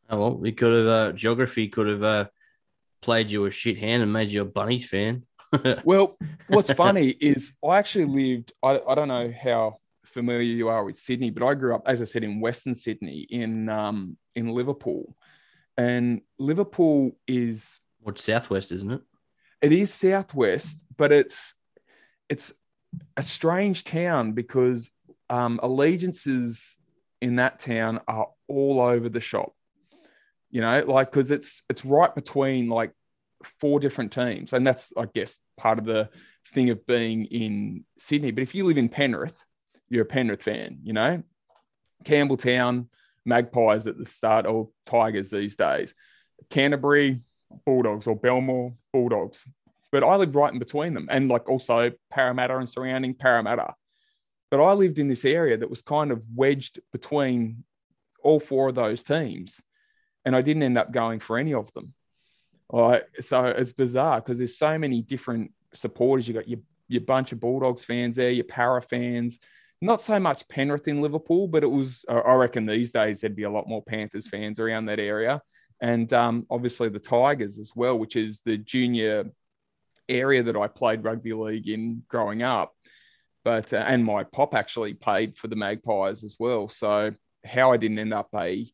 Oh 0.08 0.18
well, 0.18 0.36
we 0.36 0.52
could 0.52 0.72
have 0.72 0.86
uh, 0.86 1.12
geography 1.12 1.68
could 1.68 1.86
have 1.86 2.02
uh, 2.02 2.24
played 3.00 3.30
you 3.30 3.44
a 3.46 3.50
shit 3.50 3.78
hand 3.78 4.02
and 4.02 4.12
made 4.12 4.30
you 4.30 4.42
a 4.42 4.44
bunnies 4.44 4.86
fan. 4.86 5.24
Well, 5.84 6.16
what's 6.46 6.72
funny 6.72 7.08
is 7.08 7.52
I 7.68 7.78
actually 7.78 8.04
lived, 8.04 8.52
I, 8.62 8.80
I 8.86 8.94
don't 8.94 9.08
know 9.08 9.32
how 9.42 9.78
familiar 10.04 10.42
you 10.42 10.68
are 10.68 10.84
with 10.84 10.96
Sydney, 10.96 11.30
but 11.30 11.44
I 11.44 11.54
grew 11.54 11.74
up, 11.74 11.82
as 11.86 12.00
I 12.00 12.04
said, 12.04 12.22
in 12.22 12.40
Western 12.40 12.74
Sydney 12.76 13.26
in 13.28 13.68
um, 13.68 14.16
in 14.36 14.50
Liverpool. 14.50 15.16
And 15.76 16.20
Liverpool 16.38 17.12
is 17.26 17.80
Or 18.04 18.14
southwest, 18.16 18.70
isn't 18.70 18.92
it? 18.92 19.00
it 19.60 19.72
is 19.72 19.92
southwest, 19.92 20.84
but 20.96 21.10
it's 21.12 21.54
it's 22.28 22.52
a 23.16 23.22
strange 23.22 23.82
town 23.84 24.32
because 24.32 24.90
um, 25.30 25.60
allegiances 25.62 26.76
in 27.22 27.36
that 27.36 27.58
town 27.60 28.00
are 28.06 28.28
all 28.48 28.80
over 28.80 29.08
the 29.08 29.20
shop. 29.20 29.54
You 30.50 30.60
know, 30.60 30.84
like 30.86 31.10
because 31.10 31.30
it's 31.30 31.62
it's 31.70 31.84
right 31.84 32.12
between 32.14 32.68
like 32.68 32.92
four 33.60 33.78
different 33.78 34.12
teams, 34.12 34.52
and 34.52 34.66
that's 34.66 34.92
I 34.96 35.06
guess 35.14 35.38
part 35.56 35.78
of 35.78 35.84
the 35.84 36.10
thing 36.48 36.70
of 36.70 36.84
being 36.86 37.26
in 37.26 37.84
Sydney. 37.98 38.32
But 38.32 38.42
if 38.42 38.54
you 38.54 38.64
live 38.64 38.76
in 38.76 38.88
Penrith, 38.88 39.44
you're 39.88 40.02
a 40.02 40.06
Penrith 40.06 40.42
fan. 40.42 40.80
You 40.82 40.92
know, 40.92 41.22
Campbelltown 42.04 42.88
Magpies 43.24 43.86
at 43.86 43.96
the 43.96 44.06
start 44.06 44.46
or 44.46 44.70
Tigers 44.86 45.30
these 45.30 45.54
days. 45.54 45.94
Canterbury 46.48 47.20
Bulldogs 47.64 48.06
or 48.06 48.16
Belmore 48.16 48.74
Bulldogs. 48.92 49.44
but 49.92 50.02
I 50.02 50.16
lived 50.16 50.34
right 50.34 50.52
in 50.52 50.58
between 50.58 50.94
them, 50.94 51.06
and 51.10 51.28
like 51.28 51.48
also 51.48 51.92
Parramatta 52.10 52.56
and 52.56 52.68
surrounding 52.68 53.14
Parramatta. 53.14 53.74
But 54.50 54.62
I 54.62 54.72
lived 54.72 54.98
in 54.98 55.08
this 55.08 55.24
area 55.24 55.56
that 55.56 55.70
was 55.70 55.82
kind 55.82 56.10
of 56.10 56.22
wedged 56.34 56.80
between 56.92 57.64
all 58.22 58.40
four 58.40 58.68
of 58.68 58.74
those 58.74 59.02
teams, 59.02 59.60
and 60.24 60.34
I 60.34 60.42
didn't 60.42 60.64
end 60.64 60.78
up 60.78 60.92
going 60.92 61.20
for 61.20 61.38
any 61.38 61.54
of 61.54 61.72
them. 61.72 61.94
Like, 62.70 63.08
so 63.20 63.46
it's 63.46 63.72
bizarre 63.72 64.20
because 64.20 64.38
there's 64.38 64.58
so 64.58 64.78
many 64.78 65.02
different 65.02 65.52
supporters. 65.72 66.28
You 66.28 66.34
got 66.34 66.48
your 66.48 66.60
your 66.88 67.00
bunch 67.02 67.30
of 67.32 67.40
Bulldogs 67.40 67.84
fans 67.84 68.16
there, 68.16 68.30
your 68.30 68.44
Parra 68.44 68.82
fans. 68.82 69.38
Not 69.80 70.02
so 70.02 70.20
much 70.20 70.46
Penrith 70.48 70.88
in 70.88 71.00
Liverpool, 71.00 71.48
but 71.48 71.62
it 71.62 71.70
was. 71.70 72.04
I 72.08 72.34
reckon 72.34 72.66
these 72.66 72.90
days 72.90 73.20
there'd 73.20 73.36
be 73.36 73.44
a 73.44 73.50
lot 73.50 73.68
more 73.68 73.82
Panthers 73.82 74.28
fans 74.28 74.60
around 74.60 74.86
that 74.86 75.00
area, 75.00 75.40
and 75.80 76.12
um, 76.12 76.46
obviously 76.50 76.88
the 76.88 76.98
Tigers 76.98 77.58
as 77.58 77.72
well, 77.74 77.98
which 77.98 78.16
is 78.16 78.40
the 78.44 78.58
junior 78.58 79.24
area 80.08 80.42
that 80.42 80.56
I 80.56 80.66
played 80.66 81.04
rugby 81.04 81.32
league 81.32 81.68
in 81.68 82.02
growing 82.08 82.42
up. 82.42 82.74
But 83.44 83.72
uh, 83.72 83.78
and 83.78 84.04
my 84.04 84.24
pop 84.24 84.54
actually 84.54 84.94
paid 84.94 85.36
for 85.36 85.48
the 85.48 85.56
Magpies 85.56 86.24
as 86.24 86.36
well. 86.38 86.68
So 86.68 87.12
how 87.44 87.72
I 87.72 87.76
didn't 87.76 87.98
end 87.98 88.12
up 88.12 88.28
a 88.34 88.66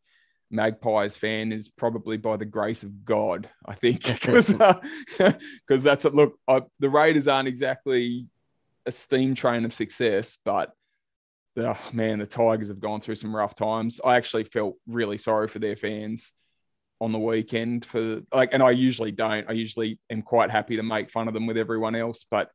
Magpies 0.51 1.17
fan 1.17 1.53
is 1.53 1.69
probably 1.69 2.17
by 2.17 2.37
the 2.37 2.45
grace 2.45 2.83
of 2.83 3.05
God, 3.05 3.49
I 3.65 3.75
think, 3.75 4.05
because 4.21 4.61
uh, 4.61 4.81
that's 5.69 6.05
a 6.05 6.11
look. 6.11 6.39
I, 6.47 6.63
the 6.79 6.89
Raiders 6.91 7.29
aren't 7.29 7.49
exactly 7.49 8.27
a 8.87 8.93
steam 8.93 9.35
train 9.35 9.65
of 9.65 9.73
success, 9.73 10.39
but 10.45 10.73
oh, 11.59 11.79
man, 11.93 12.19
the 12.19 12.27
Tigers 12.27 12.69
have 12.69 12.81
gone 12.81 13.01
through 13.01 13.17
some 13.17 13.35
rough 13.35 13.55
times. 13.55 14.01
I 14.05 14.17
actually 14.17 14.45
felt 14.45 14.77
really 14.87 15.19
sorry 15.19 15.49
for 15.49 15.59
their 15.59 15.77
fans 15.77 16.33
on 17.01 17.13
the 17.13 17.19
weekend 17.19 17.85
for 17.85 18.21
like, 18.33 18.51
and 18.53 18.63
I 18.63 18.71
usually 18.71 19.13
don't. 19.13 19.49
I 19.49 19.53
usually 19.53 19.99
am 20.11 20.23
quite 20.23 20.51
happy 20.51 20.77
to 20.77 20.83
make 20.83 21.11
fun 21.11 21.29
of 21.29 21.35
them 21.35 21.47
with 21.47 21.59
everyone 21.59 21.95
else, 21.95 22.25
but 22.31 22.51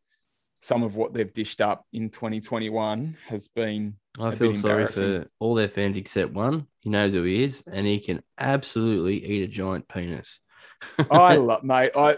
some 0.62 0.84
of 0.84 0.95
what 0.95 1.13
they've 1.13 1.34
dished 1.34 1.60
up 1.60 1.86
in 1.91 2.10
2021 2.10 3.17
has 3.28 3.47
been. 3.47 3.95
I 4.19 4.36
feel 4.36 4.54
sorry 4.54 4.88
for 4.88 5.28
all 5.39 5.56
their 5.56 5.67
fans 5.67 5.97
except 5.97 6.34
one. 6.34 6.67
He 6.82 6.89
knows 6.89 7.13
who 7.13 7.24
he 7.24 7.43
is, 7.43 7.63
and 7.67 7.88
he 7.88 8.00
can 8.00 8.21
absolutely 8.38 9.26
eat 9.26 9.43
a 9.43 9.47
giant 9.47 9.88
penis. 9.88 10.39
I 11.10 11.36
love, 11.38 11.63
mate. 11.63 11.91
I 11.95 12.17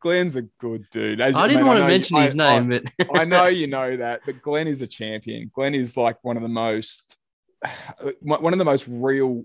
Glenn's 0.00 0.36
a 0.36 0.42
good 0.42 0.86
dude. 0.90 1.20
As 1.20 1.36
I 1.36 1.46
didn't 1.46 1.62
man, 1.62 1.66
want 1.66 1.78
I 1.78 1.82
to 1.82 1.88
mention 1.88 2.16
you, 2.16 2.22
his 2.22 2.38
I, 2.38 2.58
name, 2.58 2.72
I, 2.72 2.80
but 2.98 3.20
I 3.20 3.24
know 3.24 3.46
you 3.46 3.68
know 3.68 3.96
that. 3.96 4.22
But 4.26 4.42
Glenn 4.42 4.66
is 4.66 4.82
a 4.82 4.86
champion. 4.86 5.50
Glenn 5.54 5.74
is 5.74 5.96
like 5.96 6.22
one 6.22 6.36
of 6.36 6.42
the 6.42 6.48
most, 6.48 7.16
one 8.20 8.52
of 8.52 8.58
the 8.58 8.64
most 8.64 8.86
real 8.88 9.44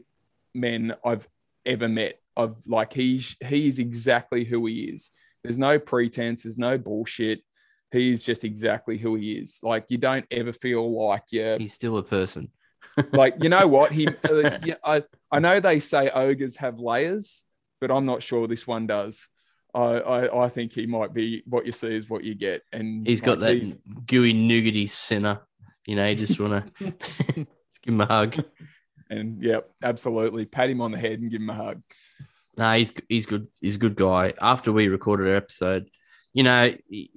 men 0.56 0.95
I've 1.06 1.27
ever 1.65 1.88
met. 1.88 2.17
Of 2.38 2.56
like 2.65 2.93
he's 2.93 3.36
he 3.45 3.67
is 3.67 3.77
exactly 3.77 4.45
who 4.45 4.65
he 4.65 4.84
is. 4.84 5.12
There's 5.43 5.58
no 5.58 5.77
pretense. 5.77 6.43
There's 6.43 6.58
no 6.58 6.77
bullshit 6.77 7.43
he's 7.91 8.23
just 8.23 8.43
exactly 8.43 8.97
who 8.97 9.15
he 9.15 9.34
is. 9.34 9.60
Like 9.62 9.86
you 9.89 9.97
don't 9.97 10.25
ever 10.32 10.54
feel 10.54 10.91
like 11.08 11.23
yeah, 11.32 11.58
he's 11.58 11.73
still 11.73 11.97
a 11.97 12.04
person. 12.04 12.49
like 13.12 13.36
you 13.41 13.49
know 13.49 13.67
what 13.67 13.91
he, 13.91 14.08
uh, 14.30 14.58
yeah, 14.63 14.75
I 14.84 15.04
I 15.32 15.39
know 15.39 15.60
they 15.60 15.80
say 15.80 16.10
ogres 16.10 16.58
have 16.58 16.80
layers, 16.80 17.45
but 17.80 17.91
I'm 17.91 18.06
not 18.06 18.23
sure 18.23 18.47
this 18.47 18.67
one 18.67 18.88
does. 18.88 19.27
I, 19.73 19.80
I, 19.80 20.45
I 20.45 20.49
think 20.49 20.73
he 20.73 20.86
might 20.86 21.13
be 21.13 21.43
what 21.45 21.65
you 21.65 21.71
see 21.71 21.95
is 21.95 22.10
what 22.10 22.23
you 22.23 22.36
get, 22.36 22.63
and 22.73 23.08
he's 23.08 23.21
got 23.21 23.39
like, 23.39 23.39
that 23.39 23.56
he's... 23.58 23.75
gooey 24.06 24.34
nougaty 24.34 24.89
sinner. 24.89 25.41
You 25.88 25.95
know, 25.95 26.08
you 26.08 26.15
just 26.15 26.39
want 26.39 26.75
to 26.80 26.93
give 27.36 27.47
him 27.86 28.01
a 28.01 28.06
hug. 28.06 28.43
And 29.10 29.41
yeah, 29.41 29.60
absolutely, 29.84 30.45
pat 30.45 30.69
him 30.69 30.82
on 30.82 30.91
the 30.91 30.97
head 30.97 31.19
and 31.19 31.32
give 31.32 31.41
him 31.41 31.49
a 31.49 31.56
hug. 31.56 31.82
No, 32.58 32.65
nah, 32.65 32.73
he's 32.75 32.93
he's 33.08 33.25
good. 33.25 33.47
He's 33.62 33.75
a 33.75 33.80
good 33.80 33.95
guy. 33.95 34.34
After 34.41 34.71
we 34.71 34.89
recorded 34.89 35.27
our 35.27 35.36
episode, 35.36 35.89
you 36.34 36.43
know, 36.43 36.73
he, 36.89 37.12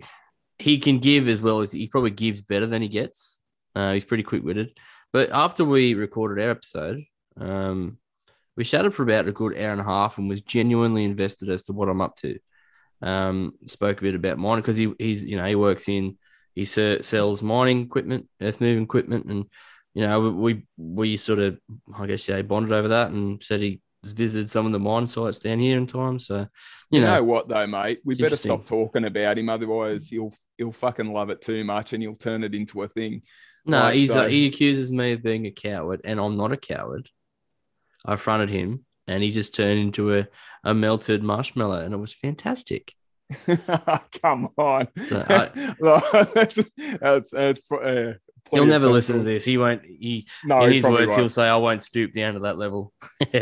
he 0.58 0.78
can 0.78 0.98
give 0.98 1.28
as 1.28 1.42
well 1.42 1.60
as 1.60 1.72
he 1.72 1.88
probably 1.88 2.10
gives 2.10 2.42
better 2.42 2.66
than 2.66 2.82
he 2.82 2.88
gets. 2.88 3.40
Uh, 3.74 3.92
he's 3.92 4.04
pretty 4.04 4.22
quick 4.22 4.44
witted. 4.44 4.76
But 5.12 5.30
after 5.30 5.64
we 5.64 5.94
recorded 5.94 6.42
our 6.42 6.50
episode, 6.50 7.04
um, 7.36 7.98
we 8.56 8.64
chatted 8.64 8.94
for 8.94 9.02
about 9.02 9.28
a 9.28 9.32
good 9.32 9.56
hour 9.58 9.72
and 9.72 9.80
a 9.80 9.84
half 9.84 10.18
and 10.18 10.28
was 10.28 10.42
genuinely 10.42 11.04
invested 11.04 11.48
as 11.48 11.64
to 11.64 11.72
what 11.72 11.88
I'm 11.88 12.00
up 12.00 12.16
to. 12.16 12.38
Um, 13.02 13.54
spoke 13.66 13.98
a 13.98 14.02
bit 14.02 14.14
about 14.14 14.38
mining 14.38 14.62
because 14.62 14.76
he 14.76 14.92
he's 14.98 15.24
you 15.24 15.36
know 15.36 15.46
he 15.46 15.56
works 15.56 15.88
in 15.88 16.16
he 16.54 16.64
sells 16.64 17.42
mining 17.42 17.82
equipment, 17.82 18.28
earth 18.40 18.60
moving 18.60 18.84
equipment, 18.84 19.26
and 19.26 19.44
you 19.92 20.02
know 20.06 20.30
we 20.30 20.66
we 20.76 21.16
sort 21.16 21.40
of 21.40 21.58
I 21.96 22.06
guess 22.06 22.28
yeah 22.28 22.40
bonded 22.42 22.72
over 22.72 22.88
that 22.88 23.10
and 23.10 23.42
said 23.42 23.60
he 23.60 23.80
visited 24.12 24.50
some 24.50 24.66
of 24.66 24.72
the 24.72 24.78
mine 24.78 25.06
sites 25.06 25.38
down 25.38 25.58
here 25.58 25.76
in 25.76 25.86
time. 25.86 26.18
So, 26.18 26.38
you, 26.38 26.46
you 26.90 27.00
know, 27.00 27.16
know, 27.16 27.24
what 27.24 27.48
though, 27.48 27.66
mate, 27.66 28.00
we 28.04 28.14
better 28.14 28.36
stop 28.36 28.64
talking 28.64 29.04
about 29.04 29.38
him. 29.38 29.48
Otherwise, 29.48 30.08
he'll 30.08 30.32
he'll 30.58 30.72
fucking 30.72 31.12
love 31.12 31.30
it 31.30 31.42
too 31.42 31.64
much, 31.64 31.92
and 31.92 32.02
he'll 32.02 32.16
turn 32.16 32.44
it 32.44 32.54
into 32.54 32.82
a 32.82 32.88
thing. 32.88 33.22
No, 33.66 33.80
like, 33.80 33.94
he's 33.94 34.12
so... 34.12 34.28
he 34.28 34.46
accuses 34.46 34.92
me 34.92 35.12
of 35.12 35.22
being 35.22 35.46
a 35.46 35.50
coward, 35.50 36.02
and 36.04 36.20
I'm 36.20 36.36
not 36.36 36.52
a 36.52 36.56
coward. 36.56 37.08
I 38.04 38.16
fronted 38.16 38.50
him, 38.50 38.84
and 39.06 39.22
he 39.22 39.30
just 39.30 39.54
turned 39.54 39.80
into 39.80 40.14
a, 40.14 40.26
a 40.62 40.74
melted 40.74 41.22
marshmallow, 41.22 41.80
and 41.80 41.94
it 41.94 41.98
was 41.98 42.12
fantastic. 42.12 42.92
Come 44.22 44.50
on, 44.58 44.88
so 45.08 45.24
I, 45.28 45.50
that's, 46.34 46.58
that's, 47.00 47.30
that's 47.30 47.72
uh, 47.72 48.14
He'll 48.50 48.66
never 48.66 48.88
listen 48.88 49.18
to 49.18 49.24
this. 49.24 49.44
He 49.44 49.56
won't. 49.56 49.82
He 49.84 50.26
no, 50.44 50.64
in 50.64 50.72
his 50.72 50.84
words, 50.84 51.08
won't. 51.08 51.20
he'll 51.20 51.28
say, 51.28 51.48
"I 51.48 51.56
won't 51.56 51.82
stoop 51.82 52.12
down 52.12 52.34
to 52.34 52.40
that 52.40 52.58
level." 52.58 52.92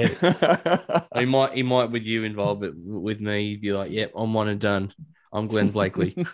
he 1.18 1.24
might. 1.24 1.54
He 1.54 1.62
might 1.62 1.90
with 1.90 2.04
you 2.04 2.24
involved, 2.24 2.60
but 2.60 2.74
with 2.76 3.20
me, 3.20 3.50
he'd 3.50 3.60
be 3.60 3.72
like, 3.72 3.90
"Yep, 3.90 4.12
I'm 4.14 4.32
one 4.32 4.48
and 4.48 4.60
done. 4.60 4.94
I'm 5.32 5.48
Glenn 5.48 5.70
Blakely." 5.70 6.14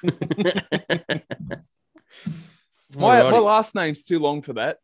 my 2.97 3.23
my 3.23 3.39
last 3.39 3.75
name's 3.75 4.03
too 4.03 4.19
long 4.19 4.43
for 4.43 4.53
that. 4.55 4.79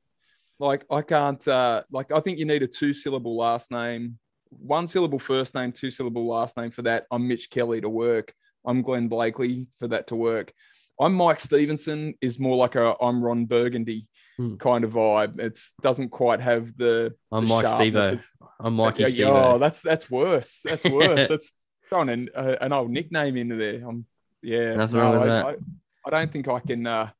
Like 0.58 0.84
I 0.90 1.02
can't. 1.02 1.46
Uh, 1.46 1.82
like 1.90 2.10
I 2.10 2.20
think 2.20 2.38
you 2.38 2.46
need 2.46 2.62
a 2.62 2.66
two 2.66 2.94
syllable 2.94 3.36
last 3.36 3.70
name, 3.70 4.18
one 4.48 4.86
syllable 4.86 5.18
first 5.18 5.54
name, 5.54 5.72
two 5.72 5.90
syllable 5.90 6.26
last 6.26 6.56
name 6.56 6.70
for 6.70 6.82
that. 6.82 7.06
I'm 7.10 7.28
Mitch 7.28 7.50
Kelly 7.50 7.80
to 7.82 7.88
work. 7.88 8.32
I'm 8.64 8.82
Glenn 8.82 9.08
Blakely 9.08 9.68
for 9.78 9.88
that 9.88 10.06
to 10.08 10.16
work. 10.16 10.52
I'm 11.00 11.14
Mike 11.14 11.40
Stevenson 11.40 12.14
is 12.20 12.38
more 12.38 12.56
like 12.56 12.74
a 12.76 12.94
I'm 13.00 13.22
Ron 13.22 13.46
Burgundy 13.46 14.06
hmm. 14.36 14.56
kind 14.56 14.84
of 14.84 14.92
vibe. 14.92 15.40
It 15.40 15.58
doesn't 15.80 16.10
quite 16.10 16.40
have 16.40 16.76
the. 16.76 17.14
I'm 17.32 17.44
the 17.44 17.54
Mike 17.54 17.66
Stevo. 17.66 18.24
I'm 18.60 18.74
Mikey 18.74 19.04
Stevo. 19.04 19.54
Oh, 19.54 19.58
that's 19.58 19.82
that's 19.82 20.10
worse. 20.10 20.62
That's 20.64 20.84
worse. 20.90 21.28
that's 21.28 21.52
throwing 21.88 22.08
an, 22.08 22.28
uh, 22.34 22.56
an 22.60 22.72
old 22.72 22.90
nickname 22.90 23.36
into 23.36 23.56
there. 23.56 23.86
I'm 23.86 24.06
yeah. 24.42 24.74
Nothing 24.74 24.98
no, 24.98 25.02
wrong 25.02 25.12
with 25.12 25.22
I, 25.22 25.26
that. 25.26 25.46
I, 25.46 25.54
I, 26.06 26.10
don't 26.10 26.32
think 26.32 26.48
I 26.48 26.60
can. 26.60 26.86
Uh, 26.86 27.10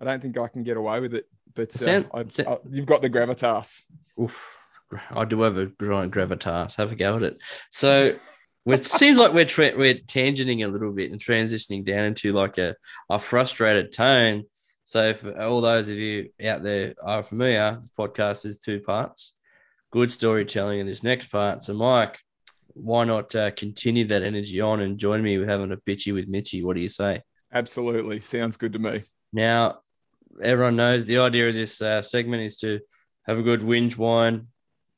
I 0.00 0.04
don't 0.04 0.20
think 0.20 0.38
I 0.38 0.48
can 0.48 0.62
get 0.62 0.76
away 0.76 1.00
with 1.00 1.14
it. 1.14 1.26
But 1.54 1.80
uh, 1.82 2.02
I, 2.14 2.20
I, 2.20 2.58
you've 2.70 2.86
got 2.86 3.02
the 3.02 3.10
gravitas. 3.10 3.82
Oof. 4.20 4.56
I 5.10 5.24
do 5.24 5.40
have 5.40 5.56
a 5.56 5.66
gravitas. 5.66 6.76
Have 6.76 6.92
a 6.92 6.94
go 6.94 7.16
at 7.16 7.22
it. 7.22 7.38
So 7.70 8.14
it 8.66 8.86
seems 8.86 9.18
like 9.18 9.32
we're 9.32 9.44
tra- 9.44 9.76
we're 9.76 9.94
tangenting 9.94 10.64
a 10.64 10.68
little 10.68 10.92
bit 10.92 11.10
and 11.10 11.20
transitioning 11.20 11.84
down 11.84 12.04
into 12.04 12.32
like 12.32 12.58
a, 12.58 12.76
a 13.10 13.18
frustrated 13.18 13.92
tone. 13.92 14.44
So 14.84 15.14
for 15.14 15.40
all 15.40 15.60
those 15.60 15.88
of 15.88 15.96
you 15.96 16.30
out 16.44 16.62
there 16.62 16.94
are 17.02 17.22
familiar, 17.22 17.78
this 17.80 17.90
podcast 17.98 18.46
is 18.46 18.58
two 18.58 18.80
parts. 18.80 19.32
Good 19.90 20.12
storytelling 20.12 20.80
in 20.80 20.86
this 20.86 21.02
next 21.02 21.26
part. 21.26 21.64
So 21.64 21.74
Mike, 21.74 22.18
why 22.74 23.04
not 23.04 23.34
uh, 23.34 23.50
continue 23.50 24.06
that 24.08 24.22
energy 24.22 24.60
on 24.60 24.80
and 24.80 24.98
join 24.98 25.22
me 25.22 25.38
with 25.38 25.48
having 25.48 25.72
a 25.72 25.76
bitchy 25.76 26.14
with 26.14 26.28
Mitchy? 26.28 26.62
What 26.62 26.76
do 26.76 26.82
you 26.82 26.88
say? 26.88 27.22
Absolutely, 27.52 28.20
sounds 28.20 28.56
good 28.56 28.72
to 28.72 28.78
me. 28.78 29.04
Now, 29.32 29.80
everyone 30.42 30.76
knows 30.76 31.06
the 31.06 31.18
idea 31.18 31.48
of 31.48 31.54
this 31.54 31.82
uh, 31.82 32.02
segment 32.02 32.42
is 32.42 32.56
to 32.58 32.80
have 33.26 33.38
a 33.38 33.42
good 33.42 33.60
whinge 33.60 33.96
wine, 33.96 34.48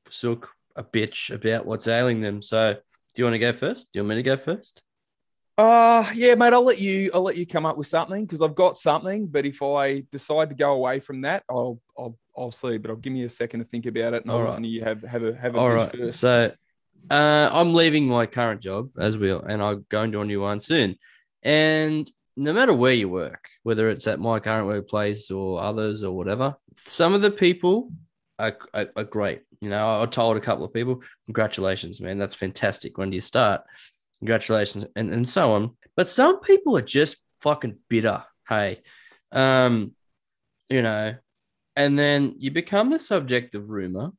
sook 0.09 0.51
a 0.77 0.85
bitch 0.85 1.35
about 1.35 1.67
what's 1.67 1.89
ailing 1.89 2.21
them. 2.21 2.43
So 2.43 2.77
do 3.15 3.23
you 3.23 3.25
want 3.25 3.35
to 3.35 3.39
go 3.39 3.53
first? 3.53 3.89
Do 3.93 3.99
you 3.99 4.03
want 4.03 4.11
me 4.11 4.15
to 4.17 4.23
go 4.23 4.37
first? 4.37 4.83
Uh 5.57 6.11
yeah, 6.15 6.35
mate. 6.35 6.53
I'll 6.53 6.65
let 6.65 6.81
you. 6.81 7.13
I'll 7.15 7.23
let 7.23 7.37
you 7.37 7.47
come 7.47 7.65
up 7.65 7.77
with 7.77 7.87
something 7.87 8.27
because 8.27 8.43
I've 8.43 8.57
got 8.57 8.77
something. 8.77 9.29
But 9.29 9.47
if 9.47 9.63
I 9.63 10.05
decide 10.11 10.49
to 10.49 10.55
go 10.57 10.73
away 10.73 10.99
from 10.99 11.21
that, 11.21 11.45
I'll 11.49 11.81
I'll 11.97 12.19
I'll 12.37 12.51
see. 12.51 12.77
But 12.77 12.91
I'll 12.91 12.97
give 12.97 13.13
me 13.13 13.23
a 13.23 13.29
second 13.29 13.61
to 13.61 13.67
think 13.67 13.87
about 13.87 14.15
it, 14.15 14.23
and 14.23 14.31
All 14.33 14.39
I'll 14.39 14.43
right. 14.43 14.49
listen 14.49 14.65
to 14.65 14.69
you 14.69 14.83
have 14.83 15.03
have 15.03 15.23
a 15.23 15.33
have 15.37 15.55
a. 15.55 15.59
All 15.59 15.71
right. 15.71 15.97
First. 15.97 16.19
So, 16.19 16.53
uh, 17.09 17.49
I'm 17.53 17.73
leaving 17.73 18.09
my 18.09 18.27
current 18.27 18.61
job 18.63 18.91
as 18.99 19.17
well, 19.17 19.45
and 19.47 19.63
I'm 19.63 19.87
going 19.89 20.11
to 20.13 20.23
a 20.23 20.25
new 20.25 20.41
one 20.41 20.61
soon. 20.61 20.97
And 21.45 22.11
no 22.37 22.53
matter 22.53 22.75
where 22.75 22.93
you 22.93 23.09
work, 23.09 23.49
whether 23.63 23.89
it's 23.91 24.09
at 24.09 24.19
my 24.19 24.41
current 24.41 24.67
workplace 24.67 25.31
or 25.31 25.63
others 25.63 26.03
or 26.03 26.17
whatever, 26.17 26.57
some 26.79 27.15
of 27.15 27.23
the 27.23 27.31
people 27.31 27.93
are, 28.41 28.59
are, 28.73 28.89
are 28.97 29.05
great. 29.05 29.43
You 29.65 29.71
know, 29.71 30.03
I 30.03 30.05
told 30.05 30.37
a 30.37 30.41
couple 30.41 30.67
of 30.67 30.75
people, 30.75 31.03
congratulations, 31.25 31.99
man, 31.99 32.19
that's 32.19 32.35
fantastic. 32.35 32.99
When 32.99 33.09
do 33.09 33.15
you 33.15 33.23
start? 33.23 33.63
Congratulations, 34.19 34.85
and, 34.95 35.11
and 35.11 35.27
so 35.27 35.53
on. 35.53 35.71
But 35.97 36.07
some 36.07 36.41
people 36.41 36.77
are 36.77 36.83
just 36.83 37.17
fucking 37.41 37.79
bitter. 37.89 38.25
Hey, 38.47 38.83
um, 39.33 39.93
you 40.69 40.83
know, 40.83 41.15
and 41.77 41.99
then 41.99 42.35
you 42.39 42.51
become 42.51 42.91
the 42.91 42.99
subject 42.99 43.55
of 43.55 43.71
rumor. 43.71 44.11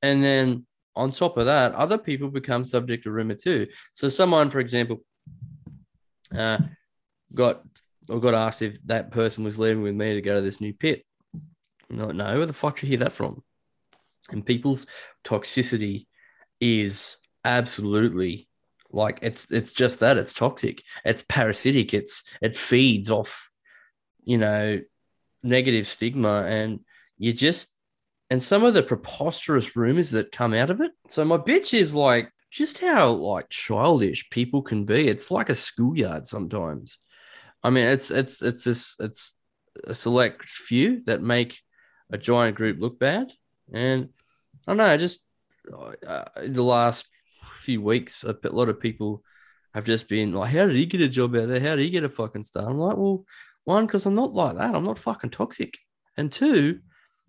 And 0.00 0.24
then 0.24 0.64
on 0.94 1.10
top 1.10 1.38
of 1.38 1.46
that, 1.46 1.74
other 1.74 1.98
people 1.98 2.28
become 2.28 2.64
subject 2.64 3.04
of 3.06 3.14
rumor 3.14 3.34
too. 3.34 3.66
So 3.94 4.08
someone, 4.08 4.48
for 4.48 4.60
example, 4.60 5.02
uh, 6.32 6.58
got 7.34 7.62
or 8.08 8.20
got 8.20 8.34
asked 8.34 8.62
if 8.62 8.78
that 8.86 9.10
person 9.10 9.42
was 9.42 9.58
leaving 9.58 9.82
with 9.82 9.94
me 9.96 10.14
to 10.14 10.22
go 10.22 10.36
to 10.36 10.40
this 10.40 10.60
new 10.60 10.72
pit. 10.72 11.04
I'm 11.90 11.98
like, 11.98 12.14
no, 12.14 12.36
where 12.38 12.46
the 12.46 12.52
fuck 12.52 12.76
did 12.76 12.84
you 12.84 12.88
hear 12.90 13.04
that 13.04 13.12
from? 13.12 13.42
And 14.30 14.44
people's 14.44 14.86
toxicity 15.24 16.06
is 16.60 17.16
absolutely 17.44 18.48
like 18.90 19.18
it's 19.22 19.50
it's 19.50 19.72
just 19.72 20.00
that 20.00 20.18
it's 20.18 20.34
toxic. 20.34 20.82
It's 21.04 21.24
parasitic. 21.28 21.94
It's 21.94 22.24
it 22.40 22.54
feeds 22.54 23.10
off, 23.10 23.50
you 24.24 24.38
know, 24.38 24.80
negative 25.42 25.86
stigma, 25.86 26.44
and 26.46 26.80
you 27.18 27.32
just 27.32 27.74
and 28.30 28.42
some 28.42 28.64
of 28.64 28.74
the 28.74 28.82
preposterous 28.82 29.76
rumors 29.76 30.10
that 30.10 30.32
come 30.32 30.54
out 30.54 30.70
of 30.70 30.80
it. 30.80 30.92
So 31.08 31.24
my 31.24 31.38
bitch 31.38 31.74
is 31.78 31.94
like 31.94 32.32
just 32.50 32.78
how 32.78 33.10
like 33.10 33.48
childish 33.48 34.28
people 34.30 34.62
can 34.62 34.84
be. 34.84 35.08
It's 35.08 35.30
like 35.30 35.48
a 35.48 35.54
schoolyard 35.54 36.26
sometimes. 36.26 36.98
I 37.62 37.70
mean, 37.70 37.86
it's 37.86 38.10
it's 38.10 38.42
it's 38.42 38.64
this 38.64 38.96
it's 39.00 39.34
a 39.84 39.94
select 39.94 40.44
few 40.44 41.02
that 41.04 41.22
make 41.22 41.60
a 42.10 42.18
giant 42.18 42.56
group 42.56 42.78
look 42.78 42.98
bad, 42.98 43.32
and 43.72 44.08
I 44.66 44.70
don't 44.70 44.76
know. 44.76 44.96
Just 44.96 45.20
uh, 46.06 46.24
the 46.46 46.62
last 46.62 47.06
few 47.62 47.82
weeks, 47.82 48.24
a 48.24 48.36
lot 48.50 48.68
of 48.68 48.80
people 48.80 49.22
have 49.74 49.84
just 49.84 50.08
been 50.08 50.32
like, 50.32 50.52
"How 50.52 50.66
did 50.66 50.76
he 50.76 50.86
get 50.86 51.00
a 51.00 51.08
job 51.08 51.34
out 51.34 51.48
there? 51.48 51.60
How 51.60 51.76
did 51.76 51.84
he 51.84 51.90
get 51.90 52.04
a 52.04 52.08
fucking 52.08 52.44
star?" 52.44 52.68
I'm 52.68 52.78
like, 52.78 52.96
"Well, 52.96 53.24
one, 53.64 53.86
because 53.86 54.06
I'm 54.06 54.14
not 54.14 54.34
like 54.34 54.56
that. 54.56 54.74
I'm 54.74 54.84
not 54.84 54.98
fucking 54.98 55.30
toxic, 55.30 55.78
and 56.16 56.30
two, 56.30 56.80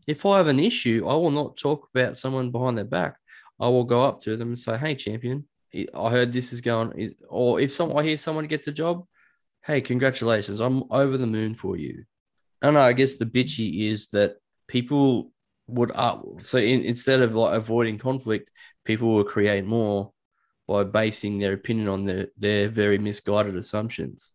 if 0.07 0.25
I 0.25 0.37
have 0.37 0.47
an 0.47 0.59
issue, 0.59 1.05
I 1.07 1.13
will 1.13 1.31
not 1.31 1.57
talk 1.57 1.87
about 1.93 2.17
someone 2.17 2.51
behind 2.51 2.77
their 2.77 2.85
back. 2.85 3.17
I 3.59 3.67
will 3.69 3.85
go 3.85 4.01
up 4.01 4.21
to 4.21 4.35
them 4.35 4.49
and 4.49 4.59
say, 4.59 4.77
"Hey, 4.77 4.95
champion, 4.95 5.47
I 5.73 6.09
heard 6.09 6.33
this 6.33 6.53
is 6.53 6.61
going." 6.61 7.15
Or 7.29 7.59
if 7.59 7.71
some 7.71 7.95
I 7.95 8.03
hear 8.03 8.17
someone 8.17 8.47
gets 8.47 8.67
a 8.67 8.71
job, 8.71 9.05
hey, 9.65 9.81
congratulations, 9.81 10.59
I'm 10.59 10.83
over 10.91 11.17
the 11.17 11.27
moon 11.27 11.53
for 11.53 11.77
you. 11.77 12.03
I 12.61 12.71
know. 12.71 12.81
I 12.81 12.93
guess 12.93 13.15
the 13.15 13.25
bitchy 13.25 13.89
is 13.91 14.07
that 14.07 14.35
people 14.67 15.31
would 15.67 15.91
uh, 15.93 16.19
so 16.39 16.57
in, 16.57 16.81
instead 16.81 17.21
of 17.21 17.33
like 17.33 17.55
avoiding 17.55 17.97
conflict, 17.97 18.49
people 18.83 19.13
will 19.13 19.23
create 19.23 19.65
more 19.65 20.11
by 20.67 20.83
basing 20.83 21.39
their 21.39 21.53
opinion 21.53 21.87
on 21.87 22.03
their 22.03 22.27
their 22.37 22.69
very 22.69 22.97
misguided 22.97 23.55
assumptions. 23.55 24.33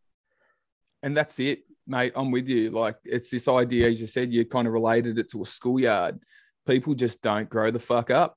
And 1.02 1.16
that's 1.16 1.38
it, 1.38 1.64
mate. 1.86 2.12
I'm 2.16 2.30
with 2.30 2.48
you. 2.48 2.70
Like 2.70 2.96
it's 3.04 3.30
this 3.30 3.48
idea, 3.48 3.88
as 3.88 4.00
you 4.00 4.06
said, 4.06 4.32
you 4.32 4.44
kind 4.44 4.66
of 4.66 4.72
related 4.72 5.18
it 5.18 5.30
to 5.30 5.42
a 5.42 5.46
schoolyard. 5.46 6.20
People 6.66 6.94
just 6.94 7.22
don't 7.22 7.48
grow 7.48 7.70
the 7.70 7.78
fuck 7.78 8.10
up. 8.10 8.36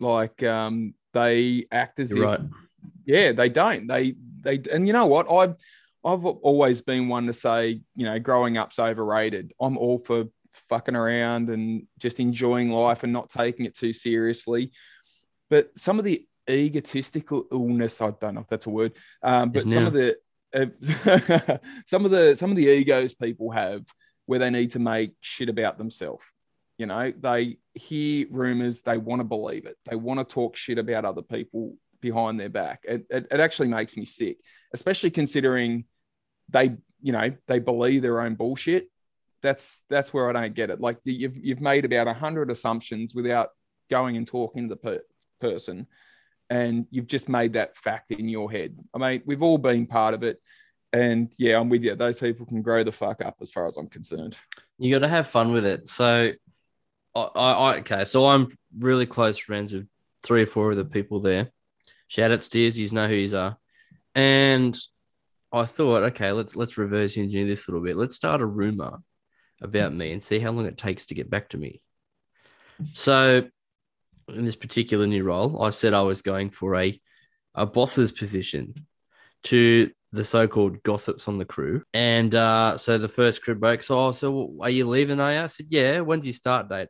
Like 0.00 0.42
um, 0.42 0.94
they 1.12 1.66
act 1.70 2.00
as 2.00 2.10
You're 2.10 2.24
if, 2.24 2.30
right. 2.30 2.40
yeah, 3.04 3.32
they 3.32 3.48
don't. 3.48 3.86
They 3.86 4.16
they 4.42 4.60
and 4.72 4.86
you 4.86 4.92
know 4.92 5.06
what? 5.06 5.30
I've 5.30 5.56
I've 6.04 6.24
always 6.24 6.80
been 6.80 7.08
one 7.08 7.26
to 7.26 7.32
say, 7.32 7.82
you 7.94 8.06
know, 8.06 8.18
growing 8.18 8.56
up's 8.56 8.78
overrated. 8.78 9.52
I'm 9.60 9.76
all 9.76 9.98
for 9.98 10.24
fucking 10.68 10.96
around 10.96 11.50
and 11.50 11.86
just 11.98 12.20
enjoying 12.20 12.70
life 12.70 13.02
and 13.02 13.12
not 13.12 13.30
taking 13.30 13.66
it 13.66 13.76
too 13.76 13.92
seriously. 13.92 14.72
But 15.48 15.76
some 15.78 15.98
of 15.98 16.04
the 16.04 16.26
egotistical 16.48 17.44
illness, 17.50 18.00
I 18.00 18.10
don't 18.10 18.34
know 18.34 18.40
if 18.42 18.48
that's 18.48 18.66
a 18.66 18.70
word, 18.70 18.92
um, 19.22 19.50
but 19.50 19.62
some 19.64 19.86
of 19.86 19.92
the 19.92 20.16
uh, 20.52 21.58
some 21.86 22.04
of 22.04 22.10
the 22.10 22.34
some 22.34 22.50
of 22.50 22.56
the 22.56 22.66
egos 22.66 23.14
people 23.14 23.50
have 23.50 23.84
where 24.26 24.38
they 24.38 24.50
need 24.50 24.72
to 24.72 24.78
make 24.78 25.14
shit 25.20 25.48
about 25.48 25.78
themselves. 25.78 26.24
You 26.78 26.86
know, 26.86 27.12
they 27.18 27.58
hear 27.74 28.26
rumors, 28.30 28.80
they 28.80 28.96
want 28.96 29.20
to 29.20 29.24
believe 29.24 29.66
it, 29.66 29.76
they 29.84 29.96
want 29.96 30.20
to 30.20 30.24
talk 30.24 30.56
shit 30.56 30.78
about 30.78 31.04
other 31.04 31.22
people 31.22 31.76
behind 32.00 32.40
their 32.40 32.48
back. 32.48 32.84
It, 32.84 33.06
it, 33.10 33.26
it 33.30 33.40
actually 33.40 33.68
makes 33.68 33.96
me 33.96 34.04
sick, 34.04 34.38
especially 34.72 35.10
considering 35.10 35.84
they, 36.48 36.76
you 37.02 37.12
know, 37.12 37.32
they 37.46 37.58
believe 37.58 38.02
their 38.02 38.20
own 38.20 38.34
bullshit. 38.34 38.88
That's 39.42 39.82
that's 39.88 40.12
where 40.12 40.28
I 40.28 40.32
don't 40.32 40.54
get 40.54 40.70
it. 40.70 40.80
Like 40.80 40.98
you've 41.04 41.36
you've 41.36 41.60
made 41.60 41.84
about 41.84 42.14
hundred 42.16 42.50
assumptions 42.50 43.14
without 43.14 43.50
going 43.90 44.16
and 44.16 44.26
talking 44.26 44.68
to 44.68 44.74
the 44.74 44.80
per- 44.80 45.04
person, 45.40 45.86
and 46.48 46.86
you've 46.90 47.06
just 47.06 47.28
made 47.28 47.54
that 47.54 47.76
fact 47.76 48.10
in 48.12 48.28
your 48.28 48.50
head. 48.50 48.76
I 48.94 48.98
mean, 48.98 49.22
we've 49.24 49.42
all 49.42 49.58
been 49.58 49.86
part 49.86 50.14
of 50.14 50.22
it, 50.22 50.40
and 50.92 51.32
yeah, 51.38 51.58
I'm 51.58 51.68
with 51.68 51.82
you. 51.82 51.94
Those 51.94 52.18
people 52.18 52.46
can 52.46 52.62
grow 52.62 52.84
the 52.84 52.92
fuck 52.92 53.24
up, 53.24 53.36
as 53.40 53.50
far 53.50 53.66
as 53.66 53.76
I'm 53.76 53.88
concerned. 53.88 54.36
You 54.78 54.92
got 54.94 55.04
to 55.04 55.08
have 55.08 55.26
fun 55.26 55.52
with 55.52 55.64
it. 55.64 55.88
So, 55.88 56.32
I, 57.14 57.20
I 57.20 57.76
okay, 57.78 58.04
so 58.04 58.28
I'm 58.28 58.48
really 58.78 59.06
close 59.06 59.38
friends 59.38 59.72
with 59.72 59.86
three 60.22 60.42
or 60.42 60.46
four 60.46 60.70
of 60.70 60.76
the 60.76 60.84
people 60.84 61.20
there. 61.20 61.50
Shout 62.08 62.32
out 62.32 62.42
Steers, 62.42 62.78
you 62.78 62.88
know 62.90 63.06
who 63.06 63.14
you 63.14 63.36
are. 63.36 63.56
And 64.14 64.76
I 65.52 65.64
thought, 65.64 66.02
okay, 66.04 66.32
let's 66.32 66.56
let's 66.56 66.76
reverse 66.76 67.16
engineer 67.16 67.46
this 67.46 67.66
a 67.66 67.70
little 67.70 67.84
bit. 67.84 67.96
Let's 67.96 68.16
start 68.16 68.40
a 68.40 68.46
rumor 68.46 68.98
about 69.60 69.92
me 69.94 70.12
and 70.12 70.22
see 70.22 70.38
how 70.38 70.50
long 70.50 70.66
it 70.66 70.78
takes 70.78 71.06
to 71.06 71.14
get 71.14 71.30
back 71.30 71.50
to 71.50 71.58
me. 71.58 71.80
So, 72.92 73.48
in 74.28 74.44
this 74.44 74.56
particular 74.56 75.06
new 75.06 75.24
role, 75.24 75.62
I 75.62 75.70
said 75.70 75.92
I 75.92 76.02
was 76.02 76.22
going 76.22 76.50
for 76.50 76.76
a 76.76 76.98
a 77.54 77.66
boss's 77.66 78.12
position 78.12 78.86
to 79.42 79.90
the 80.12 80.24
so-called 80.24 80.82
gossips 80.82 81.28
on 81.28 81.38
the 81.38 81.44
crew. 81.44 81.82
And 81.92 82.34
uh, 82.34 82.78
so 82.78 82.96
the 82.96 83.08
first 83.08 83.42
crew 83.42 83.54
break. 83.54 83.82
So, 83.82 84.06
oh, 84.06 84.12
so 84.12 84.56
are 84.60 84.70
you 84.70 84.88
leaving? 84.88 85.20
I 85.20 85.46
said, 85.48 85.66
yeah. 85.68 86.00
When's 86.00 86.24
your 86.24 86.34
start 86.34 86.68
date? 86.68 86.88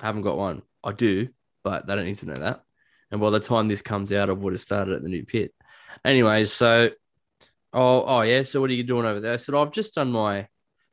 I 0.00 0.06
haven't 0.06 0.22
got 0.22 0.38
one. 0.38 0.62
I 0.82 0.92
do, 0.92 1.28
but 1.62 1.86
they 1.86 1.94
don't 1.94 2.06
need 2.06 2.18
to 2.18 2.26
know 2.26 2.34
that. 2.34 2.62
And 3.10 3.20
by 3.20 3.30
the 3.30 3.40
time 3.40 3.68
this 3.68 3.82
comes 3.82 4.12
out, 4.12 4.30
I 4.30 4.32
would 4.32 4.54
have 4.54 4.60
started 4.60 4.94
at 4.94 5.02
the 5.02 5.08
new 5.08 5.24
pit. 5.24 5.52
Anyways, 6.04 6.52
so 6.52 6.90
Oh, 7.72 8.02
oh 8.04 8.22
yeah. 8.22 8.42
So 8.42 8.60
what 8.60 8.70
are 8.70 8.74
you 8.74 8.82
doing 8.82 9.06
over 9.06 9.20
there? 9.20 9.34
I 9.34 9.36
said, 9.36 9.54
I've 9.54 9.72
just 9.72 9.94
done 9.94 10.10
my 10.10 10.48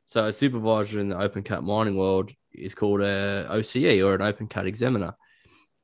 so 0.08 0.24
a 0.24 0.32
supervisor 0.32 1.00
in 1.00 1.10
the 1.10 1.20
open 1.20 1.42
cut 1.42 1.62
mining 1.62 1.94
world 1.94 2.32
is 2.54 2.74
called 2.74 3.02
a 3.02 3.46
OCE 3.50 4.02
or 4.02 4.14
an 4.14 4.22
open 4.22 4.46
cut 4.46 4.66
examiner. 4.66 5.14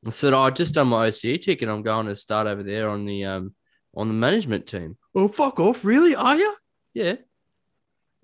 I 0.06 0.10
said, 0.10 0.32
oh, 0.32 0.40
I 0.40 0.50
just 0.50 0.72
done 0.72 0.88
my 0.88 1.08
OCE 1.08 1.42
ticket. 1.42 1.68
I'm 1.68 1.82
going 1.82 2.06
to 2.06 2.16
start 2.16 2.46
over 2.46 2.62
there 2.62 2.88
on 2.88 3.04
the 3.04 3.26
um 3.26 3.54
on 3.94 4.08
the 4.08 4.14
management 4.14 4.66
team. 4.66 4.96
Oh, 5.14 5.28
fuck 5.28 5.60
off. 5.60 5.84
Really? 5.84 6.14
Are 6.14 6.36
you? 6.36 6.56
Yeah. 6.94 7.16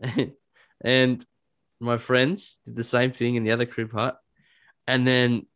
and 0.80 1.24
my 1.80 1.98
friends 1.98 2.57
did 2.64 2.76
the 2.76 2.82
same 2.82 3.12
thing 3.12 3.34
in 3.34 3.44
the 3.44 3.53
other 3.53 3.66
crib 3.66 3.92
hut. 3.92 4.18
And 4.86 5.07
then 5.07 5.48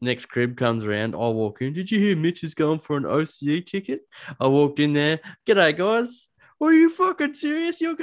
next 0.00 0.26
crib 0.26 0.56
comes 0.56 0.82
around. 0.82 1.14
I 1.14 1.18
walk 1.18 1.62
in. 1.62 1.72
Did 1.72 1.92
you 1.92 2.00
hear 2.00 2.16
Mitch 2.16 2.42
is 2.42 2.54
going 2.54 2.80
for 2.80 2.96
an 2.96 3.04
OCE 3.04 3.64
ticket? 3.64 4.00
I 4.40 4.48
walked 4.48 4.80
in 4.80 4.92
there. 4.92 5.20
G'day, 5.46 5.76
guys. 5.78 6.28
Are 6.60 6.72
you 6.72 6.90
fucking 6.90 7.34
serious? 7.34 7.80
You're 7.80 7.96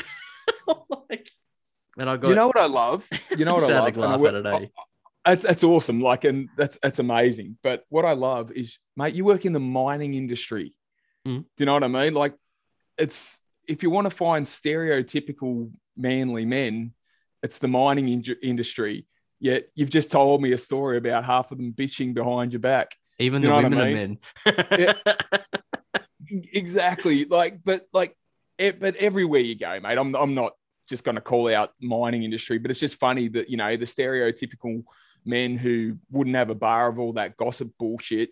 like, 1.10 1.30
and 2.02 2.10
I 2.10 2.18
got. 2.18 2.30
You 2.30 2.36
know 2.36 2.48
what 2.48 2.58
I 2.58 2.66
love? 2.66 3.08
You 3.38 3.46
know 3.46 3.54
what 3.56 3.64
I 3.72 3.80
love? 3.80 3.98
Laugh 3.98 4.26
at 4.26 4.34
it, 4.34 4.46
eh? 4.46 4.68
It's 5.28 5.46
it's 5.46 5.64
awesome. 5.64 6.02
Like, 6.02 6.24
and 6.24 6.50
that's 6.58 6.80
that's 6.82 7.00
amazing. 7.00 7.58
But 7.62 7.84
what 7.90 8.06
I 8.06 8.14
love 8.14 8.52
is, 8.52 8.80
mate, 8.98 9.14
you 9.14 9.24
work 9.24 9.46
in 9.46 9.54
the 9.54 9.60
mining 9.60 10.16
industry. 10.16 10.76
Mm. 11.28 11.42
Do 11.42 11.46
you 11.60 11.68
know 11.68 11.74
what 11.74 11.84
I 11.84 11.88
mean? 11.88 12.16
Like, 12.16 12.34
it's 12.98 13.40
if 13.68 13.84
you 13.84 13.92
want 13.92 14.06
to 14.06 14.16
find 14.16 14.46
stereotypical 14.46 15.72
manly 15.96 16.46
men, 16.46 16.94
it's 17.44 17.60
the 17.60 17.68
mining 17.68 18.10
in- 18.10 18.36
industry. 18.42 19.06
Yet 19.40 19.68
you've 19.76 19.90
just 19.90 20.12
told 20.12 20.42
me 20.42 20.52
a 20.54 20.58
story 20.58 20.98
about 20.98 21.24
half 21.24 21.52
of 21.52 21.60
them 21.60 21.72
bitching 21.72 22.14
behind 22.16 22.54
your 22.54 22.60
back. 22.60 22.96
Even 23.20 23.44
the 23.44 23.52
women 23.52 23.80
I 23.80 23.94
mean? 23.94 24.20
are 24.48 24.54
men. 24.54 24.78
yeah, 24.80 24.94
exactly. 26.54 27.26
Like, 27.26 27.64
but 27.64 27.86
like 27.94 28.16
it, 28.58 28.80
but 28.80 28.96
everywhere 28.96 29.42
you 29.42 29.56
go, 29.56 29.80
mate, 29.80 29.98
I'm, 29.98 30.16
I'm 30.16 30.34
not 30.34 30.54
just 30.92 31.04
going 31.04 31.16
to 31.16 31.22
call 31.22 31.52
out 31.52 31.74
mining 31.82 32.24
industry, 32.24 32.60
but 32.60 32.70
it's 32.70 32.80
just 32.80 33.00
funny 33.00 33.28
that, 33.30 33.50
you 33.50 33.58
know, 33.58 33.76
the 33.76 33.86
stereotypical 33.86 34.84
men 35.26 35.58
who 35.58 35.98
wouldn't 36.12 36.36
have 36.36 36.52
a 36.52 36.56
bar 36.56 36.88
of 36.88 37.00
all 37.00 37.14
that 37.14 37.38
gossip 37.38 37.72
bullshit, 37.80 38.30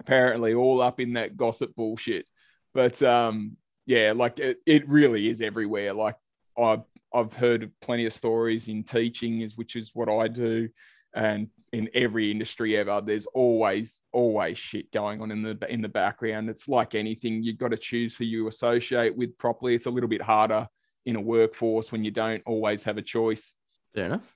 apparently 0.00 0.54
all 0.54 0.80
up 0.80 0.98
in 0.98 1.12
that 1.12 1.36
gossip 1.36 1.76
bullshit. 1.76 2.26
But 2.74 3.00
um, 3.02 3.56
yeah, 3.86 4.12
like 4.16 4.40
it, 4.40 4.58
it 4.66 4.88
really 4.88 5.28
is 5.28 5.40
everywhere. 5.40 5.92
Like 5.92 6.16
I've, 6.58 6.82
I've 7.14 7.32
heard 7.32 7.70
plenty 7.80 8.06
of 8.06 8.12
stories 8.12 8.66
in 8.68 8.82
teaching, 8.82 9.42
is 9.42 9.56
which 9.56 9.76
is 9.76 9.92
what 9.94 10.08
I 10.08 10.26
do, 10.28 10.68
and 11.14 11.48
in 11.72 11.88
every 11.92 12.30
industry 12.30 12.76
ever 12.76 13.02
there's 13.04 13.26
always 13.26 14.00
always 14.12 14.56
shit 14.56 14.90
going 14.90 15.20
on 15.20 15.30
in 15.30 15.42
the 15.42 15.58
in 15.68 15.82
the 15.82 15.88
background 15.88 16.48
it's 16.48 16.66
like 16.66 16.94
anything 16.94 17.42
you've 17.42 17.58
got 17.58 17.70
to 17.70 17.76
choose 17.76 18.16
who 18.16 18.24
you 18.24 18.48
associate 18.48 19.14
with 19.14 19.36
properly 19.36 19.74
it's 19.74 19.84
a 19.84 19.90
little 19.90 20.08
bit 20.08 20.22
harder 20.22 20.66
in 21.06 21.16
a 21.16 21.20
workforce 21.20 21.90
when 21.90 22.04
you 22.04 22.10
don't 22.10 22.42
always 22.46 22.84
have 22.84 22.98
a 22.98 23.02
choice 23.02 23.54
fair 23.94 24.06
enough 24.06 24.34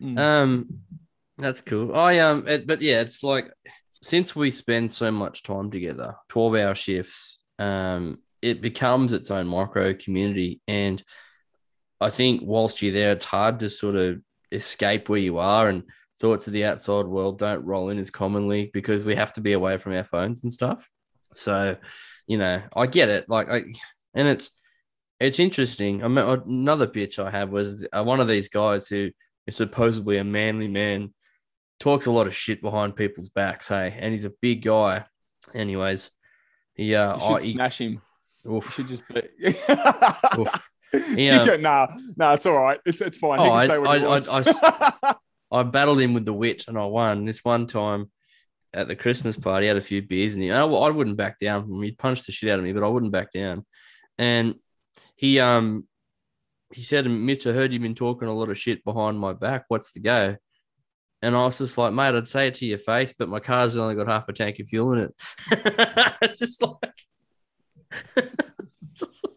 mm. 0.00 0.18
um 0.18 0.80
that's 1.38 1.60
cool 1.60 1.94
i 1.94 2.18
um 2.18 2.46
it, 2.46 2.66
but 2.66 2.80
yeah 2.80 3.00
it's 3.00 3.22
like 3.22 3.50
since 4.02 4.34
we 4.34 4.50
spend 4.50 4.90
so 4.90 5.10
much 5.10 5.42
time 5.42 5.70
together 5.70 6.16
12 6.28 6.54
hour 6.56 6.74
shifts 6.74 7.40
um 7.58 8.18
it 8.42 8.60
becomes 8.60 9.12
its 9.12 9.30
own 9.30 9.46
micro 9.46 9.92
community 9.94 10.60
and 10.66 11.02
i 12.00 12.08
think 12.08 12.40
whilst 12.42 12.80
you're 12.80 12.92
there 12.92 13.12
it's 13.12 13.24
hard 13.24 13.60
to 13.60 13.68
sort 13.68 13.94
of 13.94 14.20
escape 14.52 15.08
where 15.08 15.18
you 15.18 15.38
are 15.38 15.68
and 15.68 15.84
thoughts 16.20 16.46
of 16.46 16.52
the 16.52 16.64
outside 16.64 17.06
world 17.06 17.38
don't 17.38 17.64
roll 17.64 17.88
in 17.88 17.98
as 17.98 18.10
commonly 18.10 18.70
because 18.72 19.04
we 19.04 19.14
have 19.14 19.32
to 19.32 19.40
be 19.40 19.54
away 19.54 19.78
from 19.78 19.94
our 19.94 20.04
phones 20.04 20.42
and 20.42 20.52
stuff. 20.52 20.88
So, 21.34 21.76
you 22.26 22.36
know, 22.36 22.62
I 22.76 22.86
get 22.86 23.08
it. 23.08 23.28
Like, 23.28 23.50
I, 23.50 23.62
and 24.14 24.28
it's, 24.28 24.50
it's 25.20 25.38
interesting. 25.38 26.02
I 26.02 26.08
mean, 26.08 26.18
uh, 26.18 26.38
another 26.46 26.86
bitch 26.86 27.18
I 27.24 27.30
had 27.30 27.50
was 27.50 27.86
uh, 27.92 28.02
one 28.02 28.20
of 28.20 28.28
these 28.28 28.48
guys 28.48 28.88
who 28.88 29.10
is 29.46 29.56
supposedly 29.56 30.16
a 30.16 30.24
manly 30.24 30.68
man, 30.68 31.12
talks 31.78 32.06
a 32.06 32.10
lot 32.10 32.26
of 32.26 32.34
shit 32.36 32.60
behind 32.62 32.96
people's 32.96 33.28
backs. 33.28 33.68
Hey, 33.68 33.96
and 33.98 34.12
he's 34.12 34.24
a 34.24 34.32
big 34.40 34.62
guy. 34.62 35.04
Anyways, 35.54 36.10
yeah, 36.76 37.12
uh, 37.12 37.14
You 37.14 37.20
should 37.20 37.34
I, 37.36 37.40
he- 37.42 37.52
smash 37.52 37.80
him. 37.80 38.02
You 38.44 38.56
oof, 38.56 38.74
should 38.74 38.88
just 38.88 39.06
be. 39.08 39.22
oof. 40.38 40.68
You 40.92 40.98
um, 41.00 41.18
Yeah. 41.18 41.44
can- 41.44 41.62
nah, 41.62 41.86
nah, 42.16 42.32
it's 42.32 42.46
all 42.46 42.58
right. 42.58 42.80
It's 42.86 43.00
it's 43.00 43.18
fine. 43.18 43.38
Oh, 43.40 43.50
I- 43.52 43.66
he 43.66 43.72
I- 43.72 44.16
I- 44.16 45.14
I 45.52 45.62
battled 45.64 46.00
him 46.00 46.14
with 46.14 46.24
the 46.24 46.32
wit 46.32 46.64
and 46.68 46.78
I 46.78 46.84
won. 46.84 47.24
This 47.24 47.44
one 47.44 47.66
time 47.66 48.10
at 48.72 48.86
the 48.86 48.94
Christmas 48.94 49.36
party, 49.36 49.66
I 49.66 49.68
had 49.68 49.76
a 49.76 49.80
few 49.80 50.00
beers 50.00 50.34
and 50.34 50.42
he, 50.44 50.50
I, 50.52 50.62
I 50.64 50.90
wouldn't 50.90 51.16
back 51.16 51.40
down 51.40 51.62
from 51.64 51.74
him. 51.74 51.82
He 51.82 51.90
punched 51.90 52.26
the 52.26 52.32
shit 52.32 52.50
out 52.50 52.60
of 52.60 52.64
me, 52.64 52.72
but 52.72 52.84
I 52.84 52.88
wouldn't 52.88 53.10
back 53.10 53.32
down. 53.32 53.66
And 54.16 54.54
he 55.20 55.38
um 55.38 55.86
he 56.72 56.82
said, 56.82 57.06
Mitch, 57.10 57.46
I 57.46 57.52
heard 57.52 57.72
you've 57.72 57.82
been 57.82 57.94
talking 57.94 58.26
a 58.28 58.32
lot 58.32 58.48
of 58.48 58.56
shit 58.58 58.82
behind 58.84 59.18
my 59.20 59.34
back. 59.34 59.64
What's 59.68 59.92
the 59.92 60.00
go? 60.00 60.36
And 61.20 61.36
I 61.36 61.44
was 61.44 61.58
just 61.58 61.76
like, 61.76 61.92
mate, 61.92 62.14
I'd 62.14 62.26
say 62.28 62.48
it 62.48 62.54
to 62.54 62.64
your 62.66 62.78
face, 62.78 63.12
but 63.18 63.28
my 63.28 63.40
car's 63.40 63.76
only 63.76 63.94
got 63.96 64.08
half 64.08 64.28
a 64.28 64.32
tank 64.32 64.58
of 64.60 64.68
fuel 64.68 64.94
in 64.94 64.98
it. 65.00 65.14
it's 66.22 66.38
just 66.38 66.62
like, 66.62 66.94
just 68.94 69.24
like- 69.24 69.34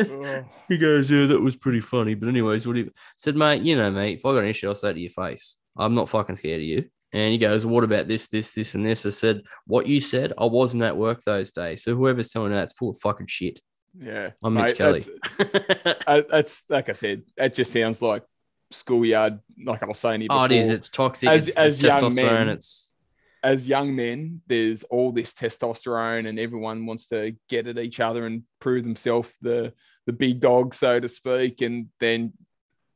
Oh. 0.00 0.44
he 0.68 0.78
goes, 0.78 1.10
Yeah, 1.10 1.26
that 1.26 1.40
was 1.40 1.56
pretty 1.56 1.80
funny. 1.80 2.14
But, 2.14 2.28
anyways, 2.30 2.66
what 2.66 2.76
he 2.76 2.88
said, 3.18 3.36
Mate, 3.36 3.62
you 3.62 3.76
know, 3.76 3.90
mate, 3.90 4.18
if 4.18 4.24
I 4.24 4.32
got 4.32 4.44
an 4.44 4.48
issue, 4.48 4.68
I'll 4.68 4.74
say 4.74 4.90
it 4.90 4.94
to 4.94 5.00
your 5.00 5.10
face. 5.10 5.56
I'm 5.76 5.94
not 5.94 6.08
fucking 6.08 6.36
scared 6.36 6.60
of 6.62 6.66
you. 6.66 6.84
And 7.12 7.32
he 7.32 7.38
goes, 7.38 7.66
What 7.66 7.84
about 7.84 8.08
this, 8.08 8.28
this, 8.28 8.52
this, 8.52 8.74
and 8.74 8.86
this? 8.86 9.04
I 9.04 9.10
said, 9.10 9.42
What 9.66 9.86
you 9.86 10.00
said, 10.00 10.32
I 10.38 10.46
wasn't 10.46 10.84
at 10.84 10.96
work 10.96 11.20
those 11.22 11.50
days. 11.50 11.82
So 11.82 11.94
whoever's 11.96 12.28
telling 12.32 12.52
that, 12.52 12.62
it's 12.64 12.72
full 12.72 12.90
of 12.90 12.98
fucking 13.00 13.26
shit. 13.26 13.60
Yeah, 14.00 14.30
I'm 14.42 14.54
Mitch 14.54 14.64
mate, 14.64 14.76
Kelly. 14.76 15.04
That's, 15.38 16.02
uh, 16.06 16.22
that's 16.30 16.64
like 16.68 16.88
I 16.88 16.92
said. 16.92 17.22
It 17.36 17.54
just 17.54 17.72
sounds 17.72 18.00
like 18.00 18.24
schoolyard. 18.70 19.40
Like 19.64 19.82
I 19.82 19.86
was 19.86 19.98
saying 19.98 20.20
here 20.20 20.28
oh, 20.30 20.44
it 20.44 20.52
is. 20.52 20.68
It's 20.68 20.90
toxic. 20.90 21.28
As- 21.28 21.48
it's, 21.48 21.56
as 21.56 21.82
it's 21.82 22.00
young 22.00 22.14
men, 22.14 22.48
It's 22.48 22.94
as 23.42 23.68
young 23.68 23.94
men, 23.94 24.42
there's 24.46 24.82
all 24.84 25.12
this 25.12 25.32
testosterone, 25.32 26.28
and 26.28 26.38
everyone 26.38 26.86
wants 26.86 27.06
to 27.08 27.34
get 27.48 27.66
at 27.66 27.78
each 27.78 28.00
other 28.00 28.26
and 28.26 28.42
prove 28.60 28.84
themselves 28.84 29.30
the 29.40 29.72
the 30.06 30.12
big 30.12 30.40
dog, 30.40 30.74
so 30.74 30.98
to 30.98 31.08
speak. 31.08 31.60
And 31.60 31.88
then 32.00 32.32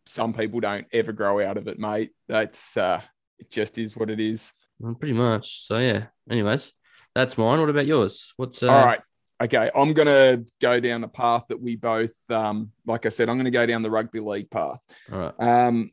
some 0.06 0.32
people 0.32 0.60
don't 0.60 0.86
ever 0.92 1.12
grow 1.12 1.46
out 1.46 1.56
of 1.56 1.68
it, 1.68 1.78
mate. 1.78 2.10
That's 2.28 2.76
uh, 2.76 3.00
it. 3.38 3.50
Just 3.50 3.78
is 3.78 3.96
what 3.96 4.10
it 4.10 4.20
is. 4.20 4.52
well, 4.78 4.94
pretty 4.94 5.14
much. 5.14 5.66
So, 5.66 5.78
yeah. 5.78 6.06
Anyways, 6.30 6.72
that's 7.14 7.38
mine. 7.38 7.60
What 7.60 7.70
about 7.70 7.86
yours? 7.86 8.32
What's 8.36 8.62
uh, 8.62 8.68
all 8.68 8.84
right. 8.84 9.00
Okay, 9.42 9.70
I'm 9.74 9.92
gonna 9.92 10.44
go 10.60 10.78
down 10.78 11.00
the 11.00 11.08
path 11.08 11.46
that 11.48 11.60
we 11.60 11.74
both, 11.76 12.12
um, 12.30 12.70
like 12.86 13.06
I 13.06 13.08
said, 13.08 13.28
I'm 13.28 13.36
gonna 13.38 13.50
go 13.50 13.66
down 13.66 13.82
the 13.82 13.90
rugby 13.90 14.20
league 14.20 14.50
path. 14.50 14.80
All 15.12 15.18
right. 15.18 15.34
Um, 15.66 15.90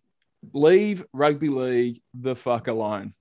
leave 0.54 1.04
rugby 1.14 1.50
league 1.50 2.02
the 2.14 2.36
fuck 2.36 2.68
alone. 2.68 3.14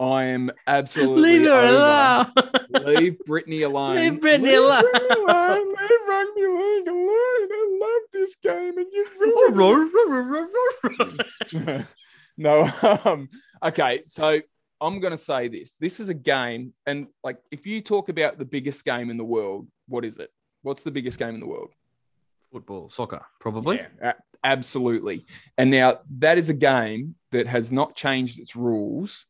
I 0.00 0.24
am 0.26 0.52
absolutely 0.66 1.38
Leave 1.40 1.48
her 1.48 1.52
over- 1.52 1.74
alone. 1.74 2.94
Leave 2.96 3.18
Brittany 3.26 3.62
alone. 3.68 3.96
Leave 3.96 4.20
Brittany 4.20 4.54
alone. 4.54 4.82
Brittany 4.82 5.22
alone. 5.22 5.68
Leave 5.68 6.08
rugby 6.08 6.40
league 6.46 6.88
alone. 6.88 7.48
I 7.50 7.78
love 7.80 8.02
this 8.12 8.36
game, 8.36 8.78
and 8.78 8.86
you 8.92 9.06
no. 12.38 12.70
Um, 13.04 13.28
okay, 13.62 14.04
so 14.06 14.40
I'm 14.80 15.00
going 15.00 15.12
to 15.12 15.18
say 15.18 15.48
this. 15.48 15.76
This 15.76 16.00
is 16.00 16.08
a 16.08 16.14
game, 16.14 16.72
and 16.86 17.08
like, 17.24 17.38
if 17.50 17.66
you 17.66 17.80
talk 17.80 18.08
about 18.08 18.38
the 18.38 18.44
biggest 18.44 18.84
game 18.84 19.10
in 19.10 19.16
the 19.16 19.24
world, 19.24 19.68
what 19.88 20.04
is 20.04 20.18
it? 20.18 20.30
What's 20.62 20.82
the 20.82 20.90
biggest 20.90 21.18
game 21.18 21.34
in 21.34 21.40
the 21.40 21.46
world? 21.46 21.70
Football, 22.52 22.90
soccer, 22.90 23.24
probably. 23.40 23.80
Yeah, 24.00 24.12
absolutely. 24.42 25.26
And 25.56 25.70
now 25.70 25.98
that 26.18 26.38
is 26.38 26.48
a 26.48 26.54
game 26.54 27.16
that 27.32 27.46
has 27.46 27.70
not 27.70 27.94
changed 27.94 28.38
its 28.38 28.56
rules 28.56 29.26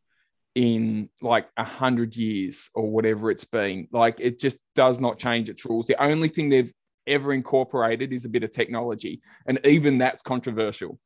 in 0.54 1.08
like 1.22 1.48
a 1.56 1.64
hundred 1.64 2.16
years 2.16 2.70
or 2.74 2.90
whatever 2.90 3.30
it's 3.30 3.44
been. 3.44 3.88
Like 3.92 4.16
it 4.18 4.40
just 4.40 4.58
does 4.74 5.00
not 5.00 5.18
change 5.18 5.48
its 5.48 5.64
rules. 5.64 5.86
The 5.86 6.02
only 6.02 6.28
thing 6.28 6.48
they've 6.48 6.72
ever 7.06 7.32
incorporated 7.32 8.12
is 8.12 8.24
a 8.24 8.28
bit 8.28 8.44
of 8.44 8.50
technology, 8.50 9.20
and 9.46 9.58
even 9.64 9.98
that's 9.98 10.22
controversial. 10.22 10.98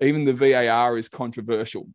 Even 0.00 0.24
the 0.24 0.32
VAR 0.32 0.98
is 0.98 1.08
controversial. 1.08 1.88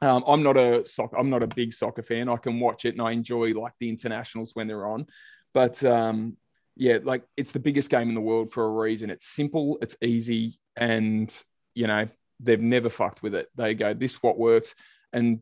Um, 0.00 0.22
I'm 0.26 0.42
not 0.42 0.56
a 0.56 0.86
soccer. 0.86 1.18
I'm 1.18 1.30
not 1.30 1.42
a 1.42 1.48
big 1.48 1.72
soccer 1.72 2.02
fan. 2.02 2.28
I 2.28 2.36
can 2.36 2.60
watch 2.60 2.84
it 2.84 2.94
and 2.94 3.02
I 3.02 3.12
enjoy 3.12 3.52
like 3.52 3.72
the 3.80 3.88
internationals 3.88 4.54
when 4.54 4.68
they're 4.68 4.86
on, 4.86 5.06
but 5.52 5.82
um, 5.84 6.36
yeah, 6.76 6.98
like 7.02 7.24
it's 7.36 7.52
the 7.52 7.58
biggest 7.58 7.90
game 7.90 8.08
in 8.08 8.14
the 8.14 8.20
world 8.20 8.52
for 8.52 8.64
a 8.64 8.70
reason. 8.70 9.10
It's 9.10 9.26
simple, 9.26 9.78
it's 9.82 9.96
easy, 10.00 10.54
and 10.76 11.34
you 11.74 11.88
know 11.88 12.08
they've 12.40 12.60
never 12.60 12.88
fucked 12.88 13.22
with 13.22 13.34
it. 13.34 13.48
They 13.56 13.74
go, 13.74 13.92
this 13.94 14.22
what 14.22 14.38
works, 14.38 14.76
and 15.12 15.40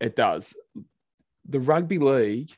it 0.00 0.16
does. 0.16 0.54
The 1.46 1.60
rugby 1.60 1.98
league, 1.98 2.50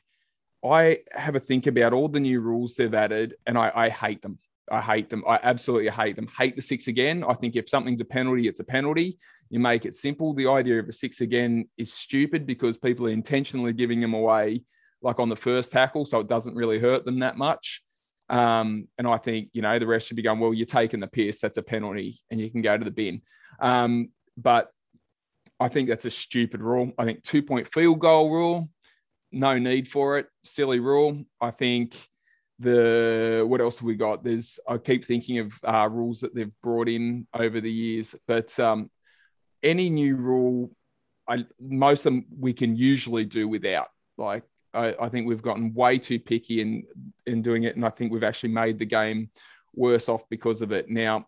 I 0.63 0.99
have 1.11 1.35
a 1.35 1.41
think 1.41 1.67
about 1.67 1.91
all 1.91 2.07
the 2.07 2.21
new 2.21 2.39
rules 2.39 2.75
they've 2.75 2.93
added, 2.93 3.35
and 3.45 3.57
I, 3.57 3.71
I 3.75 3.89
hate 3.89 4.21
them. 4.21 4.39
I 4.71 4.81
hate 4.81 5.09
them. 5.09 5.23
I 5.27 5.39
absolutely 5.43 5.89
hate 5.89 6.15
them. 6.15 6.27
Hate 6.37 6.55
the 6.55 6.61
six 6.61 6.87
again. 6.87 7.23
I 7.23 7.33
think 7.33 7.55
if 7.55 7.69
something's 7.69 8.01
a 8.01 8.05
penalty, 8.05 8.47
it's 8.47 8.59
a 8.59 8.63
penalty. 8.63 9.17
You 9.49 9.59
make 9.59 9.85
it 9.85 9.95
simple. 9.95 10.33
The 10.33 10.47
idea 10.47 10.79
of 10.79 10.89
a 10.89 10.93
six 10.93 11.21
again 11.21 11.69
is 11.77 11.93
stupid 11.93 12.45
because 12.45 12.77
people 12.77 13.07
are 13.07 13.11
intentionally 13.11 13.73
giving 13.73 14.01
them 14.01 14.13
away, 14.13 14.63
like 15.01 15.19
on 15.19 15.29
the 15.29 15.35
first 15.35 15.71
tackle, 15.71 16.05
so 16.05 16.19
it 16.19 16.27
doesn't 16.27 16.55
really 16.55 16.79
hurt 16.79 17.05
them 17.05 17.19
that 17.19 17.37
much. 17.37 17.81
Um, 18.29 18.89
and 18.97 19.07
I 19.07 19.17
think, 19.17 19.49
you 19.53 19.61
know, 19.61 19.79
the 19.79 19.87
rest 19.87 20.07
should 20.07 20.17
be 20.17 20.23
going, 20.23 20.39
well, 20.39 20.53
you're 20.53 20.65
taking 20.65 20.99
the 20.99 21.07
piss. 21.07 21.39
That's 21.39 21.57
a 21.57 21.63
penalty 21.63 22.17
and 22.29 22.39
you 22.41 22.51
can 22.51 22.61
go 22.61 22.77
to 22.77 22.83
the 22.83 22.91
bin. 22.91 23.21
Um, 23.61 24.09
but 24.35 24.69
I 25.59 25.69
think 25.69 25.87
that's 25.87 26.05
a 26.05 26.11
stupid 26.11 26.61
rule. 26.61 26.91
I 26.97 27.05
think 27.05 27.23
two 27.23 27.41
point 27.41 27.71
field 27.71 27.99
goal 27.99 28.29
rule, 28.29 28.69
no 29.31 29.57
need 29.57 29.87
for 29.87 30.19
it. 30.19 30.27
Silly 30.43 30.79
rule. 30.79 31.23
I 31.39 31.51
think 31.51 31.95
the, 32.59 33.43
what 33.47 33.61
else 33.61 33.79
have 33.79 33.85
we 33.85 33.95
got? 33.95 34.23
There's, 34.23 34.59
I 34.67 34.77
keep 34.77 35.05
thinking 35.05 35.39
of 35.39 35.53
uh, 35.63 35.87
rules 35.91 36.21
that 36.21 36.33
they've 36.33 36.51
brought 36.63 36.89
in 36.89 37.27
over 37.33 37.61
the 37.61 37.71
years, 37.71 38.15
but 38.27 38.57
um, 38.59 38.89
any 39.63 39.89
new 39.89 40.15
rule, 40.15 40.71
I, 41.27 41.45
most 41.59 41.99
of 42.01 42.13
them 42.13 42.25
we 42.39 42.53
can 42.53 42.75
usually 42.75 43.25
do 43.25 43.47
without. 43.47 43.89
Like, 44.17 44.43
I, 44.73 44.95
I 44.99 45.09
think 45.09 45.27
we've 45.27 45.41
gotten 45.41 45.73
way 45.73 45.97
too 45.97 46.19
picky 46.19 46.61
in 46.61 46.83
in 47.25 47.41
doing 47.41 47.63
it, 47.63 47.75
and 47.75 47.85
I 47.85 47.89
think 47.89 48.11
we've 48.11 48.23
actually 48.23 48.53
made 48.53 48.79
the 48.79 48.85
game 48.85 49.29
worse 49.75 50.09
off 50.09 50.23
because 50.29 50.61
of 50.61 50.71
it. 50.71 50.89
Now, 50.89 51.27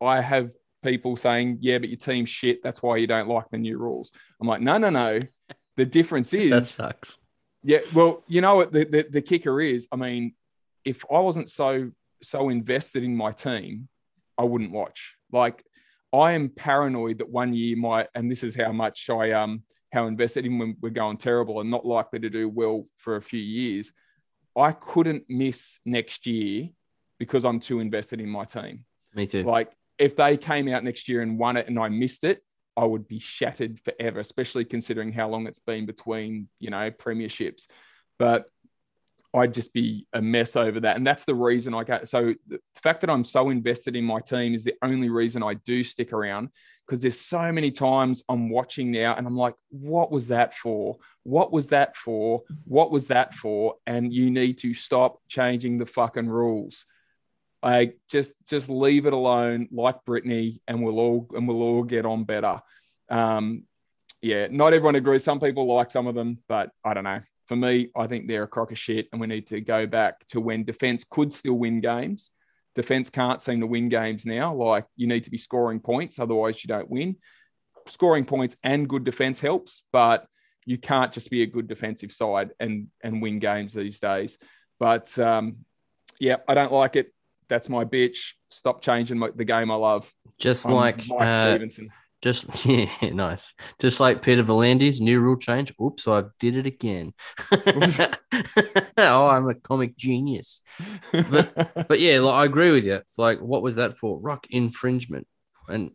I 0.00 0.20
have 0.20 0.50
people 0.82 1.16
saying, 1.16 1.58
"Yeah, 1.60 1.78
but 1.78 1.88
your 1.88 1.98
team's 1.98 2.28
shit. 2.28 2.62
That's 2.62 2.82
why 2.82 2.96
you 2.96 3.06
don't 3.06 3.28
like 3.28 3.50
the 3.50 3.58
new 3.58 3.78
rules." 3.78 4.12
I'm 4.40 4.48
like, 4.48 4.60
"No, 4.60 4.78
no, 4.78 4.90
no. 4.90 5.20
The 5.76 5.84
difference 5.84 6.32
is, 6.44 6.50
That 6.50 6.66
sucks. 6.66 7.18
yeah. 7.62 7.80
Well, 7.94 8.22
you 8.28 8.40
know 8.40 8.56
what 8.56 8.72
the, 8.72 8.84
the 8.84 9.06
the 9.10 9.22
kicker 9.22 9.60
is. 9.60 9.86
I 9.92 9.96
mean, 9.96 10.34
if 10.84 11.04
I 11.10 11.20
wasn't 11.20 11.50
so 11.50 11.90
so 12.22 12.48
invested 12.48 13.02
in 13.02 13.16
my 13.16 13.32
team, 13.32 13.88
I 14.36 14.44
wouldn't 14.44 14.72
watch. 14.72 15.16
Like, 15.32 15.64
I 16.12 16.32
am 16.32 16.48
paranoid 16.48 17.18
that 17.18 17.28
one 17.28 17.54
year 17.54 17.76
might, 17.76 18.08
and 18.14 18.30
this 18.30 18.42
is 18.42 18.54
how 18.54 18.72
much 18.72 19.08
I 19.10 19.32
um 19.32 19.62
how 19.92 20.06
invested 20.06 20.46
in 20.46 20.58
when 20.58 20.76
we're 20.80 20.90
going 20.90 21.16
terrible 21.16 21.60
and 21.60 21.70
not 21.70 21.84
likely 21.84 22.20
to 22.20 22.30
do 22.30 22.48
well 22.48 22.86
for 22.96 23.16
a 23.16 23.22
few 23.22 23.40
years. 23.40 23.92
I 24.56 24.72
couldn't 24.72 25.24
miss 25.28 25.80
next 25.84 26.26
year 26.26 26.68
because 27.18 27.44
I'm 27.44 27.60
too 27.60 27.80
invested 27.80 28.20
in 28.20 28.28
my 28.28 28.44
team. 28.44 28.84
Me 29.14 29.26
too. 29.26 29.42
Like 29.42 29.72
if 29.98 30.16
they 30.16 30.36
came 30.36 30.68
out 30.68 30.84
next 30.84 31.08
year 31.08 31.22
and 31.22 31.38
won 31.38 31.56
it 31.56 31.66
and 31.68 31.78
I 31.78 31.88
missed 31.88 32.24
it, 32.24 32.42
I 32.76 32.84
would 32.84 33.06
be 33.08 33.18
shattered 33.18 33.80
forever, 33.80 34.20
especially 34.20 34.64
considering 34.64 35.12
how 35.12 35.28
long 35.28 35.46
it's 35.46 35.58
been 35.58 35.86
between, 35.86 36.48
you 36.60 36.70
know, 36.70 36.90
premierships. 36.90 37.66
But 38.18 38.46
I'd 39.32 39.54
just 39.54 39.72
be 39.72 40.06
a 40.12 40.20
mess 40.20 40.56
over 40.56 40.80
that. 40.80 40.96
And 40.96 41.06
that's 41.06 41.24
the 41.24 41.34
reason 41.34 41.72
I 41.72 41.84
go. 41.84 42.00
So 42.04 42.34
the 42.48 42.58
fact 42.74 43.00
that 43.02 43.10
I'm 43.10 43.24
so 43.24 43.50
invested 43.50 43.94
in 43.94 44.04
my 44.04 44.20
team 44.20 44.54
is 44.54 44.64
the 44.64 44.74
only 44.82 45.08
reason 45.08 45.42
I 45.42 45.54
do 45.54 45.84
stick 45.84 46.12
around 46.12 46.50
because 46.86 47.02
there's 47.02 47.20
so 47.20 47.52
many 47.52 47.70
times 47.70 48.24
I'm 48.28 48.50
watching 48.50 48.90
now 48.90 49.14
and 49.14 49.26
I'm 49.26 49.36
like, 49.36 49.54
what 49.68 50.10
was 50.10 50.28
that 50.28 50.54
for? 50.54 50.98
What 51.22 51.52
was 51.52 51.68
that 51.68 51.96
for? 51.96 52.42
What 52.64 52.90
was 52.90 53.06
that 53.08 53.34
for? 53.34 53.76
And 53.86 54.12
you 54.12 54.30
need 54.30 54.58
to 54.58 54.74
stop 54.74 55.20
changing 55.28 55.78
the 55.78 55.86
fucking 55.86 56.28
rules. 56.28 56.86
I 57.62 57.92
just 58.10 58.32
just 58.48 58.68
leave 58.68 59.06
it 59.06 59.12
alone, 59.12 59.68
like 59.70 60.04
Brittany, 60.04 60.62
and 60.66 60.82
we'll 60.82 60.98
all 60.98 61.28
and 61.34 61.46
we'll 61.46 61.62
all 61.62 61.82
get 61.82 62.06
on 62.06 62.24
better. 62.24 62.62
Um, 63.10 63.64
yeah, 64.22 64.48
not 64.50 64.72
everyone 64.72 64.94
agrees. 64.94 65.24
Some 65.24 65.40
people 65.40 65.66
like 65.66 65.90
some 65.90 66.06
of 66.06 66.14
them, 66.14 66.38
but 66.48 66.70
I 66.84 66.94
don't 66.94 67.04
know. 67.04 67.20
For 67.50 67.56
me, 67.56 67.88
I 67.96 68.06
think 68.06 68.28
they're 68.28 68.44
a 68.44 68.46
crock 68.46 68.70
of 68.70 68.78
shit, 68.78 69.08
and 69.10 69.20
we 69.20 69.26
need 69.26 69.48
to 69.48 69.60
go 69.60 69.84
back 69.84 70.24
to 70.26 70.40
when 70.40 70.62
defense 70.62 71.04
could 71.10 71.32
still 71.32 71.54
win 71.54 71.80
games. 71.80 72.30
Defense 72.76 73.10
can't 73.10 73.42
seem 73.42 73.58
to 73.58 73.66
win 73.66 73.88
games 73.88 74.24
now. 74.24 74.54
Like 74.54 74.84
you 74.94 75.08
need 75.08 75.24
to 75.24 75.30
be 75.30 75.36
scoring 75.36 75.80
points, 75.80 76.20
otherwise 76.20 76.62
you 76.62 76.68
don't 76.68 76.88
win. 76.88 77.16
Scoring 77.88 78.24
points 78.24 78.56
and 78.62 78.88
good 78.88 79.02
defense 79.02 79.40
helps, 79.40 79.82
but 79.92 80.28
you 80.64 80.78
can't 80.78 81.12
just 81.12 81.28
be 81.28 81.42
a 81.42 81.46
good 81.46 81.66
defensive 81.66 82.12
side 82.12 82.52
and 82.60 82.86
and 83.02 83.20
win 83.20 83.40
games 83.40 83.74
these 83.74 83.98
days. 83.98 84.38
But 84.78 85.18
um, 85.18 85.64
yeah, 86.20 86.36
I 86.46 86.54
don't 86.54 86.72
like 86.72 86.94
it 86.94 87.12
that's 87.48 87.68
my 87.68 87.84
bitch. 87.84 88.34
Stop 88.48 88.80
changing 88.80 89.18
my, 89.18 89.30
the 89.34 89.44
game 89.44 89.72
I 89.72 89.74
love. 89.74 90.10
Just 90.38 90.66
I'm 90.66 90.72
like 90.72 91.06
Mike 91.08 91.34
uh, 91.34 91.50
Stevenson. 91.50 91.90
Just 92.22 92.66
yeah, 92.66 92.86
nice. 93.12 93.54
Just 93.78 94.00
like 94.00 94.22
Peter 94.22 94.44
V'landys, 94.44 95.00
new 95.00 95.20
rule 95.20 95.36
change. 95.36 95.72
Oops, 95.80 96.06
I 96.06 96.24
did 96.38 96.56
it 96.56 96.66
again. 96.66 97.12
oh, 98.98 99.26
I'm 99.26 99.48
a 99.48 99.54
comic 99.54 99.96
genius. 99.96 100.60
But 101.12 102.00
yeah, 102.00 102.20
like 102.20 102.34
I 102.34 102.44
agree 102.44 102.72
with 102.72 102.84
you. 102.84 102.94
It's 102.94 103.18
like, 103.18 103.40
what 103.40 103.62
was 103.62 103.76
that 103.76 103.96
for? 103.96 104.18
Ruck 104.18 104.46
infringement. 104.50 105.26
And 105.68 105.92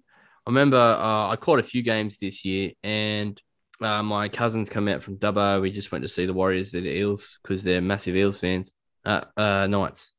I 0.47 0.49
remember 0.49 0.77
uh, 0.77 1.29
I 1.29 1.35
caught 1.35 1.59
a 1.59 1.63
few 1.63 1.83
games 1.83 2.17
this 2.17 2.43
year, 2.43 2.71
and 2.83 3.39
uh, 3.81 4.01
my 4.01 4.29
cousins 4.29 4.69
come 4.69 4.87
out 4.87 5.03
from 5.03 5.17
Dubbo. 5.17 5.61
We 5.61 5.71
just 5.71 5.91
went 5.91 6.03
to 6.03 6.07
see 6.07 6.25
the 6.25 6.33
Warriors 6.33 6.69
v 6.69 6.79
the 6.79 6.95
Eels 6.97 7.37
because 7.43 7.63
they're 7.63 7.81
massive 7.81 8.15
Eels 8.15 8.37
fans. 8.37 8.73
Uh, 9.03 9.21
uh, 9.37 9.67
Knights, 9.67 10.13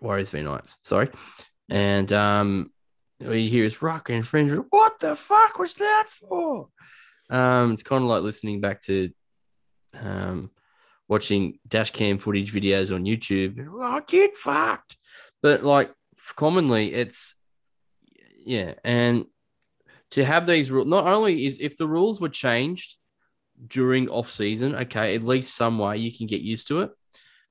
Warriors 0.00 0.30
v 0.30 0.42
Knights. 0.42 0.76
Sorry, 0.82 1.08
and 1.68 2.12
um, 2.12 2.72
we 3.28 3.48
hear 3.48 3.64
is 3.64 3.82
ruck 3.82 4.10
infringement. 4.10 4.66
What 4.70 4.98
the 5.00 5.16
fuck 5.16 5.58
was 5.58 5.74
that 5.74 6.08
for? 6.08 6.68
Um, 7.30 7.72
it's 7.72 7.82
kind 7.82 8.02
of 8.02 8.08
like 8.08 8.22
listening 8.22 8.60
back 8.60 8.82
to 8.82 9.10
um, 10.00 10.50
watching 11.08 11.58
dash 11.66 11.90
cam 11.90 12.18
footage 12.18 12.52
videos 12.52 12.94
on 12.94 13.04
YouTube. 13.04 13.66
Oh, 13.70 14.02
get 14.06 14.36
fucked. 14.36 14.96
But 15.42 15.64
like 15.64 15.92
commonly, 16.36 16.92
it's 16.92 17.34
yeah, 18.44 18.74
and 18.84 19.26
to 20.12 20.24
have 20.24 20.46
these 20.46 20.70
rules. 20.70 20.88
Not 20.88 21.06
only 21.06 21.46
is 21.46 21.58
if 21.60 21.76
the 21.76 21.88
rules 21.88 22.20
were 22.20 22.28
changed 22.28 22.96
during 23.66 24.10
off 24.10 24.30
season, 24.30 24.74
okay, 24.74 25.14
at 25.14 25.22
least 25.22 25.56
some 25.56 25.78
way 25.78 25.98
you 25.98 26.16
can 26.16 26.26
get 26.26 26.40
used 26.40 26.68
to 26.68 26.82
it. 26.82 26.90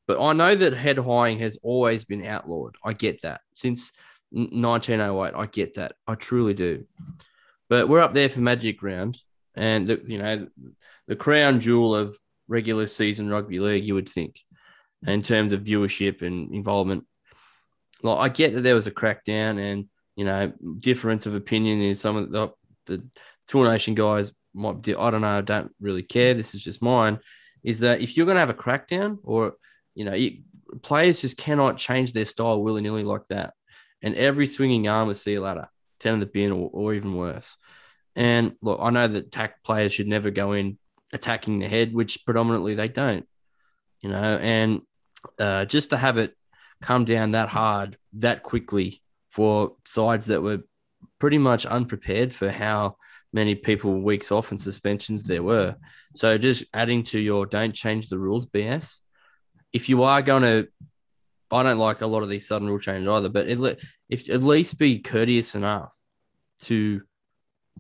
But 0.08 0.22
I 0.22 0.34
know 0.34 0.56
that 0.56 0.74
head 0.74 0.98
highing 0.98 1.40
has 1.40 1.58
always 1.64 2.04
been 2.04 2.26
outlawed. 2.26 2.76
I 2.84 2.94
get 2.94 3.22
that 3.22 3.42
since 3.54 3.92
1908. 4.32 5.34
I 5.36 5.46
get 5.46 5.76
that. 5.76 5.94
I 6.08 6.16
truly 6.16 6.54
do. 6.54 6.86
But 7.70 7.88
we're 7.88 8.00
up 8.00 8.14
there 8.14 8.30
for 8.30 8.40
Magic 8.40 8.82
Round, 8.82 9.20
and 9.56 9.88
the, 9.88 10.02
you 10.06 10.18
know 10.18 10.48
the 11.08 11.16
crown 11.16 11.60
jewel 11.60 11.96
of 11.96 12.18
regular 12.48 12.88
season 12.88 13.30
rugby 13.30 13.60
league. 13.60 13.88
You 13.88 13.96
would 13.96 14.10
think, 14.10 14.40
in 15.06 15.22
terms 15.22 15.54
of 15.54 15.62
viewership 15.64 16.22
and 16.22 16.54
involvement. 16.54 17.06
Like 18.04 18.18
I 18.18 18.34
get 18.34 18.54
that 18.54 18.62
there 18.62 18.76
was 18.76 18.88
a 18.88 18.92
crackdown, 18.92 19.60
and 19.60 19.86
you 20.16 20.26
know 20.26 20.52
difference 20.80 21.26
of 21.26 21.36
opinion 21.36 21.82
is 21.82 22.00
some 22.00 22.16
of 22.16 22.32
the 22.32 22.50
the 22.88 23.04
Tour 23.48 23.70
Nation 23.70 23.96
guys 23.96 24.32
might 24.54 24.82
do. 24.82 25.00
I 25.00 25.12
don't 25.12 25.22
know. 25.22 25.38
I 25.38 25.42
don't 25.42 25.72
really 25.80 26.04
care. 26.04 26.34
This 26.34 26.56
is 26.56 26.64
just 26.64 26.82
mine. 26.82 27.20
Is 27.64 27.82
that 27.82 28.02
if 28.02 28.18
you're 28.18 28.26
going 28.26 28.36
to 28.36 28.40
have 28.40 28.50
a 28.50 28.54
crackdown, 28.54 29.20
or 29.24 29.54
you 29.94 30.04
know, 30.04 30.14
you, 30.14 30.42
players 30.82 31.22
just 31.22 31.38
cannot 31.38 31.78
change 31.78 32.12
their 32.12 32.26
style 32.26 32.62
willy 32.62 32.82
nilly 32.82 33.04
like 33.04 33.28
that 33.30 33.54
and 34.02 34.16
every 34.16 34.48
swinging 34.48 34.88
arm 34.88 35.14
see 35.14 35.34
you 35.34 35.42
later, 35.42 35.70
10 36.00 36.16
of 36.16 36.20
the 36.20 36.26
bin 36.26 36.52
or, 36.52 36.70
or 36.72 36.94
even 36.94 37.16
worse. 37.16 37.58
And 38.16 38.54
look, 38.62 38.80
I 38.82 38.90
know 38.90 39.08
that 39.08 39.32
tack 39.32 39.64
players 39.64 39.94
should 39.94 40.08
never 40.08 40.32
go 40.32 40.54
in 40.54 40.78
attacking 41.14 41.60
the 41.60 41.68
head, 41.68 41.94
which 41.94 42.26
predominantly 42.26 42.76
they 42.76 42.88
don't, 42.88 43.28
you 44.02 44.10
know, 44.10 44.38
and 44.38 44.82
uh, 45.40 45.66
just 45.66 45.92
to 45.92 45.98
have 45.98 46.18
it 46.18 46.36
come 46.82 47.06
down 47.06 47.32
that 47.32 47.50
hard 47.50 47.98
that 48.14 48.44
quickly 48.44 49.02
for 49.30 49.76
sides 49.86 50.26
that 50.28 50.42
were 50.42 50.60
pretty 51.20 51.38
much 51.38 51.66
unprepared 51.66 52.34
for 52.34 52.52
how 52.52 52.98
many 53.34 53.56
people 53.56 54.02
weeks 54.02 54.32
off 54.32 54.52
and 54.52 54.60
suspensions 54.60 55.24
there 55.24 55.44
were. 55.44 55.76
So 56.16 56.38
just 56.38 56.66
adding 56.74 57.04
to 57.04 57.20
your 57.20 57.46
don't 57.46 57.74
change 57.74 58.10
the 58.10 58.20
rules 58.20 58.46
BS. 58.46 58.98
If 59.72 59.88
you 59.88 60.04
are 60.04 60.22
going 60.22 60.44
to 60.44 60.68
I 61.52 61.64
don't 61.64 61.78
like 61.78 62.02
a 62.02 62.08
lot 62.08 62.24
of 62.24 62.30
these 62.30 62.48
sudden 62.48 62.70
rule 62.70 62.80
changes 62.80 63.08
either, 63.08 63.30
but 63.30 63.48
it, 63.48 63.80
if 64.10 64.30
at 64.30 64.44
least 64.44 64.80
be 64.80 65.00
courteous 65.00 65.56
enough 65.56 65.94
to, 66.62 67.02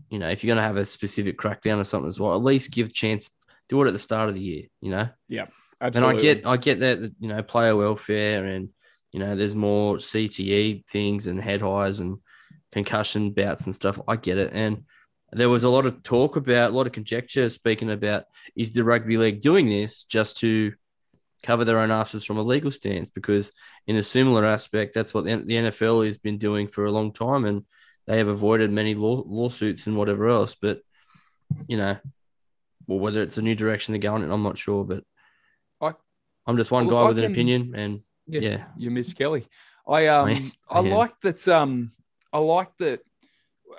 you 0.10 0.20
know, 0.20 0.30
if 0.30 0.44
you're 0.44 0.54
going 0.54 0.62
to 0.62 0.68
have 0.68 0.78
a 0.78 0.86
specific 0.86 1.38
crackdown 1.38 1.80
or 1.80 1.84
something 1.84 2.08
as 2.10 2.20
well, 2.20 2.36
at 2.36 2.44
least 2.44 2.72
give 2.72 2.94
chance. 2.94 3.30
Do 3.70 3.82
it 3.84 3.88
at 3.88 3.94
the 3.94 4.00
start 4.00 4.28
of 4.28 4.36
the 4.36 4.42
year, 4.42 4.64
you 4.82 4.92
know. 4.92 5.08
Yeah, 5.30 5.46
absolutely. 5.80 6.10
And 6.10 6.20
I 6.20 6.22
get, 6.22 6.48
I 6.48 6.58
get 6.58 6.80
that, 6.82 7.14
you 7.20 7.30
know, 7.30 7.42
player 7.42 7.74
welfare 7.74 8.46
and 8.46 8.70
you 9.12 9.20
know, 9.20 9.36
there's 9.36 9.56
more 9.56 9.98
CTE 9.98 10.86
things 10.88 11.28
and 11.28 11.42
head 11.42 11.62
highs 11.62 12.00
and 12.00 12.18
concussion 12.72 13.32
bouts 13.32 13.66
and 13.66 13.76
stuff. 13.76 14.00
I 14.08 14.16
get 14.16 14.38
it, 14.38 14.52
and 14.54 14.84
there 15.34 15.50
was 15.50 15.64
a 15.64 15.70
lot 15.70 15.86
of 15.86 16.04
talk 16.04 16.36
about, 16.36 16.72
a 16.72 16.74
lot 16.74 16.88
of 16.88 16.94
conjecture 16.94 17.50
speaking 17.50 17.90
about 17.90 18.26
is 18.56 18.74
the 18.74 18.84
rugby 18.84 19.18
league 19.18 19.42
doing 19.42 19.70
this 19.70 20.04
just 20.06 20.38
to 20.38 20.74
cover 21.42 21.66
their 21.66 21.80
own 21.80 21.92
asses 21.92 22.24
from 22.24 22.38
a 22.38 22.44
legal 22.44 22.72
stance 22.72 23.10
because 23.10 23.52
in 23.88 23.96
a 23.96 24.04
similar 24.04 24.46
aspect 24.46 24.94
that's 24.94 25.14
what 25.14 25.26
the, 25.26 25.32
NFL 25.32 26.06
has 26.06 26.18
been 26.18 26.38
doing 26.38 26.68
for 26.68 26.86
a 26.86 26.92
long 26.92 27.12
time 27.12 27.46
and 27.46 27.66
they 28.08 28.18
have 28.18 28.28
avoided 28.28 28.72
many 28.72 28.96
law, 28.96 29.24
lawsuits 29.26 29.88
and 29.88 29.96
whatever 29.96 30.28
else. 30.30 30.56
But 30.56 30.82
you 31.68 31.78
know 31.78 31.98
well 32.88 33.00
whether 33.00 33.22
it's 33.22 33.38
a 33.38 33.42
new 33.42 33.56
direction 33.56 33.92
they're 33.92 34.00
going 34.00 34.24
in 34.24 34.32
I'm 34.32 34.44
not 34.44 34.58
sure 34.58 34.84
but 34.84 35.04
I, 35.80 35.94
I'm 36.46 36.58
just 36.58 36.72
one 36.72 36.88
guy 36.88 37.08
with 37.08 37.20
an 37.20 37.32
opinion 37.32 37.74
and 37.76 38.02
yeah, 38.28 38.39
yeah, 38.39 38.64
you 38.78 38.92
miss 38.92 39.14
Kelly. 39.14 39.48
I 39.88 40.08
um 40.08 40.30
I, 40.70 40.78
I 40.78 40.80
like 40.80 41.20
that 41.22 41.48
um 41.48 41.92
I 42.32 42.39
like 42.39 42.76
that 42.78 43.02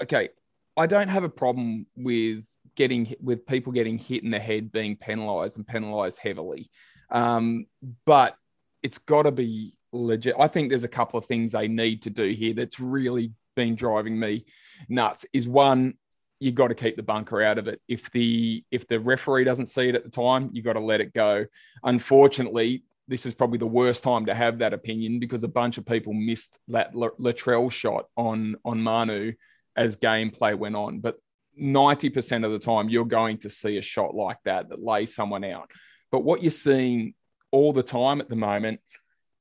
okay 0.03 0.29
I 0.77 0.87
don't 0.87 1.09
have 1.09 1.25
a 1.25 1.29
problem 1.29 1.87
with 1.97 2.45
getting 2.75 3.15
with 3.21 3.47
people 3.47 3.73
getting 3.73 3.99
hit 3.99 4.25
in 4.25 4.31
the 4.31 4.41
head 4.41 4.73
being 4.73 4.97
penalized 4.97 5.57
and 5.57 5.67
penalized 5.67 6.19
heavily 6.19 6.71
um, 7.13 7.67
but 8.05 8.37
it's 8.83 8.99
got 8.99 9.23
to 9.23 9.31
be 9.31 9.75
legit. 9.93 10.35
I 10.39 10.49
think 10.49 10.71
there's 10.71 10.85
a 10.85 10.89
couple 10.89 11.19
of 11.19 11.27
things 11.27 11.53
they 11.53 11.69
need 11.69 12.03
to 12.03 12.11
do 12.11 12.29
here 12.31 12.55
that's 12.55 12.81
really 12.81 13.33
been 13.55 13.77
driving 13.77 14.19
me 14.19 14.47
nuts. 14.89 15.27
Is 15.33 15.47
one, 15.47 15.95
you 16.41 16.51
got 16.51 16.69
to 16.69 16.75
keep 16.75 16.97
the 16.97 17.03
bunker 17.03 17.43
out 17.43 17.59
of 17.59 17.69
it. 17.69 17.81
If 17.87 18.11
the 18.11 18.65
if 18.71 18.89
the 18.89 18.99
referee 18.99 19.45
doesn't 19.45 19.67
see 19.67 19.89
it 19.89 19.95
at 19.95 20.03
the 20.03 20.11
time, 20.11 20.51
you 20.53 20.63
got 20.63 20.73
to 20.73 20.81
let 20.81 21.01
it 21.01 21.13
go. 21.13 21.47
Unfortunately, 21.85 22.83
this 23.07 23.27
is 23.27 23.35
probably 23.35 23.59
the 23.59 23.67
worst 23.67 24.03
time 24.03 24.27
to 24.27 24.35
have 24.35 24.59
that 24.59 24.73
opinion 24.73 25.21
because 25.21 25.45
a 25.45 25.49
bunch 25.49 25.77
of 25.77 25.87
people 25.87 26.15
missed 26.15 26.59
that 26.69 26.95
Latrell 26.95 27.71
shot 27.71 28.07
on 28.17 28.57
on 28.65 28.81
Manu 28.81 29.35
as 29.77 29.97
gameplay 29.97 30.57
went 30.57 30.77
on. 30.77 31.01
But 31.01 31.19
90% 31.61 32.45
of 32.47 32.53
the 32.53 32.59
time, 32.59 32.89
you're 32.89 33.05
going 33.05 33.39
to 33.39 33.51
see 33.51 33.77
a 33.77 33.83
shot 33.83 34.15
like 34.15 34.39
that 34.45 34.71
that 34.71 34.83
lays 34.83 35.15
someone 35.15 35.45
out. 35.45 35.71
But 36.13 36.25
what 36.25 36.43
you're 36.43 36.51
seeing 36.53 37.15
all 37.51 37.73
the 37.73 37.83
time 37.83 38.21
at 38.21 38.29
the 38.29 38.37
moment 38.37 38.81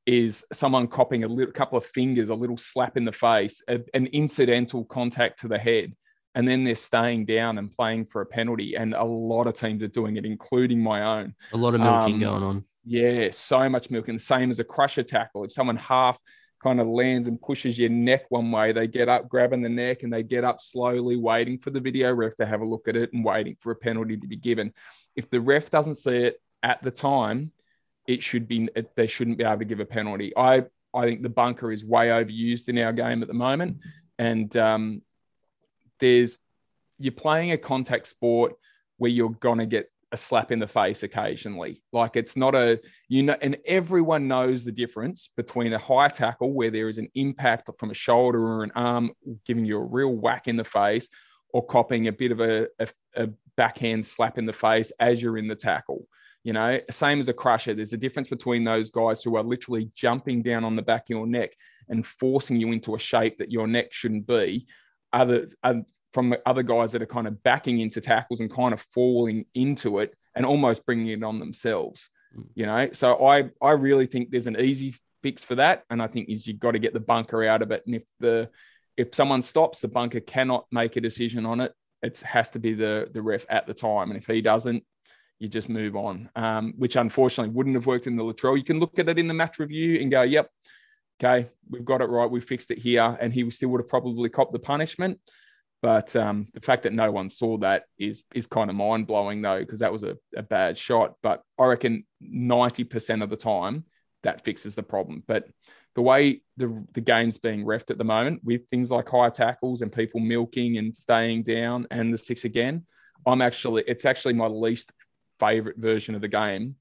is 0.07 0.43
someone 0.51 0.87
copping 0.87 1.23
a 1.23 1.27
little 1.27 1.53
couple 1.53 1.77
of 1.77 1.85
fingers, 1.85 2.29
a 2.29 2.35
little 2.35 2.57
slap 2.57 2.97
in 2.97 3.05
the 3.05 3.11
face, 3.11 3.61
a, 3.67 3.81
an 3.93 4.07
incidental 4.07 4.85
contact 4.85 5.39
to 5.41 5.47
the 5.47 5.59
head, 5.59 5.93
and 6.33 6.47
then 6.47 6.63
they're 6.63 6.75
staying 6.75 7.25
down 7.25 7.57
and 7.57 7.71
playing 7.71 8.05
for 8.05 8.21
a 8.21 8.25
penalty. 8.25 8.75
And 8.75 8.93
a 8.93 9.03
lot 9.03 9.47
of 9.47 9.53
teams 9.53 9.83
are 9.83 9.87
doing 9.87 10.15
it, 10.15 10.25
including 10.25 10.81
my 10.81 11.19
own. 11.19 11.35
A 11.53 11.57
lot 11.57 11.75
of 11.75 11.81
milking 11.81 12.15
um, 12.15 12.19
going 12.19 12.43
on. 12.43 12.65
Yeah, 12.85 13.29
so 13.31 13.69
much 13.69 13.91
milking. 13.91 14.15
The 14.15 14.23
same 14.23 14.49
as 14.49 14.59
a 14.59 14.63
crusher 14.63 15.03
tackle. 15.03 15.43
If 15.43 15.51
someone 15.51 15.75
half 15.75 16.17
kind 16.63 16.79
of 16.79 16.87
lands 16.87 17.27
and 17.27 17.41
pushes 17.41 17.77
your 17.77 17.89
neck 17.89 18.25
one 18.29 18.51
way, 18.51 18.71
they 18.71 18.87
get 18.87 19.09
up, 19.09 19.27
grabbing 19.27 19.61
the 19.61 19.69
neck, 19.69 20.03
and 20.03 20.11
they 20.11 20.23
get 20.23 20.43
up 20.43 20.61
slowly, 20.61 21.17
waiting 21.17 21.57
for 21.57 21.69
the 21.69 21.79
video 21.79 22.13
ref 22.13 22.35
to 22.37 22.45
have 22.45 22.61
a 22.61 22.65
look 22.65 22.87
at 22.87 22.95
it 22.95 23.11
and 23.13 23.25
waiting 23.25 23.55
for 23.59 23.71
a 23.71 23.75
penalty 23.75 24.15
to 24.17 24.27
be 24.27 24.37
given. 24.37 24.73
If 25.15 25.29
the 25.29 25.41
ref 25.41 25.69
doesn't 25.69 25.95
see 25.95 26.15
it, 26.15 26.37
at 26.63 26.81
the 26.83 26.91
time, 26.91 27.51
it 28.07 28.23
should 28.23 28.47
be 28.47 28.69
they 28.95 29.07
shouldn't 29.07 29.37
be 29.37 29.43
able 29.43 29.59
to 29.59 29.65
give 29.65 29.79
a 29.79 29.85
penalty. 29.85 30.33
I 30.35 30.65
I 30.93 31.05
think 31.05 31.21
the 31.21 31.29
bunker 31.29 31.71
is 31.71 31.85
way 31.85 32.07
overused 32.07 32.67
in 32.67 32.77
our 32.77 32.93
game 32.93 33.21
at 33.21 33.27
the 33.27 33.33
moment, 33.33 33.77
and 34.19 34.55
um, 34.57 35.01
there's 35.99 36.37
you're 36.99 37.11
playing 37.11 37.51
a 37.51 37.57
contact 37.57 38.07
sport 38.07 38.53
where 38.97 39.11
you're 39.11 39.29
gonna 39.29 39.65
get 39.65 39.91
a 40.11 40.17
slap 40.17 40.51
in 40.51 40.59
the 40.59 40.67
face 40.67 41.03
occasionally. 41.03 41.81
Like 41.93 42.15
it's 42.15 42.35
not 42.35 42.53
a 42.53 42.81
you 43.07 43.23
know, 43.23 43.37
and 43.41 43.57
everyone 43.65 44.27
knows 44.27 44.65
the 44.65 44.71
difference 44.71 45.29
between 45.37 45.71
a 45.73 45.79
high 45.79 46.09
tackle 46.09 46.51
where 46.53 46.69
there 46.69 46.89
is 46.89 46.97
an 46.97 47.09
impact 47.15 47.69
from 47.79 47.91
a 47.91 47.95
shoulder 47.95 48.41
or 48.45 48.63
an 48.63 48.71
arm 48.75 49.11
giving 49.45 49.65
you 49.65 49.77
a 49.77 49.85
real 49.85 50.13
whack 50.13 50.47
in 50.47 50.57
the 50.57 50.63
face, 50.63 51.07
or 51.53 51.65
copying 51.65 52.07
a 52.07 52.11
bit 52.11 52.31
of 52.31 52.41
a, 52.41 52.67
a, 52.79 52.87
a 53.15 53.29
backhand 53.55 54.05
slap 54.05 54.37
in 54.37 54.45
the 54.45 54.53
face 54.53 54.91
as 54.99 55.21
you're 55.21 55.37
in 55.37 55.47
the 55.47 55.55
tackle. 55.55 56.07
You 56.43 56.53
know, 56.53 56.79
same 56.89 57.19
as 57.19 57.29
a 57.29 57.33
crusher. 57.33 57.73
There's 57.73 57.93
a 57.93 57.97
difference 57.97 58.29
between 58.29 58.63
those 58.63 58.89
guys 58.89 59.21
who 59.21 59.37
are 59.37 59.43
literally 59.43 59.91
jumping 59.93 60.41
down 60.41 60.63
on 60.63 60.75
the 60.75 60.81
back 60.81 61.03
of 61.03 61.09
your 61.09 61.27
neck 61.27 61.51
and 61.87 62.05
forcing 62.05 62.57
you 62.57 62.71
into 62.71 62.95
a 62.95 62.99
shape 62.99 63.37
that 63.37 63.51
your 63.51 63.67
neck 63.67 63.93
shouldn't 63.93 64.25
be. 64.25 64.65
Other, 65.13 65.49
other 65.63 65.83
from 66.13 66.35
other 66.45 66.63
guys 66.63 66.91
that 66.91 67.01
are 67.01 67.07
kind 67.07 67.27
of 67.27 67.41
backing 67.43 67.79
into 67.79 68.01
tackles 68.01 68.41
and 68.41 68.53
kind 68.53 68.73
of 68.73 68.81
falling 68.93 69.45
into 69.55 69.99
it 69.99 70.13
and 70.35 70.45
almost 70.45 70.85
bringing 70.85 71.07
it 71.07 71.23
on 71.23 71.39
themselves. 71.39 72.09
Hmm. 72.33 72.41
You 72.55 72.65
know, 72.65 72.89
so 72.93 73.25
I 73.25 73.49
I 73.61 73.71
really 73.71 74.05
think 74.05 74.29
there's 74.29 74.47
an 74.47 74.59
easy 74.59 74.95
fix 75.21 75.43
for 75.43 75.55
that, 75.55 75.83
and 75.89 76.01
I 76.01 76.07
think 76.07 76.29
is 76.29 76.47
you've 76.47 76.59
got 76.59 76.71
to 76.71 76.79
get 76.79 76.93
the 76.93 76.99
bunker 76.99 77.45
out 77.45 77.61
of 77.61 77.71
it. 77.71 77.83
And 77.85 77.95
if 77.95 78.03
the 78.19 78.49
if 78.97 79.15
someone 79.15 79.41
stops, 79.41 79.79
the 79.79 79.87
bunker 79.87 80.19
cannot 80.19 80.65
make 80.71 80.95
a 80.95 81.01
decision 81.01 81.45
on 81.45 81.61
it. 81.61 81.73
It 82.01 82.19
has 82.21 82.49
to 82.51 82.59
be 82.59 82.73
the 82.73 83.09
the 83.11 83.21
ref 83.21 83.45
at 83.49 83.67
the 83.67 83.73
time, 83.73 84.11
and 84.11 84.17
if 84.17 84.27
he 84.27 84.41
doesn't, 84.41 84.83
you 85.41 85.47
just 85.47 85.69
move 85.69 85.95
on, 85.95 86.29
um, 86.35 86.73
which 86.77 86.95
unfortunately 86.95 87.51
wouldn't 87.51 87.75
have 87.75 87.87
worked 87.87 88.05
in 88.05 88.15
the 88.15 88.23
Latrell. 88.23 88.57
You 88.57 88.63
can 88.63 88.79
look 88.79 88.99
at 88.99 89.09
it 89.09 89.17
in 89.17 89.27
the 89.27 89.33
match 89.33 89.57
review 89.57 89.99
and 89.99 90.11
go, 90.11 90.21
yep, 90.21 90.51
okay, 91.19 91.49
we've 91.67 91.83
got 91.83 92.01
it 92.01 92.09
right, 92.09 92.29
we 92.29 92.39
fixed 92.39 92.69
it 92.69 92.77
here, 92.77 93.17
and 93.19 93.33
he 93.33 93.49
still 93.49 93.69
would 93.69 93.81
have 93.81 93.87
probably 93.87 94.29
copped 94.29 94.53
the 94.53 94.59
punishment. 94.59 95.19
But 95.81 96.15
um, 96.15 96.47
the 96.53 96.59
fact 96.59 96.83
that 96.83 96.93
no 96.93 97.11
one 97.11 97.31
saw 97.31 97.57
that 97.57 97.85
is 97.97 98.21
is 98.35 98.45
kind 98.45 98.69
of 98.69 98.75
mind 98.75 99.07
blowing 99.07 99.41
though, 99.41 99.59
because 99.59 99.79
that 99.79 99.91
was 99.91 100.03
a, 100.03 100.15
a 100.35 100.43
bad 100.43 100.77
shot. 100.77 101.15
But 101.23 101.41
I 101.57 101.65
reckon 101.65 102.05
ninety 102.19 102.83
percent 102.83 103.23
of 103.23 103.31
the 103.31 103.35
time 103.35 103.85
that 104.21 104.43
fixes 104.45 104.75
the 104.75 104.83
problem. 104.83 105.23
But 105.27 105.47
the 105.95 106.03
way 106.03 106.43
the 106.57 106.85
the 106.93 107.01
game's 107.01 107.39
being 107.39 107.65
refed 107.65 107.89
at 107.89 107.97
the 107.97 108.03
moment, 108.03 108.43
with 108.43 108.67
things 108.67 108.91
like 108.91 109.09
high 109.09 109.31
tackles 109.31 109.81
and 109.81 109.91
people 109.91 110.19
milking 110.19 110.77
and 110.77 110.95
staying 110.95 111.43
down, 111.43 111.87
and 111.89 112.13
the 112.13 112.19
six 112.19 112.45
again, 112.45 112.85
I'm 113.25 113.41
actually 113.41 113.83
it's 113.87 114.05
actually 114.05 114.35
my 114.35 114.45
least 114.45 114.91
favorite 115.41 115.77
version 115.77 116.15
of 116.15 116.21
the 116.21 116.27
game 116.27 116.75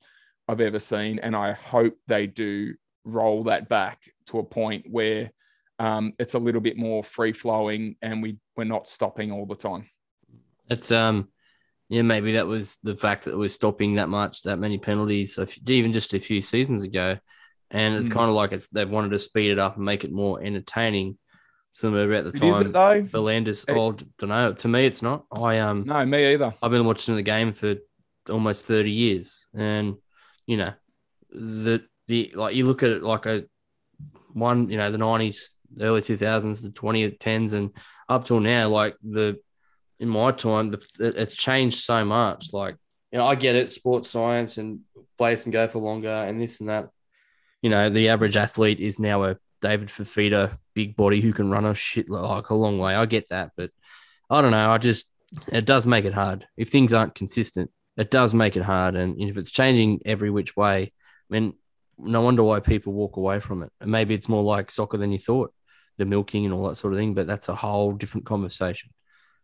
I've 0.46 0.60
ever 0.60 0.78
seen, 0.78 1.18
and 1.18 1.34
I 1.34 1.52
hope 1.52 1.94
they 2.06 2.26
do 2.26 2.74
roll 3.04 3.44
that 3.44 3.68
back 3.68 3.98
to 4.26 4.38
a 4.38 4.44
point 4.44 4.84
where 4.88 5.32
um, 5.78 6.12
it's 6.18 6.34
a 6.34 6.38
little 6.38 6.60
bit 6.60 6.76
more 6.76 7.02
free 7.02 7.32
flowing 7.32 7.96
and 8.02 8.22
we 8.22 8.36
we're 8.56 8.64
not 8.64 8.88
stopping 8.88 9.32
all 9.32 9.46
the 9.46 9.54
time. 9.54 9.88
It's 10.68 10.92
um 10.92 11.28
yeah 11.88 12.02
maybe 12.02 12.32
that 12.32 12.46
was 12.46 12.76
the 12.82 12.96
fact 12.96 13.24
that 13.24 13.36
we're 13.36 13.48
stopping 13.48 13.94
that 13.94 14.08
much 14.08 14.42
that 14.42 14.58
many 14.58 14.78
penalties 14.78 15.38
if, 15.38 15.58
even 15.66 15.92
just 15.92 16.14
a 16.14 16.20
few 16.20 16.42
seasons 16.42 16.82
ago, 16.82 17.16
and 17.70 17.94
it's 17.94 18.08
mm. 18.08 18.12
kind 18.12 18.28
of 18.28 18.36
like 18.36 18.52
it's 18.52 18.68
they've 18.68 18.90
wanted 18.90 19.10
to 19.12 19.18
speed 19.18 19.50
it 19.50 19.58
up 19.58 19.76
and 19.76 19.84
make 19.84 20.04
it 20.04 20.12
more 20.12 20.42
entertaining. 20.42 21.16
Similar 21.72 22.12
about 22.12 22.32
the 22.32 22.38
time. 22.38 22.54
Is 22.54 22.60
it 22.62 22.72
though? 22.72 23.02
V'landys, 23.02 23.64
it, 23.68 23.76
oh, 23.76 23.92
don't 24.18 24.28
know. 24.28 24.52
To 24.52 24.68
me, 24.68 24.86
it's 24.86 25.02
not. 25.02 25.24
I 25.32 25.60
um 25.60 25.84
no 25.86 26.04
me 26.04 26.34
either. 26.34 26.52
I've 26.60 26.72
been 26.72 26.84
watching 26.84 27.14
the 27.14 27.22
game 27.22 27.52
for 27.52 27.76
almost 28.30 28.66
thirty 28.66 28.90
years, 28.90 29.46
and 29.54 29.96
you 30.46 30.56
know 30.56 30.72
the 31.30 31.82
the 32.06 32.32
like 32.34 32.54
you 32.54 32.66
look 32.66 32.82
at 32.82 32.90
it 32.90 33.02
like 33.02 33.26
a 33.26 33.44
one 34.32 34.68
you 34.68 34.76
know 34.76 34.90
the 34.90 34.98
nineties 34.98 35.52
early 35.80 36.00
2000s, 36.00 36.62
the 36.62 36.70
2010s, 36.70 37.52
and 37.52 37.70
up 38.08 38.24
till 38.24 38.40
now, 38.40 38.68
like 38.68 38.96
the 39.02 39.38
in 39.98 40.08
my 40.08 40.32
time, 40.32 40.70
the, 40.70 40.82
it's 40.98 41.36
changed 41.36 41.78
so 41.78 42.04
much. 42.04 42.52
Like, 42.52 42.76
you 43.12 43.18
know, 43.18 43.26
I 43.26 43.34
get 43.34 43.54
it, 43.54 43.72
sports 43.72 44.10
science 44.10 44.56
and 44.56 44.80
place 45.18 45.44
and 45.44 45.52
go 45.52 45.68
for 45.68 45.78
longer 45.78 46.08
and 46.08 46.40
this 46.40 46.60
and 46.60 46.70
that. 46.70 46.88
You 47.60 47.70
know, 47.70 47.90
the 47.90 48.08
average 48.08 48.36
athlete 48.36 48.80
is 48.80 48.98
now 48.98 49.24
a 49.24 49.36
David 49.60 49.88
Fifita, 49.88 50.56
big 50.74 50.96
body 50.96 51.20
who 51.20 51.34
can 51.34 51.50
run 51.50 51.66
a 51.66 51.74
shit 51.74 52.08
like 52.08 52.48
a 52.48 52.54
long 52.54 52.78
way. 52.78 52.94
I 52.94 53.04
get 53.04 53.28
that, 53.28 53.52
but 53.56 53.70
I 54.30 54.40
don't 54.40 54.52
know. 54.52 54.70
I 54.70 54.78
just 54.78 55.10
it 55.52 55.66
does 55.66 55.86
make 55.86 56.06
it 56.06 56.14
hard 56.14 56.46
if 56.56 56.70
things 56.70 56.92
aren't 56.92 57.14
consistent. 57.14 57.70
It 58.00 58.10
does 58.10 58.32
make 58.32 58.56
it 58.56 58.62
hard, 58.62 58.96
and 58.96 59.20
if 59.20 59.36
it's 59.36 59.50
changing 59.50 60.00
every 60.06 60.30
which 60.30 60.56
way, 60.56 60.84
I 60.84 60.88
mean, 61.28 61.52
no 61.98 62.22
wonder 62.22 62.42
why 62.42 62.60
people 62.60 62.94
walk 62.94 63.16
away 63.16 63.40
from 63.40 63.62
it. 63.62 63.70
And 63.80 63.90
maybe 63.90 64.14
it's 64.14 64.28
more 64.28 64.42
like 64.42 64.70
soccer 64.70 64.96
than 64.96 65.12
you 65.12 65.18
thought 65.18 65.52
the 65.98 66.06
milking 66.06 66.46
and 66.46 66.54
all 66.54 66.66
that 66.68 66.76
sort 66.76 66.94
of 66.94 66.98
thing, 66.98 67.12
but 67.12 67.26
that's 67.26 67.50
a 67.50 67.54
whole 67.54 67.92
different 67.92 68.24
conversation. 68.24 68.90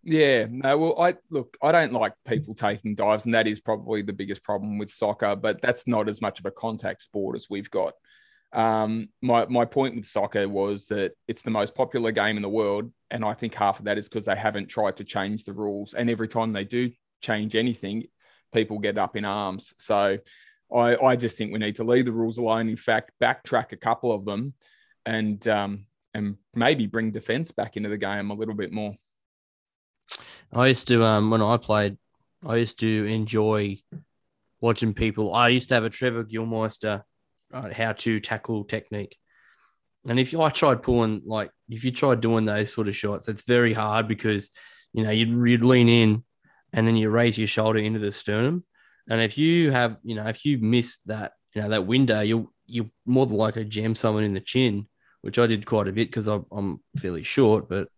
Yeah, 0.02 0.46
no, 0.48 0.78
well, 0.78 0.98
I 0.98 1.16
look, 1.30 1.58
I 1.62 1.70
don't 1.70 1.92
like 1.92 2.14
people 2.26 2.54
taking 2.54 2.94
dives, 2.94 3.26
and 3.26 3.34
that 3.34 3.46
is 3.46 3.60
probably 3.60 4.00
the 4.00 4.14
biggest 4.14 4.42
problem 4.42 4.78
with 4.78 4.88
soccer, 4.88 5.36
but 5.36 5.60
that's 5.60 5.86
not 5.86 6.08
as 6.08 6.22
much 6.22 6.38
of 6.38 6.46
a 6.46 6.50
contact 6.50 7.02
sport 7.02 7.36
as 7.36 7.48
we've 7.50 7.70
got. 7.70 7.92
Um, 8.52 9.10
my, 9.20 9.44
my 9.46 9.66
point 9.66 9.96
with 9.96 10.06
soccer 10.06 10.48
was 10.48 10.86
that 10.86 11.12
it's 11.28 11.42
the 11.42 11.50
most 11.50 11.74
popular 11.74 12.10
game 12.10 12.36
in 12.36 12.42
the 12.42 12.48
world. 12.48 12.90
And 13.10 13.24
I 13.24 13.34
think 13.34 13.54
half 13.54 13.78
of 13.78 13.84
that 13.84 13.98
is 13.98 14.08
because 14.08 14.24
they 14.24 14.36
haven't 14.36 14.68
tried 14.68 14.96
to 14.96 15.04
change 15.04 15.44
the 15.44 15.52
rules. 15.52 15.92
And 15.92 16.08
every 16.08 16.28
time 16.28 16.52
they 16.52 16.64
do 16.64 16.90
change 17.20 17.54
anything, 17.54 18.04
people 18.52 18.78
get 18.78 18.98
up 18.98 19.16
in 19.16 19.24
arms. 19.24 19.74
So 19.78 20.18
I, 20.74 20.96
I 20.96 21.16
just 21.16 21.36
think 21.36 21.52
we 21.52 21.58
need 21.58 21.76
to 21.76 21.84
leave 21.84 22.04
the 22.04 22.12
rules 22.12 22.38
alone. 22.38 22.68
In 22.68 22.76
fact, 22.76 23.12
backtrack 23.20 23.72
a 23.72 23.76
couple 23.76 24.12
of 24.12 24.24
them 24.24 24.54
and 25.04 25.46
um, 25.48 25.86
and 26.14 26.36
maybe 26.54 26.86
bring 26.86 27.10
defense 27.10 27.50
back 27.50 27.76
into 27.76 27.88
the 27.88 27.98
game 27.98 28.30
a 28.30 28.34
little 28.34 28.54
bit 28.54 28.72
more. 28.72 28.94
I 30.52 30.68
used 30.68 30.88
to 30.88 31.04
um 31.04 31.30
when 31.30 31.42
I 31.42 31.56
played, 31.56 31.98
I 32.44 32.56
used 32.56 32.80
to 32.80 33.04
enjoy 33.06 33.78
watching 34.60 34.94
people. 34.94 35.34
I 35.34 35.48
used 35.48 35.68
to 35.68 35.74
have 35.74 35.84
a 35.84 35.90
Trevor 35.90 36.24
Gilmeister 36.24 37.02
uh, 37.52 37.72
how 37.72 37.92
to 37.92 38.20
tackle 38.20 38.64
technique. 38.64 39.16
And 40.08 40.18
if 40.20 40.34
I 40.38 40.50
tried 40.50 40.82
pulling 40.82 41.22
like 41.26 41.50
if 41.68 41.84
you 41.84 41.90
tried 41.90 42.20
doing 42.20 42.44
those 42.44 42.72
sort 42.72 42.88
of 42.88 42.96
shots, 42.96 43.28
it's 43.28 43.42
very 43.42 43.74
hard 43.74 44.08
because 44.08 44.50
you 44.92 45.04
know 45.04 45.10
you'd, 45.10 45.30
you'd 45.48 45.64
lean 45.64 45.88
in 45.88 46.24
and 46.76 46.86
then 46.86 46.96
you 46.96 47.10
raise 47.10 47.36
your 47.36 47.48
shoulder 47.48 47.80
into 47.80 47.98
the 47.98 48.12
sternum. 48.12 48.64
And 49.10 49.20
if 49.20 49.36
you 49.36 49.72
have, 49.72 49.96
you 50.04 50.14
know, 50.14 50.26
if 50.26 50.44
you 50.44 50.58
miss 50.58 50.98
that, 51.06 51.32
you 51.54 51.62
know, 51.62 51.70
that 51.70 51.86
window, 51.86 52.20
you'll 52.20 52.52
you're 52.66 52.90
more 53.04 53.26
than 53.26 53.36
likely 53.36 53.64
jam 53.64 53.94
someone 53.94 54.24
in 54.24 54.34
the 54.34 54.40
chin 54.40 54.86
which 55.26 55.40
I 55.40 55.48
did 55.48 55.66
quite 55.66 55.88
a 55.88 55.92
bit 55.92 56.08
because 56.08 56.28
I'm 56.28 56.80
fairly 56.96 57.24
short, 57.24 57.68
but 57.68 57.88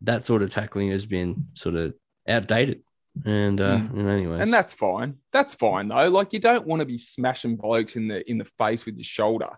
that 0.00 0.24
sort 0.24 0.40
of 0.40 0.48
tackling 0.48 0.90
has 0.90 1.04
been 1.04 1.48
sort 1.52 1.74
of 1.74 1.92
outdated. 2.26 2.82
And 3.26 3.60
uh, 3.60 3.76
mm. 3.76 3.90
and 3.90 4.08
anyways, 4.08 4.40
and 4.40 4.50
that's 4.50 4.72
fine. 4.72 5.16
That's 5.32 5.54
fine 5.54 5.88
though. 5.88 6.08
Like 6.08 6.32
you 6.32 6.38
don't 6.38 6.66
want 6.66 6.80
to 6.80 6.86
be 6.86 6.96
smashing 6.96 7.56
blokes 7.56 7.94
in 7.94 8.08
the 8.08 8.28
in 8.28 8.38
the 8.38 8.46
face 8.56 8.86
with 8.86 8.96
your 8.96 9.04
shoulder. 9.04 9.50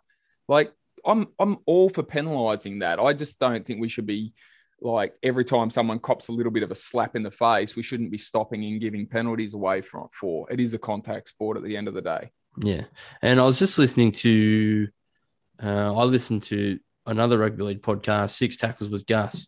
Like 0.49 0.73
I'm 1.07 1.29
I'm 1.39 1.59
all 1.67 1.89
for 1.89 2.03
penalising 2.03 2.81
that. 2.81 2.99
I 2.99 3.13
just 3.13 3.39
don't 3.39 3.65
think 3.65 3.81
we 3.81 3.89
should 3.89 4.07
be 4.07 4.35
like 4.85 5.15
every 5.23 5.45
time 5.45 5.71
someone 5.71 5.99
cops 5.99 6.29
a 6.29 6.33
little 6.33 6.53
bit 6.53 6.63
of 6.63 6.71
a 6.71 6.75
slap 6.75 7.17
in 7.17 7.23
the 7.23 7.31
face, 7.31 7.75
we 7.75 7.83
shouldn't 7.83 8.11
be 8.11 8.19
stopping 8.19 8.65
and 8.65 8.81
giving 8.81 9.07
penalties 9.07 9.55
away 9.55 9.81
from 9.81 10.09
for. 10.13 10.51
It 10.53 10.61
is 10.61 10.75
a 10.75 10.79
contact 10.79 11.29
sport 11.29 11.57
at 11.57 11.65
the 11.65 11.77
end 11.77 11.89
of 11.89 11.95
the 11.95 12.03
day. 12.03 12.31
Yeah, 12.59 12.83
and 13.23 13.41
I 13.41 13.45
was 13.45 13.59
just 13.59 13.79
listening 13.79 14.13
to. 14.13 14.89
Uh, 15.63 15.95
I 15.95 16.05
listened 16.05 16.43
to 16.45 16.79
another 17.07 17.39
rugby 17.39 17.63
league 17.63 17.83
podcast, 17.83 18.31
Six 18.31 18.57
Tackles 18.57 18.91
with 18.91 19.07
Gus, 19.07 19.47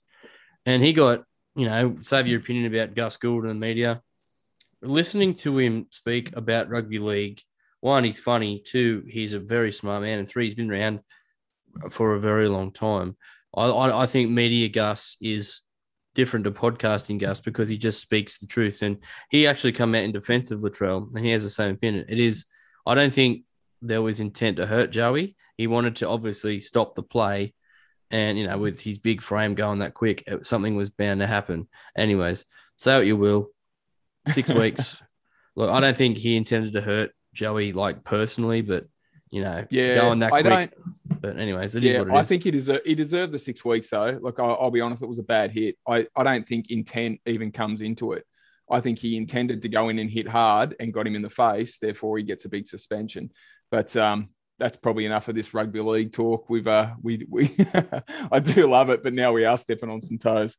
and 0.64 0.82
he 0.82 0.93
got 0.93 1.24
you 1.55 1.66
know 1.66 1.97
save 2.01 2.26
your 2.26 2.41
opinion 2.41 2.72
about 2.72 2.95
Gus 2.95 3.16
Gould 3.18 3.45
and 3.45 3.51
the 3.51 3.55
media. 3.55 4.03
Listening 4.80 5.34
to 5.34 5.59
him 5.59 5.87
speak 5.91 6.34
about 6.37 6.70
rugby 6.70 6.99
league, 6.99 7.41
one, 7.80 8.05
he's 8.05 8.20
funny. 8.20 8.62
Two, 8.64 9.05
he's 9.07 9.34
a 9.34 9.39
very 9.39 9.70
smart 9.70 10.03
man, 10.03 10.18
and 10.18 10.28
three, 10.28 10.47
he's 10.47 10.55
been 10.55 10.70
around 10.70 11.01
for 11.91 12.14
a 12.14 12.20
very 12.20 12.49
long 12.49 12.72
time. 12.72 13.16
I, 13.57 13.66
I, 13.66 14.02
I 14.02 14.07
think 14.07 14.30
media 14.30 14.68
Gus 14.68 15.16
is 15.20 15.62
different 16.14 16.44
to 16.44 16.50
podcasting 16.50 17.18
Gus 17.18 17.40
because 17.40 17.68
he 17.68 17.78
just 17.78 18.00
speaks 18.00 18.38
the 18.38 18.46
truth, 18.46 18.82
and 18.82 18.98
he 19.30 19.46
actually 19.46 19.72
come 19.72 19.94
out 19.94 20.04
in 20.04 20.12
defense 20.12 20.50
of 20.50 20.61
Latrell, 20.61 21.14
and 21.14 21.24
he 21.24 21.32
has 21.32 21.42
the 21.42 21.50
same 21.50 21.74
opinion. 21.74 22.07
It 22.09 22.18
is, 22.18 22.46
I 22.86 22.94
don't 22.94 23.12
think 23.12 23.42
there 23.82 24.02
was 24.02 24.20
intent 24.20 24.57
to 24.57 24.66
hurt 24.66 24.90
Joey. 24.90 25.36
He 25.57 25.66
wanted 25.66 25.96
to 25.96 26.09
obviously 26.09 26.61
stop 26.61 26.94
the 26.94 27.02
play. 27.02 27.54
And, 28.11 28.38
you 28.38 28.46
know, 28.46 28.59
with 28.59 28.80
his 28.80 28.98
big 28.98 29.20
frame 29.20 29.54
going 29.54 29.80
that 29.80 29.94
quick, 29.94 30.22
it, 30.26 30.46
something 30.46 30.76
was 30.76 30.90
bound 30.90 31.20
to 31.20 31.26
happen. 31.26 31.66
Anyways, 31.96 32.44
say 32.76 32.96
what 32.96 33.07
you 33.07 33.16
will. 33.16 33.48
Six 34.28 34.48
weeks. 34.54 35.02
Look, 35.57 35.70
I 35.70 35.80
don't 35.80 35.96
think 35.96 36.16
he 36.16 36.36
intended 36.36 36.74
to 36.74 36.80
hurt 36.80 37.12
Joey, 37.34 37.72
like 37.72 38.04
personally, 38.04 38.62
but, 38.62 38.86
you 39.30 39.42
know, 39.42 39.66
yeah, 39.70 39.96
going 39.96 40.20
that 40.20 40.32
I 40.32 40.42
quick. 40.42 40.74
But, 41.27 41.41
anyways, 41.41 41.74
it 41.74 41.83
yeah, 41.83 42.05
I 42.12 42.22
think 42.22 42.45
he 42.45 42.53
deserved, 42.53 42.87
he 42.87 42.95
deserved 42.95 43.33
the 43.33 43.39
six 43.41 43.64
weeks, 43.64 43.91
though. 43.91 44.16
Look, 44.22 44.39
I'll, 44.39 44.57
I'll 44.61 44.70
be 44.70 44.81
honest, 44.81 45.03
it 45.03 45.09
was 45.09 45.18
a 45.18 45.24
bad 45.24 45.51
hit. 45.51 45.77
I, 45.85 46.07
I 46.14 46.22
don't 46.22 46.47
think 46.47 46.70
intent 46.70 47.20
even 47.27 47.51
comes 47.51 47.81
into 47.81 48.12
it. 48.12 48.24
I 48.70 48.79
think 48.79 49.01
he 49.01 49.16
intended 49.16 49.62
to 49.62 49.68
go 49.68 49.89
in 49.89 49.99
and 49.99 50.09
hit 50.09 50.29
hard 50.29 50.77
and 50.79 50.93
got 50.93 51.05
him 51.05 51.16
in 51.16 51.22
the 51.22 51.31
face. 51.31 51.79
Therefore, 51.79 52.16
he 52.16 52.22
gets 52.22 52.45
a 52.45 52.49
big 52.49 52.68
suspension. 52.68 53.33
But 53.72 53.97
um, 53.97 54.29
that's 54.59 54.76
probably 54.76 55.04
enough 55.04 55.28
of 55.28 55.34
this 55.34 55.52
rugby 55.52 55.80
league 55.80 56.12
talk. 56.12 56.48
We've 56.48 56.66
uh, 56.66 56.94
we 57.02 57.26
we 57.28 57.54
I 58.32 58.40
do 58.40 58.66
love 58.68 58.90
it, 58.90 59.02
but 59.02 59.12
now 59.12 59.32
we 59.32 59.44
are 59.44 59.59
stepping 59.59 59.90
on 59.90 60.00
some 60.00 60.18
toes. 60.18 60.57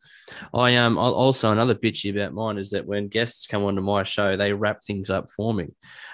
I 0.54 0.72
am 0.72 0.98
um, 0.98 1.14
also 1.14 1.52
another 1.52 1.76
bitchy 1.76 2.12
about 2.12 2.34
mine 2.34 2.58
is 2.58 2.72
that 2.72 2.86
when 2.86 3.08
guests 3.08 3.48
come 3.48 3.64
onto 3.64 3.82
my 3.82 4.04
show, 4.04 4.38
they 4.38 4.54
wrap 4.54 4.84
things 4.84 5.10
up 5.10 5.30
for 5.36 5.54
me. 5.54 5.70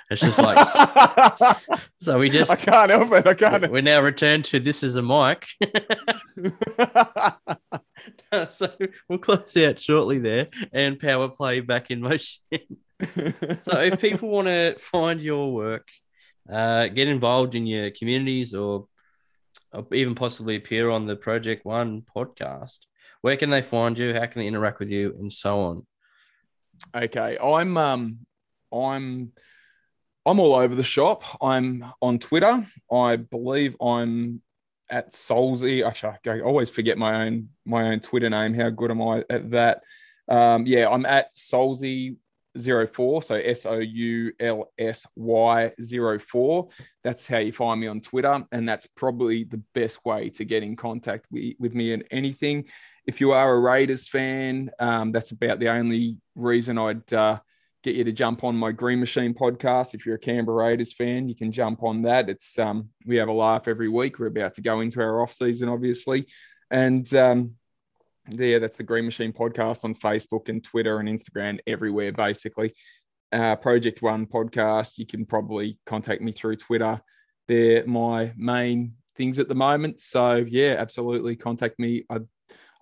It's 0.09 0.21
just 0.21 0.39
like 0.39 0.65
so 2.01 2.19
we 2.19 2.29
just 2.29 2.51
I 2.51 2.55
can't 2.55 2.91
help 2.91 3.11
it. 3.11 3.27
I 3.27 3.34
can't. 3.34 3.71
We 3.71 3.81
now 3.81 4.01
return 4.01 4.43
to 4.43 4.59
this 4.59 4.84
is 4.84 4.95
a 4.95 5.01
mic. 5.01 5.45
so 8.49 8.71
we'll 9.09 9.19
close 9.19 9.57
out 9.57 9.79
shortly 9.79 10.19
there 10.19 10.47
and 10.71 10.99
power 10.99 11.29
play 11.29 11.59
back 11.59 11.91
in 11.91 12.01
motion. 12.01 12.41
so 13.61 13.79
if 13.81 13.99
people 13.99 14.29
want 14.29 14.47
to 14.47 14.75
find 14.79 15.19
your 15.21 15.53
work 15.53 15.88
uh, 16.50 16.88
get 16.88 17.08
involved 17.08 17.56
in 17.56 17.66
your 17.66 17.91
communities 17.91 18.54
or, 18.54 18.88
or 19.72 19.88
even 19.94 20.16
possibly 20.16 20.56
appear 20.56 20.89
on 20.89 21.06
the 21.06 21.16
Project 21.16 21.66
One 21.66 22.04
podcast, 22.16 22.80
where 23.22 23.38
can 23.38 23.50
they 23.50 23.62
find 23.62 23.98
you? 23.98 24.14
How 24.14 24.26
can 24.26 24.41
they 24.41 24.48
interact 24.48 24.80
with 24.80 24.89
you, 24.89 25.16
and 25.20 25.32
so 25.32 25.62
on? 25.62 25.88
Okay, 26.96 27.38
I'm 27.41 27.78
um, 27.78 28.20
I'm 28.74 29.32
I'm 30.26 30.39
all 30.39 30.56
over 30.56 30.76
the 30.76 30.84
shop. 30.84 31.24
I'm 31.41 31.86
on 32.02 32.20
Twitter. 32.20 32.68
I 32.91 33.16
believe 33.18 33.76
I'm 33.82 34.41
at 34.89 35.12
Soulsy. 35.12 35.86
Actually, 35.86 36.18
I 36.28 36.41
always 36.41 36.70
forget 36.70 36.98
my 36.98 37.26
own 37.26 37.50
my 37.66 37.91
own 37.91 38.00
Twitter 38.00 38.30
name. 38.30 38.54
How 38.54 38.70
good 38.70 38.91
am 38.91 39.02
I 39.02 39.24
at 39.30 39.52
that? 39.52 39.84
Um, 40.28 40.66
yeah, 40.66 40.89
I'm 40.89 41.06
at 41.06 41.36
Soulsy 41.36 42.18
04. 42.62 43.24
So 43.24 43.36
S 43.36 43.66
O 43.66 43.80
U 43.80 44.32
L 44.39 44.72
S 44.78 45.06
Y 45.16 45.72
04. 45.80 46.70
That's 47.04 47.28
how 47.28 47.38
you 47.38 47.51
find 47.51 47.80
me 47.80 47.88
on 47.88 48.01
Twitter. 48.01 48.45
And 48.51 48.68
that's 48.68 48.88
probably 48.88 49.43
the 49.43 49.62
best 49.74 50.04
way 50.06 50.30
to 50.32 50.45
get 50.45 50.64
in 50.64 50.76
contact 50.76 51.28
with, 51.32 51.56
with 51.60 51.74
me 51.74 51.93
and 51.93 52.04
anything. 52.12 52.66
If 53.06 53.20
you 53.20 53.32
are 53.32 53.54
a 53.54 53.60
Raiders 53.60 54.08
fan, 54.08 54.72
um, 54.80 55.12
that's 55.12 55.32
about 55.32 55.60
the 55.60 55.70
only 55.70 56.18
reason 56.36 56.78
I'd 56.78 57.12
uh, 57.14 57.39
get 57.84 57.95
you 57.95 58.06
to 58.06 58.12
jump 58.14 58.43
on 58.43 58.56
my 58.56 58.72
Green 58.72 58.99
Machine 58.99 59.34
podcast. 59.34 59.93
If 59.93 60.06
you're 60.06 60.16
a 60.16 60.20
Canberra 60.20 60.70
Raiders 60.70 60.93
fan, 60.93 61.28
you 61.28 61.36
can 61.36 61.51
jump 61.51 61.84
on 61.84 62.04
that. 62.04 62.30
It's 62.30 62.58
um, 62.58 62.89
we 63.06 63.18
have 63.18 63.28
a 63.28 63.34
laugh 63.34 63.68
every 63.68 63.89
week. 63.89 64.20
We're 64.20 64.28
about 64.28 64.54
to 64.56 64.62
go 64.62 64.80
into 64.80 65.01
our 65.01 65.22
off 65.22 65.34
season, 65.34 65.68
obviously, 65.68 66.28
and 66.72 67.14
um, 67.14 67.56
yeah, 68.30 68.59
that's 68.59 68.78
the 68.78 68.84
Green 68.84 69.05
Machine 69.05 69.34
podcast 69.34 69.84
on 69.84 69.93
Facebook 69.93 70.49
and 70.49 70.63
Twitter 70.63 70.99
and 70.99 71.09
Instagram, 71.09 71.59
everywhere 71.67 72.11
basically. 72.11 72.74
Uh, 73.32 73.55
Project 73.55 74.01
One 74.01 74.26
podcast, 74.26 74.97
you 74.97 75.05
can 75.05 75.26
probably 75.26 75.80
contact 75.86 76.21
me 76.21 76.32
through 76.32 76.57
Twitter. 76.57 77.01
They're 77.47 77.86
my 77.86 78.32
main 78.38 78.93
things 79.15 79.39
at 79.39 79.49
the 79.49 79.55
moment. 79.55 79.99
So 79.99 80.36
yeah, 80.36 80.76
absolutely 80.78 81.36
contact 81.36 81.80
me. 81.80 82.05
I 82.09 82.19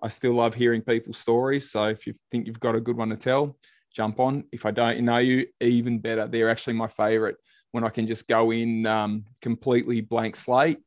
I 0.02 0.08
still 0.08 0.32
love 0.34 0.54
hearing 0.54 0.82
people's 0.82 1.18
stories. 1.18 1.70
So 1.70 1.84
if 1.84 2.06
you 2.06 2.14
think 2.30 2.46
you've 2.46 2.60
got 2.60 2.74
a 2.74 2.80
good 2.80 2.96
one 2.96 3.10
to 3.10 3.16
tell, 3.16 3.56
jump 3.92 4.18
on. 4.18 4.44
If 4.50 4.66
I 4.66 4.72
don't 4.72 5.00
know 5.04 5.18
you, 5.18 5.46
even 5.60 6.00
better. 6.00 6.26
They're 6.26 6.50
actually 6.50 6.74
my 6.74 6.88
favorite 6.88 7.36
when 7.70 7.84
I 7.84 7.88
can 7.88 8.06
just 8.06 8.26
go 8.26 8.50
in 8.50 8.84
um, 8.84 9.24
completely 9.40 10.00
blank 10.00 10.36
slate 10.36 10.78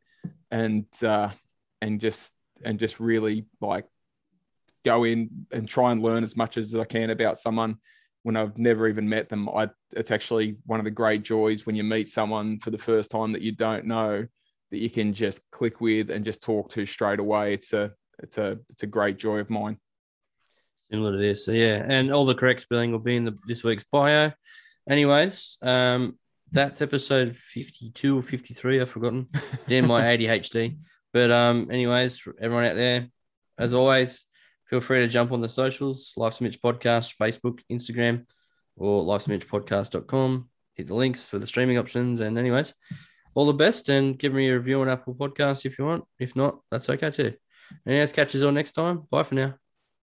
and 0.51 0.85
uh, 1.01 1.29
and 1.81 1.99
just 1.99 2.31
and 2.63 2.77
just 2.79 2.99
really 2.99 3.45
like 3.61 3.85
go 4.85 5.03
in 5.03 5.47
and 5.51 5.67
try 5.67 5.91
and 5.91 6.01
learn 6.01 6.23
as 6.23 6.37
much 6.37 6.57
as 6.57 6.73
I 6.75 6.85
can 6.85 7.09
about 7.09 7.39
someone 7.39 7.77
when 8.23 8.37
I've 8.37 8.57
never 8.57 8.87
even 8.87 9.09
met 9.09 9.27
them. 9.27 9.49
I, 9.49 9.69
it's 9.91 10.11
actually 10.11 10.57
one 10.65 10.79
of 10.79 10.85
the 10.85 10.91
great 10.91 11.23
joys 11.23 11.65
when 11.65 11.75
you 11.75 11.83
meet 11.83 12.07
someone 12.07 12.59
for 12.59 12.69
the 12.71 12.77
first 12.77 13.11
time 13.11 13.33
that 13.33 13.41
you 13.41 13.51
don't 13.51 13.85
know 13.85 14.25
that 14.71 14.77
you 14.77 14.89
can 14.89 15.13
just 15.13 15.41
click 15.51 15.81
with 15.81 16.09
and 16.09 16.23
just 16.23 16.41
talk 16.41 16.71
to 16.71 16.85
straight 16.85 17.19
away. 17.19 17.53
It's 17.53 17.73
a 17.73 17.91
it's 18.19 18.37
a 18.37 18.59
it's 18.69 18.83
a 18.83 18.87
great 18.87 19.17
joy 19.17 19.39
of 19.39 19.49
mine. 19.49 19.77
Similar 20.91 21.13
to 21.13 21.17
this, 21.17 21.45
so 21.45 21.51
yeah, 21.51 21.83
and 21.87 22.11
all 22.11 22.25
the 22.25 22.35
correct 22.35 22.61
spelling 22.61 22.91
will 22.91 22.99
be 22.99 23.15
in 23.15 23.25
the 23.25 23.37
this 23.47 23.63
week's 23.63 23.83
bio. 23.83 24.31
Anyways, 24.89 25.57
um, 25.61 26.17
that's 26.51 26.81
episode 26.81 27.35
fifty-two 27.35 28.19
or 28.19 28.21
fifty-three. 28.21 28.81
I've 28.81 28.89
forgotten. 28.89 29.27
Damn 29.67 29.87
my 29.87 30.01
ADHD. 30.01 30.77
But 31.13 31.31
um, 31.31 31.69
anyways, 31.71 32.21
everyone 32.41 32.65
out 32.65 32.75
there, 32.75 33.07
as 33.57 33.73
always, 33.73 34.25
feel 34.67 34.81
free 34.81 34.99
to 34.99 35.07
jump 35.07 35.31
on 35.31 35.41
the 35.41 35.49
socials, 35.49 36.13
Life's 36.17 36.41
Mitch 36.41 36.61
Podcast, 36.61 37.15
Facebook, 37.19 37.59
Instagram, 37.71 38.25
or 38.75 39.03
lifesmitchpodcast.com. 39.03 40.49
Hit 40.75 40.87
the 40.87 40.95
links 40.95 41.29
for 41.29 41.39
the 41.39 41.47
streaming 41.47 41.77
options. 41.77 42.19
And 42.19 42.37
anyways, 42.37 42.73
all 43.33 43.45
the 43.45 43.53
best 43.53 43.89
and 43.89 44.17
give 44.17 44.33
me 44.33 44.49
a 44.49 44.57
review 44.57 44.81
on 44.81 44.89
Apple 44.89 45.15
Podcasts 45.15 45.65
if 45.65 45.79
you 45.79 45.85
want. 45.85 46.03
If 46.19 46.35
not, 46.35 46.59
that's 46.71 46.89
okay 46.89 47.11
too. 47.11 47.33
Anyways, 47.87 48.13
catch 48.13 48.35
us 48.35 48.43
all 48.43 48.51
next 48.51 48.73
time. 48.73 49.03
Bye 49.09 49.23
for 49.23 49.35
now. 49.35 49.64